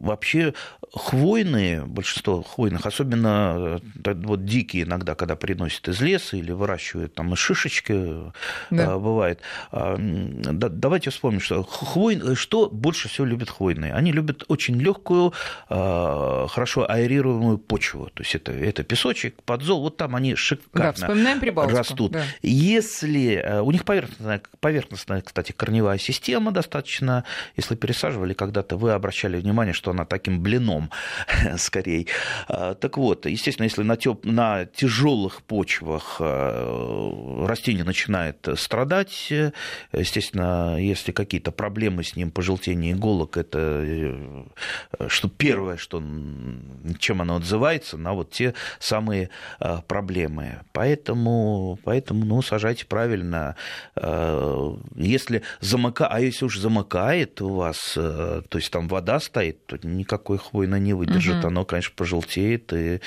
вообще 0.03 0.53
хвойные, 0.93 1.85
большинство 1.85 2.41
хвойных, 2.41 2.85
особенно 2.85 3.79
вот 4.05 4.45
дикие 4.45 4.83
иногда, 4.83 5.15
когда 5.15 5.35
приносят 5.35 5.87
из 5.87 6.01
леса 6.01 6.37
или 6.37 6.51
выращивают 6.51 7.13
там 7.13 7.33
и 7.33 7.35
шишечки, 7.35 8.31
да. 8.69 8.97
бывает, 8.97 9.41
а, 9.71 9.95
давайте 9.97 11.09
вспомним, 11.09 11.41
что, 11.41 11.63
хвой... 11.63 12.35
что 12.35 12.69
больше 12.69 13.09
всего 13.09 13.25
любят 13.25 13.49
хвойные. 13.49 13.93
Они 13.93 14.11
любят 14.11 14.43
очень 14.47 14.79
легкую, 14.79 15.33
а, 15.69 16.47
хорошо 16.47 16.89
аэрируемую 16.89 17.57
почву. 17.57 18.09
То 18.13 18.23
есть 18.23 18.35
это, 18.35 18.51
это 18.51 18.83
песочек, 18.83 19.41
подзол, 19.43 19.81
вот 19.81 19.97
там 19.97 20.15
они 20.15 20.35
шикарно 20.35 20.93
да, 21.67 21.79
растут. 21.79 22.13
Да. 22.13 22.23
Если 22.41 23.35
э, 23.35 23.61
у 23.61 23.71
них 23.71 23.83
поверхностная, 23.85 24.41
поверхностная, 24.59 25.21
кстати, 25.21 25.51
корневая 25.51 25.97
система 25.97 26.51
достаточно, 26.51 27.23
если 27.55 27.75
пересаживали 27.75 28.33
когда-то, 28.33 28.77
вы 28.77 28.91
обращали 28.91 29.37
внимание, 29.37 29.73
что 29.73 29.91
она 29.91 30.05
таким 30.05 30.41
блином 30.41 30.76
скорее. 31.57 32.07
А, 32.47 32.75
так 32.75 32.97
вот, 32.97 33.25
естественно, 33.25 33.65
если 33.65 33.83
на, 33.83 33.97
теп... 33.97 34.25
на 34.25 34.65
тяжелых 34.65 35.41
почвах 35.43 36.19
растение 36.19 37.83
начинает 37.83 38.47
страдать, 38.55 39.31
естественно, 39.91 40.77
если 40.79 41.11
какие-то 41.11 41.51
проблемы 41.51 42.03
с 42.03 42.15
ним, 42.15 42.31
пожелтение 42.31 42.93
иголок, 42.93 43.37
это 43.37 44.45
что 45.07 45.29
первое, 45.29 45.77
что, 45.77 46.01
чем 46.99 47.21
оно 47.21 47.37
отзывается, 47.37 47.97
на 47.97 48.13
вот 48.13 48.31
те 48.31 48.53
самые 48.79 49.29
проблемы. 49.87 50.61
Поэтому, 50.73 51.79
поэтому 51.83 52.25
ну, 52.25 52.41
сажайте 52.41 52.85
правильно. 52.85 53.55
Если 54.95 55.41
замыкает, 55.59 56.11
а 56.13 56.19
если 56.19 56.45
уж 56.45 56.57
замыкает 56.57 57.41
у 57.41 57.55
вас, 57.55 57.93
то 57.93 58.43
есть 58.53 58.71
там 58.71 58.87
вода 58.87 59.19
стоит, 59.19 59.65
то 59.65 59.77
никакой 59.83 60.37
хвойно 60.67 60.83
не 60.83 60.93
выдержит. 60.93 61.39
Угу. 61.39 61.47
Оно, 61.47 61.65
конечно, 61.65 61.93
пожелтеет 61.95 62.73
и 62.73 62.99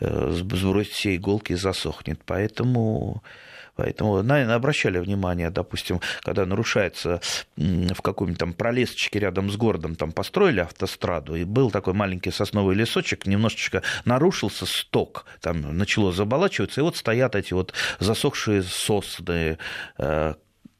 сбросит 0.00 0.92
все 0.92 1.16
иголки 1.16 1.52
и 1.52 1.56
засохнет. 1.56 2.20
Поэтому 2.24 3.22
Поэтому, 3.74 4.22
наверное, 4.22 4.56
обращали 4.56 4.98
внимание, 4.98 5.48
допустим, 5.48 6.02
когда 6.20 6.44
нарушается 6.44 7.22
в 7.56 8.02
каком-нибудь 8.02 8.38
там 8.38 8.52
пролесочке 8.52 9.18
рядом 9.18 9.50
с 9.50 9.56
городом, 9.56 9.94
там 9.94 10.12
построили 10.12 10.60
автостраду, 10.60 11.36
и 11.36 11.44
был 11.44 11.70
такой 11.70 11.94
маленький 11.94 12.30
сосновый 12.30 12.76
лесочек, 12.76 13.26
немножечко 13.26 13.82
нарушился 14.04 14.66
сток, 14.66 15.24
там 15.40 15.78
начало 15.78 16.12
заболачиваться, 16.12 16.82
и 16.82 16.84
вот 16.84 16.98
стоят 16.98 17.34
эти 17.34 17.54
вот 17.54 17.72
засохшие 17.98 18.62
сосны, 18.62 19.56
э, 19.96 20.34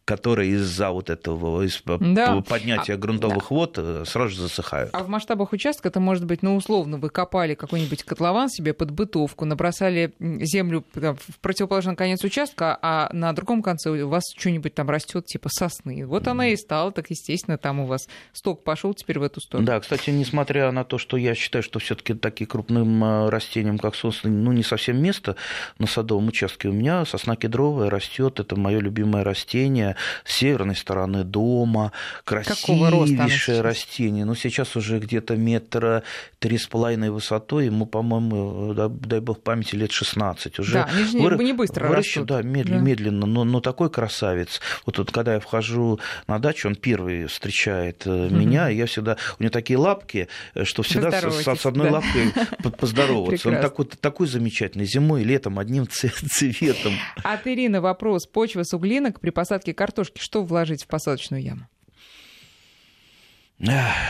которые 0.04 0.52
из-за 0.52 0.90
вот 0.90 1.10
этого 1.10 1.62
из 1.62 1.80
да. 1.84 2.40
поднятия 2.42 2.94
а, 2.94 2.96
грунтовых 2.96 3.48
да. 3.48 3.54
вод 3.54 3.74
э, 3.78 4.04
сразу 4.04 4.30
же 4.30 4.40
засыхают. 4.42 4.90
А 4.92 5.04
в 5.04 5.08
масштабах 5.08 5.52
участка 5.52 5.88
это 5.88 6.00
может 6.00 6.24
быть, 6.24 6.42
ну, 6.42 6.56
условно, 6.56 6.98
вы 6.98 7.08
копали 7.08 7.54
какой-нибудь 7.54 8.02
котлован 8.02 8.48
себе 8.48 8.74
под 8.74 8.90
бытовку, 8.90 9.44
набросали 9.44 10.12
землю 10.18 10.84
в 10.94 11.38
противоположный 11.40 11.94
конец 11.94 12.24
участка, 12.24 12.78
а 12.82 13.10
на 13.12 13.32
другом 13.32 13.62
конце 13.62 13.90
у 13.90 14.08
вас 14.08 14.24
что-нибудь 14.36 14.74
там 14.74 14.90
растет 14.90 15.26
типа 15.26 15.48
сосны. 15.50 16.04
Вот 16.04 16.26
она 16.26 16.48
и 16.48 16.56
стала, 16.56 16.90
так 16.90 17.10
естественно, 17.10 17.56
там 17.56 17.80
у 17.80 17.86
вас 17.86 18.08
сток 18.32 18.64
пошел 18.64 18.94
теперь 18.94 19.20
в 19.20 19.22
эту 19.22 19.40
сторону. 19.40 19.66
Да, 19.66 19.78
кстати, 19.78 20.10
несмотря 20.10 20.72
на 20.72 20.84
то, 20.84 20.98
что 20.98 21.16
я 21.16 21.34
считаю, 21.34 21.62
что 21.62 21.78
все-таки 21.78 22.14
такие 22.14 22.46
крупным 22.46 23.04
э, 23.04 23.28
растениям, 23.28 23.78
как 23.78 23.94
сосны, 23.94 24.30
ну, 24.30 24.50
не 24.50 24.64
совсем 24.64 25.00
место 25.00 25.36
на 25.78 25.86
садовом 25.86 26.28
участке, 26.28 26.68
у 26.68 26.72
меня 26.72 27.04
сосна 27.04 27.36
кедровая 27.36 27.88
растет, 27.88 28.40
это 28.40 28.56
мое 28.56 28.80
любимое 28.80 29.22
растение 29.22 29.91
с 30.24 30.34
северной 30.34 30.76
стороны 30.76 31.24
дома, 31.24 31.92
красивейшее 32.24 33.60
растение. 33.60 34.24
Но 34.24 34.34
сейчас 34.34 34.76
уже 34.76 34.98
где-то 34.98 35.36
метра 35.36 36.02
три 36.38 36.58
с 36.58 36.66
половиной 36.66 37.10
высотой, 37.10 37.66
ему, 37.66 37.86
по-моему, 37.86 38.74
дай 38.74 39.20
бог 39.20 39.40
памяти, 39.42 39.76
лет 39.76 39.92
16. 39.92 40.58
Уже 40.58 40.72
да, 40.72 40.88
они 40.92 41.04
же 41.04 41.18
Вы... 41.18 41.44
не 41.44 41.52
быстро 41.52 41.88
вырастут. 41.88 42.26
Да, 42.26 42.42
медленно, 42.42 42.78
да. 42.78 42.84
медленно 42.84 43.26
но, 43.26 43.44
но 43.44 43.60
такой 43.60 43.90
красавец. 43.90 44.60
Вот, 44.86 44.98
вот 44.98 45.10
когда 45.10 45.34
я 45.34 45.40
вхожу 45.40 46.00
на 46.26 46.38
дачу, 46.38 46.68
он 46.68 46.76
первый 46.76 47.26
встречает 47.26 48.06
угу. 48.06 48.34
меня, 48.34 48.70
и 48.70 48.76
я 48.76 48.86
всегда... 48.86 49.16
У 49.38 49.42
него 49.42 49.50
такие 49.50 49.78
лапки, 49.78 50.28
э, 50.54 50.64
что 50.64 50.82
всегда 50.82 51.10
с, 51.10 51.44
с 51.44 51.66
одной 51.66 51.90
да. 51.90 51.94
лапкой 51.94 52.32
поздороваться. 52.78 53.48
Он 53.48 53.60
такой, 53.60 53.86
такой 53.86 54.26
замечательный. 54.26 54.86
Зимой 54.86 55.22
и 55.22 55.24
летом 55.24 55.58
одним 55.58 55.86
цветом. 55.88 56.92
От 57.22 57.46
Ирины 57.46 57.80
вопрос. 57.80 58.26
Почва 58.26 58.62
суглинок 58.62 59.20
при 59.20 59.30
посадке 59.30 59.74
картошки 59.82 60.20
что 60.20 60.44
вложить 60.44 60.84
в 60.84 60.86
посадочную 60.86 61.42
яму? 61.42 61.66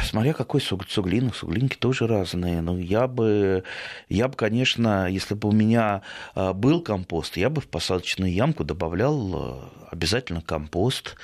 Смотря 0.04 0.34
какой 0.34 0.60
суг, 0.60 0.84
суглинок, 0.88 1.34
суглинки 1.34 1.76
тоже 1.76 2.06
разные. 2.06 2.60
Но 2.60 2.74
ну, 2.74 2.78
я 2.78 3.06
бы, 3.06 3.64
я 4.10 4.28
бы, 4.28 4.34
конечно, 4.34 5.08
если 5.08 5.34
бы 5.34 5.48
у 5.48 5.52
меня 5.52 6.02
а, 6.34 6.52
был 6.52 6.82
компост, 6.82 7.38
я 7.38 7.48
бы 7.48 7.62
в 7.62 7.68
посадочную 7.68 8.32
ямку 8.32 8.64
добавлял 8.64 9.34
а, 9.34 9.88
обязательно 9.90 10.42
компост, 10.42 11.16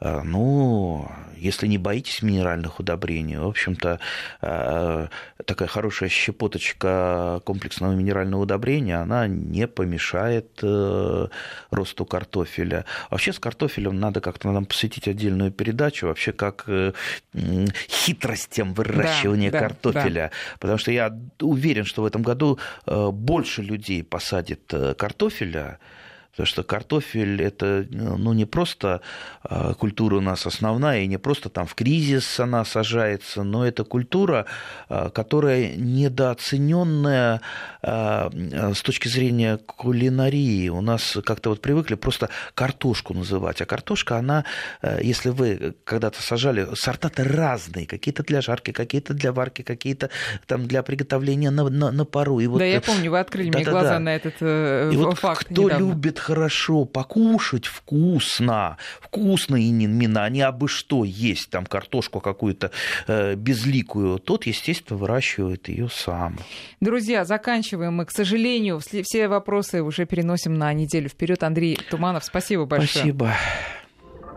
ну, 0.00 1.10
если 1.36 1.66
не 1.66 1.78
боитесь 1.78 2.22
минеральных 2.22 2.80
удобрений, 2.80 3.38
в 3.38 3.46
общем-то, 3.46 3.98
э, 4.42 5.08
такая 5.44 5.68
хорошая 5.68 6.08
щепоточка 6.08 7.40
комплексного 7.44 7.92
минерального 7.92 8.42
удобрения, 8.42 8.96
она 8.96 9.26
не 9.26 9.66
помешает 9.66 10.58
э, 10.62 11.28
росту 11.70 12.04
картофеля. 12.04 12.84
Вообще 13.10 13.32
с 13.32 13.38
картофелем 13.38 13.98
надо 13.98 14.20
как-то 14.20 14.50
нам 14.50 14.66
посвятить 14.66 15.08
отдельную 15.08 15.50
передачу, 15.50 16.06
вообще 16.08 16.32
как 16.32 16.68
хитростям 17.88 18.74
выращивания 18.74 19.50
да, 19.50 19.60
картофеля. 19.60 20.30
Да. 20.30 20.58
Потому 20.58 20.78
что 20.78 20.90
я 20.90 21.16
уверен, 21.40 21.84
что 21.84 22.02
в 22.02 22.06
этом 22.06 22.22
году 22.22 22.58
больше 22.86 23.62
людей 23.62 24.02
посадит 24.02 24.72
картофеля, 24.98 25.78
Потому 26.36 26.48
что 26.48 26.62
картофель 26.64 27.40
это 27.40 27.86
ну, 27.90 28.34
не 28.34 28.44
просто 28.44 29.00
а, 29.42 29.72
культура 29.72 30.16
у 30.16 30.20
нас 30.20 30.46
основная, 30.46 31.00
и 31.00 31.06
не 31.06 31.16
просто 31.16 31.48
там 31.48 31.66
в 31.66 31.74
кризис 31.74 32.38
она 32.38 32.62
сажается, 32.66 33.42
но 33.42 33.66
это 33.66 33.84
культура, 33.84 34.44
а, 34.90 35.08
которая 35.08 35.74
недооцененная 35.76 37.40
а, 37.82 38.30
с 38.74 38.82
точки 38.82 39.08
зрения 39.08 39.56
кулинарии. 39.56 40.68
У 40.68 40.82
нас 40.82 41.16
как-то 41.24 41.48
вот 41.48 41.62
привыкли 41.62 41.94
просто 41.94 42.28
картошку 42.54 43.14
называть. 43.14 43.62
А 43.62 43.64
картошка, 43.64 44.18
она, 44.18 44.44
если 45.00 45.30
вы 45.30 45.74
когда-то 45.84 46.20
сажали, 46.20 46.68
сорта-то 46.74 47.24
разные. 47.24 47.86
Какие-то 47.86 48.22
для 48.22 48.42
жарки, 48.42 48.72
какие-то 48.72 49.14
для 49.14 49.32
варки, 49.32 49.62
какие-то 49.62 50.10
там 50.46 50.66
для 50.66 50.82
приготовления 50.82 51.50
на, 51.50 51.70
на, 51.70 51.90
на 51.90 52.04
пару. 52.04 52.40
И 52.40 52.46
вот, 52.46 52.58
да, 52.58 52.66
я 52.66 52.82
помню, 52.82 53.10
вы 53.10 53.20
открыли 53.20 53.48
да, 53.50 53.58
мне 53.58 53.64
да, 53.64 53.70
глаза 53.70 53.90
да. 53.90 54.00
на 54.00 54.14
этот 54.14 54.34
э, 54.40 54.90
и 54.92 54.96
факт 55.14 55.22
вот 55.22 55.38
кто 55.38 55.62
недавно. 55.64 55.78
любит 55.78 56.18
хорошо 56.26 56.84
покушать 56.84 57.66
вкусно, 57.66 58.78
вкусно 59.00 59.54
именно, 59.54 60.28
не 60.28 60.40
абы 60.42 60.66
что 60.66 61.04
есть, 61.04 61.50
там 61.50 61.66
картошку 61.66 62.20
какую-то 62.20 62.72
э, 63.06 63.36
безликую, 63.36 64.18
тот, 64.18 64.46
естественно, 64.46 64.98
выращивает 64.98 65.68
ее 65.68 65.88
сам. 65.88 66.38
Друзья, 66.80 67.24
заканчиваем 67.24 67.94
мы, 67.94 68.06
к 68.06 68.10
сожалению, 68.10 68.80
все 68.80 69.28
вопросы 69.28 69.82
уже 69.82 70.04
переносим 70.04 70.54
на 70.54 70.72
неделю 70.72 71.08
вперед. 71.08 71.44
Андрей 71.44 71.78
Туманов, 71.90 72.24
спасибо 72.24 72.66
большое. 72.66 72.88
Спасибо. 72.88 73.32